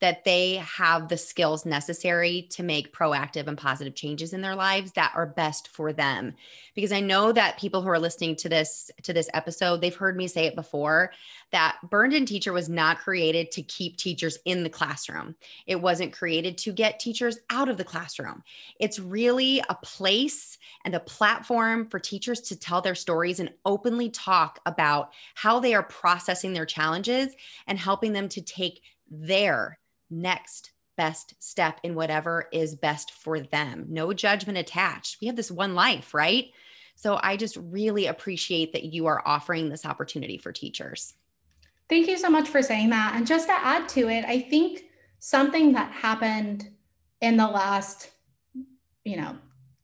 that 0.00 0.24
they 0.24 0.56
have 0.56 1.08
the 1.08 1.16
skills 1.16 1.64
necessary 1.64 2.46
to 2.50 2.62
make 2.62 2.94
proactive 2.94 3.46
and 3.46 3.56
positive 3.56 3.94
changes 3.94 4.32
in 4.32 4.40
their 4.42 4.54
lives 4.54 4.92
that 4.92 5.12
are 5.14 5.26
best 5.26 5.68
for 5.68 5.92
them. 5.92 6.34
Because 6.74 6.92
i 6.92 7.00
know 7.00 7.32
that 7.32 7.58
people 7.58 7.82
who 7.82 7.88
are 7.88 7.98
listening 7.98 8.36
to 8.36 8.48
this 8.48 8.90
to 9.02 9.12
this 9.12 9.30
episode 9.34 9.80
they've 9.80 9.94
heard 9.94 10.16
me 10.16 10.28
say 10.28 10.46
it 10.46 10.54
before 10.54 11.10
that 11.52 11.78
burned 11.88 12.12
in 12.12 12.26
teacher 12.26 12.52
was 12.52 12.68
not 12.68 12.98
created 12.98 13.50
to 13.52 13.62
keep 13.62 13.96
teachers 13.96 14.38
in 14.44 14.62
the 14.62 14.70
classroom. 14.70 15.36
It 15.66 15.80
wasn't 15.80 16.12
created 16.12 16.58
to 16.58 16.72
get 16.72 16.98
teachers 16.98 17.38
out 17.50 17.68
of 17.68 17.76
the 17.76 17.84
classroom. 17.84 18.42
It's 18.80 18.98
really 18.98 19.62
a 19.68 19.74
place 19.76 20.58
and 20.84 20.94
a 20.94 21.00
platform 21.00 21.86
for 21.86 21.98
teachers 21.98 22.40
to 22.42 22.58
tell 22.58 22.80
their 22.80 22.94
stories 22.94 23.40
and 23.40 23.52
openly 23.64 24.10
talk 24.10 24.60
about 24.66 25.12
how 25.34 25.60
they 25.60 25.74
are 25.74 25.84
processing 25.84 26.52
their 26.52 26.66
challenges 26.66 27.34
and 27.66 27.78
helping 27.78 28.12
them 28.12 28.28
to 28.30 28.42
take 28.42 28.82
their 29.10 29.78
next 30.10 30.70
best 30.96 31.34
step 31.38 31.78
in 31.82 31.94
whatever 31.94 32.48
is 32.52 32.74
best 32.74 33.10
for 33.10 33.40
them. 33.40 33.86
No 33.88 34.12
judgment 34.12 34.58
attached. 34.58 35.18
We 35.20 35.26
have 35.26 35.36
this 35.36 35.50
one 35.50 35.74
life, 35.74 36.14
right? 36.14 36.46
So 36.94 37.20
I 37.22 37.36
just 37.36 37.56
really 37.56 38.06
appreciate 38.06 38.72
that 38.72 38.84
you 38.84 39.06
are 39.06 39.22
offering 39.26 39.68
this 39.68 39.84
opportunity 39.84 40.38
for 40.38 40.52
teachers. 40.52 41.12
Thank 41.88 42.08
you 42.08 42.16
so 42.16 42.30
much 42.30 42.48
for 42.48 42.62
saying 42.62 42.90
that. 42.90 43.14
And 43.14 43.26
just 43.26 43.46
to 43.48 43.52
add 43.52 43.88
to 43.90 44.08
it, 44.08 44.24
I 44.24 44.40
think 44.40 44.84
something 45.18 45.72
that 45.74 45.92
happened 45.92 46.70
in 47.20 47.36
the 47.36 47.46
last, 47.46 48.10
you 49.04 49.16
know, 49.16 49.36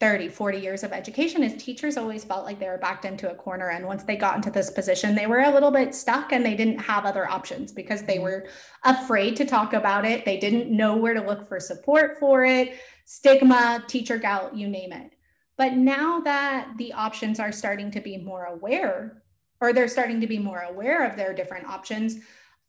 30, 0.02 0.30
40 0.30 0.58
years 0.58 0.82
of 0.82 0.90
education 0.90 1.44
is 1.44 1.62
teachers 1.62 1.96
always 1.96 2.24
felt 2.24 2.44
like 2.44 2.58
they 2.58 2.66
were 2.66 2.76
backed 2.76 3.04
into 3.04 3.30
a 3.30 3.36
corner. 3.36 3.68
And 3.70 3.86
once 3.86 4.02
they 4.02 4.16
got 4.16 4.34
into 4.34 4.50
this 4.50 4.68
position, 4.68 5.14
they 5.14 5.28
were 5.28 5.42
a 5.42 5.50
little 5.52 5.70
bit 5.70 5.94
stuck 5.94 6.32
and 6.32 6.44
they 6.44 6.56
didn't 6.56 6.80
have 6.80 7.04
other 7.04 7.30
options 7.30 7.70
because 7.70 8.02
they 8.02 8.16
mm-hmm. 8.16 8.24
were 8.24 8.48
afraid 8.82 9.36
to 9.36 9.44
talk 9.44 9.74
about 9.74 10.04
it. 10.04 10.24
They 10.24 10.38
didn't 10.38 10.76
know 10.76 10.96
where 10.96 11.14
to 11.14 11.24
look 11.24 11.46
for 11.46 11.60
support 11.60 12.18
for 12.18 12.44
it, 12.44 12.80
stigma, 13.04 13.84
teacher 13.86 14.18
gout, 14.18 14.56
you 14.56 14.66
name 14.66 14.92
it. 14.92 15.12
But 15.56 15.74
now 15.74 16.18
that 16.22 16.72
the 16.78 16.94
options 16.94 17.38
are 17.38 17.52
starting 17.52 17.92
to 17.92 18.00
be 18.00 18.16
more 18.18 18.46
aware, 18.46 19.22
or 19.60 19.72
they're 19.72 19.86
starting 19.86 20.20
to 20.20 20.26
be 20.26 20.40
more 20.40 20.62
aware 20.62 21.08
of 21.08 21.16
their 21.16 21.32
different 21.32 21.68
options, 21.68 22.16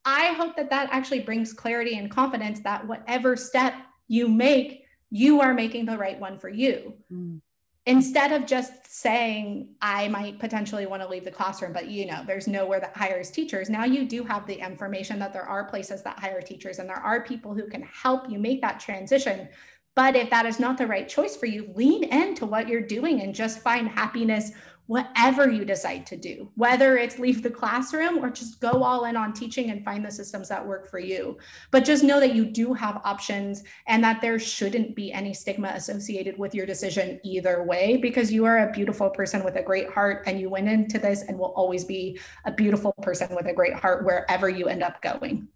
I 0.06 0.34
hope 0.34 0.56
that 0.58 0.70
that 0.70 0.90
actually 0.92 1.22
brings 1.22 1.52
clarity 1.52 1.98
and 1.98 2.12
confidence 2.12 2.60
that 2.60 2.86
whatever 2.86 3.36
step 3.36 3.74
you 4.08 4.28
make, 4.28 4.83
you 5.14 5.42
are 5.42 5.54
making 5.54 5.86
the 5.86 5.96
right 5.96 6.20
one 6.20 6.40
for 6.40 6.50
you. 6.50 6.96
Mm. 7.12 7.40
Instead 7.86 8.32
of 8.32 8.48
just 8.48 8.88
saying, 8.88 9.76
I 9.80 10.08
might 10.08 10.40
potentially 10.40 10.88
want 10.88 11.04
to 11.04 11.08
leave 11.08 11.24
the 11.24 11.30
classroom, 11.30 11.72
but 11.72 11.88
you 11.88 12.08
know, 12.08 12.24
there's 12.26 12.48
nowhere 12.48 12.80
that 12.80 12.98
hires 12.98 13.30
teachers. 13.30 13.70
Now 13.70 13.84
you 13.84 14.08
do 14.08 14.24
have 14.24 14.48
the 14.48 14.58
information 14.60 15.20
that 15.20 15.32
there 15.32 15.44
are 15.44 15.66
places 15.66 16.02
that 16.02 16.18
hire 16.18 16.42
teachers 16.42 16.80
and 16.80 16.90
there 16.90 16.96
are 16.96 17.22
people 17.22 17.54
who 17.54 17.68
can 17.68 17.84
help 17.84 18.28
you 18.28 18.40
make 18.40 18.60
that 18.62 18.80
transition. 18.80 19.50
But 19.96 20.16
if 20.16 20.32
that 20.32 20.48
is 20.48 20.60
not 20.60 20.80
the 20.80 20.88
right 20.88 21.08
choice 21.08 21.36
for 21.36 21.46
you, 21.46 21.72
lean 21.76 22.06
into 22.06 22.48
what 22.48 22.68
you're 22.68 22.82
doing 22.82 23.22
and 23.22 23.36
just 23.36 23.60
find 23.60 23.88
happiness 23.88 24.52
whatever 24.88 25.50
you 25.50 25.64
decide 25.64 26.06
to 26.06 26.18
do, 26.18 26.52
whether 26.56 26.98
it's 26.98 27.18
leave 27.18 27.42
the 27.42 27.50
classroom 27.50 28.18
or 28.18 28.30
just 28.30 28.60
go 28.60 28.84
all 28.84 29.06
in 29.06 29.16
on 29.16 29.32
teaching 29.32 29.70
and 29.70 29.84
find 29.86 30.06
the 30.06 30.12
systems 30.12 30.50
that 30.50 30.66
work 30.66 30.90
for 30.90 31.00
you. 31.00 31.38
But 31.72 31.86
just 31.86 32.04
know 32.04 32.20
that 32.20 32.36
you 32.36 32.46
do 32.46 32.74
have 32.74 33.02
options 33.06 33.64
and 33.88 34.04
that 34.04 34.20
there 34.22 34.38
shouldn't 34.40 34.96
be 34.96 35.14
any 35.14 35.34
stigma 35.34 35.70
associated 35.70 36.38
with 36.38 36.54
your 36.54 36.66
decision 36.66 37.20
either 37.24 37.64
way, 37.64 37.98
because 37.98 38.32
you 38.32 38.44
are 38.46 38.70
a 38.70 38.72
beautiful 38.72 39.10
person 39.10 39.44
with 39.44 39.56
a 39.56 39.64
great 39.64 39.90
heart 39.90 40.24
and 40.26 40.40
you 40.40 40.50
went 40.50 40.68
into 40.68 41.00
this 41.00 41.24
and 41.24 41.40
will 41.40 41.54
always 41.56 41.86
be 41.86 42.20
a 42.46 42.52
beautiful 42.52 42.94
person 43.02 43.34
with 43.36 43.48
a 43.48 43.54
great 43.54 43.74
heart 43.74 44.04
wherever 44.04 44.50
you 44.50 44.68
end 44.68 44.84
up 44.84 45.02
going. 45.02 45.48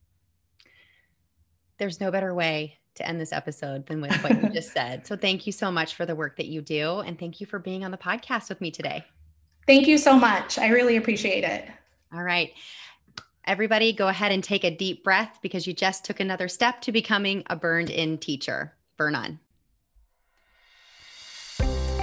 There's 1.80 2.00
no 2.00 2.12
better 2.12 2.34
way 2.34 2.78
to 2.96 3.08
end 3.08 3.22
this 3.22 3.34
episode 3.34 3.86
than 3.86 4.02
with 4.02 4.16
what 4.24 4.42
you 4.42 4.50
just 4.54 4.72
said. 4.72 5.06
So 5.06 5.16
thank 5.16 5.46
you 5.46 5.52
so 5.52 5.70
much 5.70 5.96
for 5.96 6.06
the 6.06 6.16
work 6.16 6.38
that 6.38 6.48
you 6.48 6.62
do. 6.62 7.00
And 7.00 7.20
thank 7.20 7.40
you 7.40 7.46
for 7.46 7.60
being 7.60 7.84
on 7.84 7.92
the 7.92 7.98
podcast 7.98 8.50
with 8.50 8.62
me 8.62 8.72
today. 8.72 9.06
Thank 9.68 9.88
you 9.88 9.98
so 9.98 10.18
much. 10.18 10.58
I 10.58 10.70
really 10.70 10.96
appreciate 10.96 11.44
it. 11.44 11.68
All 12.14 12.24
right. 12.24 12.54
Everybody, 13.46 13.94
go 13.94 14.08
ahead 14.08 14.32
and 14.32 14.44
take 14.44 14.64
a 14.64 14.76
deep 14.76 15.04
breath 15.04 15.40
because 15.42 15.68
you 15.68 15.74
just 15.74 16.04
took 16.04 16.20
another 16.20 16.48
step 16.48 16.82
to 16.82 16.92
becoming 16.92 17.44
a 17.50 17.56
burned 17.56 17.90
in 17.90 18.18
teacher. 18.18 18.74
Burn 18.98 19.16
on. 19.16 19.40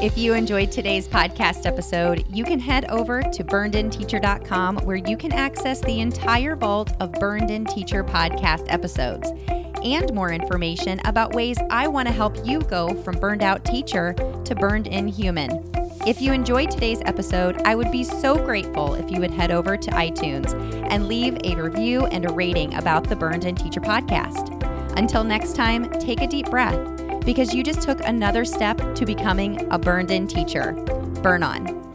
If 0.03 0.19
you 0.19 0.35
enjoyed 0.35 0.71
today's 0.71 1.09
podcast 1.09 1.65
episode, 1.65 2.27
you 2.29 2.45
can 2.45 2.59
head 2.59 2.85
over 2.91 3.23
to 3.23 3.45
burnedinteacher.com 3.45 4.79
where 4.79 4.97
you 4.97 5.17
can 5.17 5.33
access 5.33 5.81
the 5.81 6.01
entire 6.01 6.57
vault 6.57 6.93
of 7.01 7.12
Burned 7.12 7.51
In 7.51 7.65
Teacher 7.65 8.05
podcast 8.05 8.67
episodes 8.69 9.31
and 9.83 10.12
more 10.12 10.33
information 10.33 11.01
about 11.05 11.35
ways 11.35 11.59
I 11.71 11.89
want 11.89 12.09
to 12.09 12.15
help 12.15 12.47
you 12.47 12.61
go 12.61 12.95
from 13.03 13.19
burned 13.19 13.43
out 13.43 13.65
teacher 13.65 14.15
to 14.45 14.55
burned 14.55 14.89
in 14.89 15.09
human. 15.09 15.51
If 16.07 16.21
you 16.21 16.35
enjoyed 16.35 16.71
today's 16.71 17.01
episode, 17.07 17.63
I 17.65 17.75
would 17.75 17.91
be 17.91 18.05
so 18.05 18.37
grateful 18.37 18.93
if 18.93 19.11
you 19.11 19.21
would 19.21 19.31
head 19.31 19.51
over 19.51 19.75
to 19.79 19.91
iTunes 19.93 20.53
and 20.91 21.09
leave 21.09 21.39
a 21.45 21.55
review 21.57 22.05
and 22.05 22.29
a 22.29 22.33
rating 22.35 22.75
about 22.75 23.09
the 23.09 23.17
Burned 23.17 23.47
In 23.47 23.55
Teacher 23.55 23.81
podcast. 23.81 24.51
Until 24.99 25.25
next 25.25 25.57
time, 25.57 25.91
take 25.93 26.21
a 26.21 26.27
deep 26.27 26.51
breath 26.51 27.25
because 27.25 27.55
you 27.55 27.63
just 27.63 27.81
took 27.81 28.01
another 28.01 28.45
step 28.45 28.77
to 28.97 29.07
becoming 29.07 29.67
a 29.73 29.79
burned 29.79 30.11
in 30.11 30.27
teacher. 30.27 30.73
Burn 31.23 31.43
on. 31.43 31.93